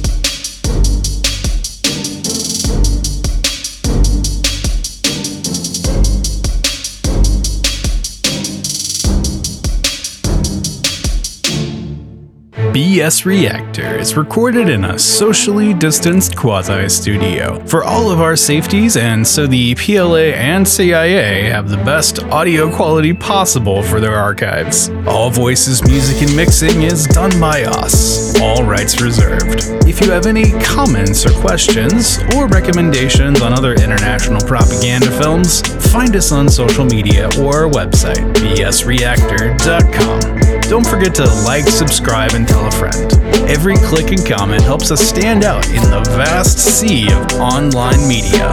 BS 12.73 13.25
Reactor 13.25 13.99
is 13.99 14.17
recorded 14.17 14.69
in 14.69 14.85
a 14.85 14.97
socially 14.97 15.75
distanced 15.75 16.37
quasi 16.37 16.89
studio 16.89 17.59
for 17.67 17.83
all 17.83 18.13
of 18.13 18.21
our 18.21 18.37
safeties, 18.37 18.97
and 18.97 19.27
so 19.27 19.49
the 19.49 19.75
PLA 19.75 20.37
and 20.37 20.69
CIA 20.69 21.51
have 21.51 21.69
the 21.69 21.79
best 21.79 22.23
audio 22.25 22.73
quality 22.73 23.13
possible 23.13 23.83
for 23.83 23.99
their 23.99 24.15
archives. 24.15 24.89
All 25.05 25.31
voices, 25.31 25.83
music, 25.83 26.23
and 26.23 26.37
mixing 26.37 26.83
is 26.83 27.09
done 27.09 27.41
by 27.41 27.65
us, 27.65 28.39
all 28.41 28.63
rights 28.63 29.01
reserved. 29.01 29.65
If 29.89 30.01
you 30.01 30.13
have 30.13 30.27
any 30.27 30.53
comments 30.61 31.27
or 31.27 31.33
questions, 31.41 32.21
or 32.37 32.47
recommendations 32.47 33.43
on 33.43 33.53
other 33.53 33.73
international 33.73 34.43
propaganda 34.43 35.11
films, 35.19 35.61
find 35.91 36.15
us 36.15 36.31
on 36.31 36.49
social 36.49 36.85
media 36.85 37.29
or 37.41 37.65
our 37.65 37.69
website, 37.69 38.33
bsreactor.com. 38.35 40.40
Don't 40.71 40.87
forget 40.87 41.17
to 41.17 41.25
like, 41.45 41.67
subscribe, 41.67 42.35
and 42.35 42.47
tell 42.47 42.65
a 42.65 42.71
friend. 42.71 43.13
Every 43.51 43.75
click 43.75 44.13
and 44.13 44.25
comment 44.25 44.63
helps 44.63 44.93
us 44.93 45.01
stand 45.01 45.43
out 45.43 45.69
in 45.71 45.83
the 45.83 46.01
vast 46.11 46.61
sea 46.61 47.11
of 47.11 47.33
online 47.41 48.07
media. 48.07 48.53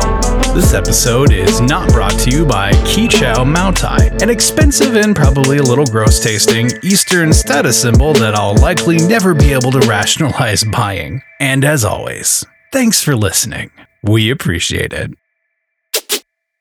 This 0.52 0.74
episode 0.74 1.32
is 1.32 1.62
not 1.62 1.90
brought 1.90 2.18
to 2.22 2.32
you 2.32 2.44
by 2.44 2.72
Kweichow 2.72 3.46
Moutai, 3.46 4.20
an 4.20 4.32
expensive 4.32 4.96
and 4.96 5.16
probably 5.16 5.60
a 5.60 5.62
little 5.62 5.86
gross 5.86 6.20
tasting 6.20 6.72
Eastern 6.82 7.32
status 7.32 7.80
symbol 7.80 8.14
that 8.14 8.34
I'll 8.34 8.56
likely 8.56 8.98
never 8.98 9.36
be 9.36 9.54
able 9.54 9.70
to 9.70 9.88
rationalize 9.88 10.64
buying. 10.64 11.22
And 11.40 11.64
as 11.64 11.86
always, 11.86 12.44
thanks 12.74 13.00
for 13.00 13.16
listening. 13.16 13.70
We 14.02 14.32
appreciate 14.32 14.92
it. 14.92 15.14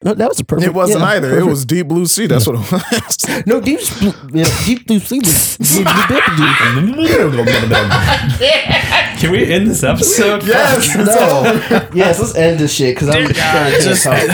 No, 0.03 0.13
that 0.13 0.29
was 0.29 0.39
a 0.39 0.45
perfect. 0.45 0.69
It 0.69 0.75
wasn't 0.75 1.01
yeah, 1.01 1.07
either. 1.07 1.39
It 1.39 1.47
was 1.47 1.65
Deep 1.65 1.89
Blue 1.89 2.05
Sea. 2.05 2.27
That's 2.27 2.47
what 2.47 2.57
it 2.57 2.71
was. 2.71 3.17
no 3.47 3.63
deep 3.63 3.81
blue. 3.99 4.13
Yeah, 4.31 4.45
deep 4.67 4.87
blue 4.87 4.99
sea 4.99 5.21
was. 5.21 5.57
Can 9.19 9.31
we 9.33 9.51
end 9.51 9.69
this 9.69 9.83
episode? 9.83 10.45
yes. 10.45 10.95
no. 10.95 11.45
yes, 11.95 12.19
let's 12.21 12.35
end 12.35 12.61
this 12.61 12.75
shit 12.75 12.95
because 12.95 13.09
I'm 13.09 13.27
trying 13.29 13.73
to 13.73 13.81
just- 13.81 14.05
talk. 14.05 14.13
I 14.13 14.27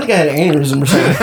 think 0.00 0.10
I 0.10 0.16
had 0.16 0.26
an 0.28 0.34
aneurysm 0.36 0.82
or 0.82 0.86
something. 0.86 1.16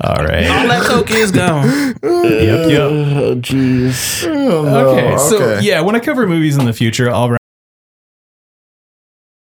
All 0.00 0.24
right. 0.24 0.46
All 0.48 0.66
that 0.68 0.86
coke 0.86 1.10
is 1.10 1.30
gone. 1.30 1.66
yep. 1.66 1.96
Yep. 2.02 2.80
Oh, 2.80 3.34
jeez. 3.36 4.24
Oh, 4.26 4.62
no. 4.62 4.88
Okay. 4.88 5.18
So 5.18 5.58
yeah, 5.58 5.82
when 5.82 5.94
I 5.94 6.00
cover 6.00 6.26
movies 6.26 6.56
in 6.56 6.64
the 6.64 6.72
future, 6.72 7.10
I'll 7.10 7.36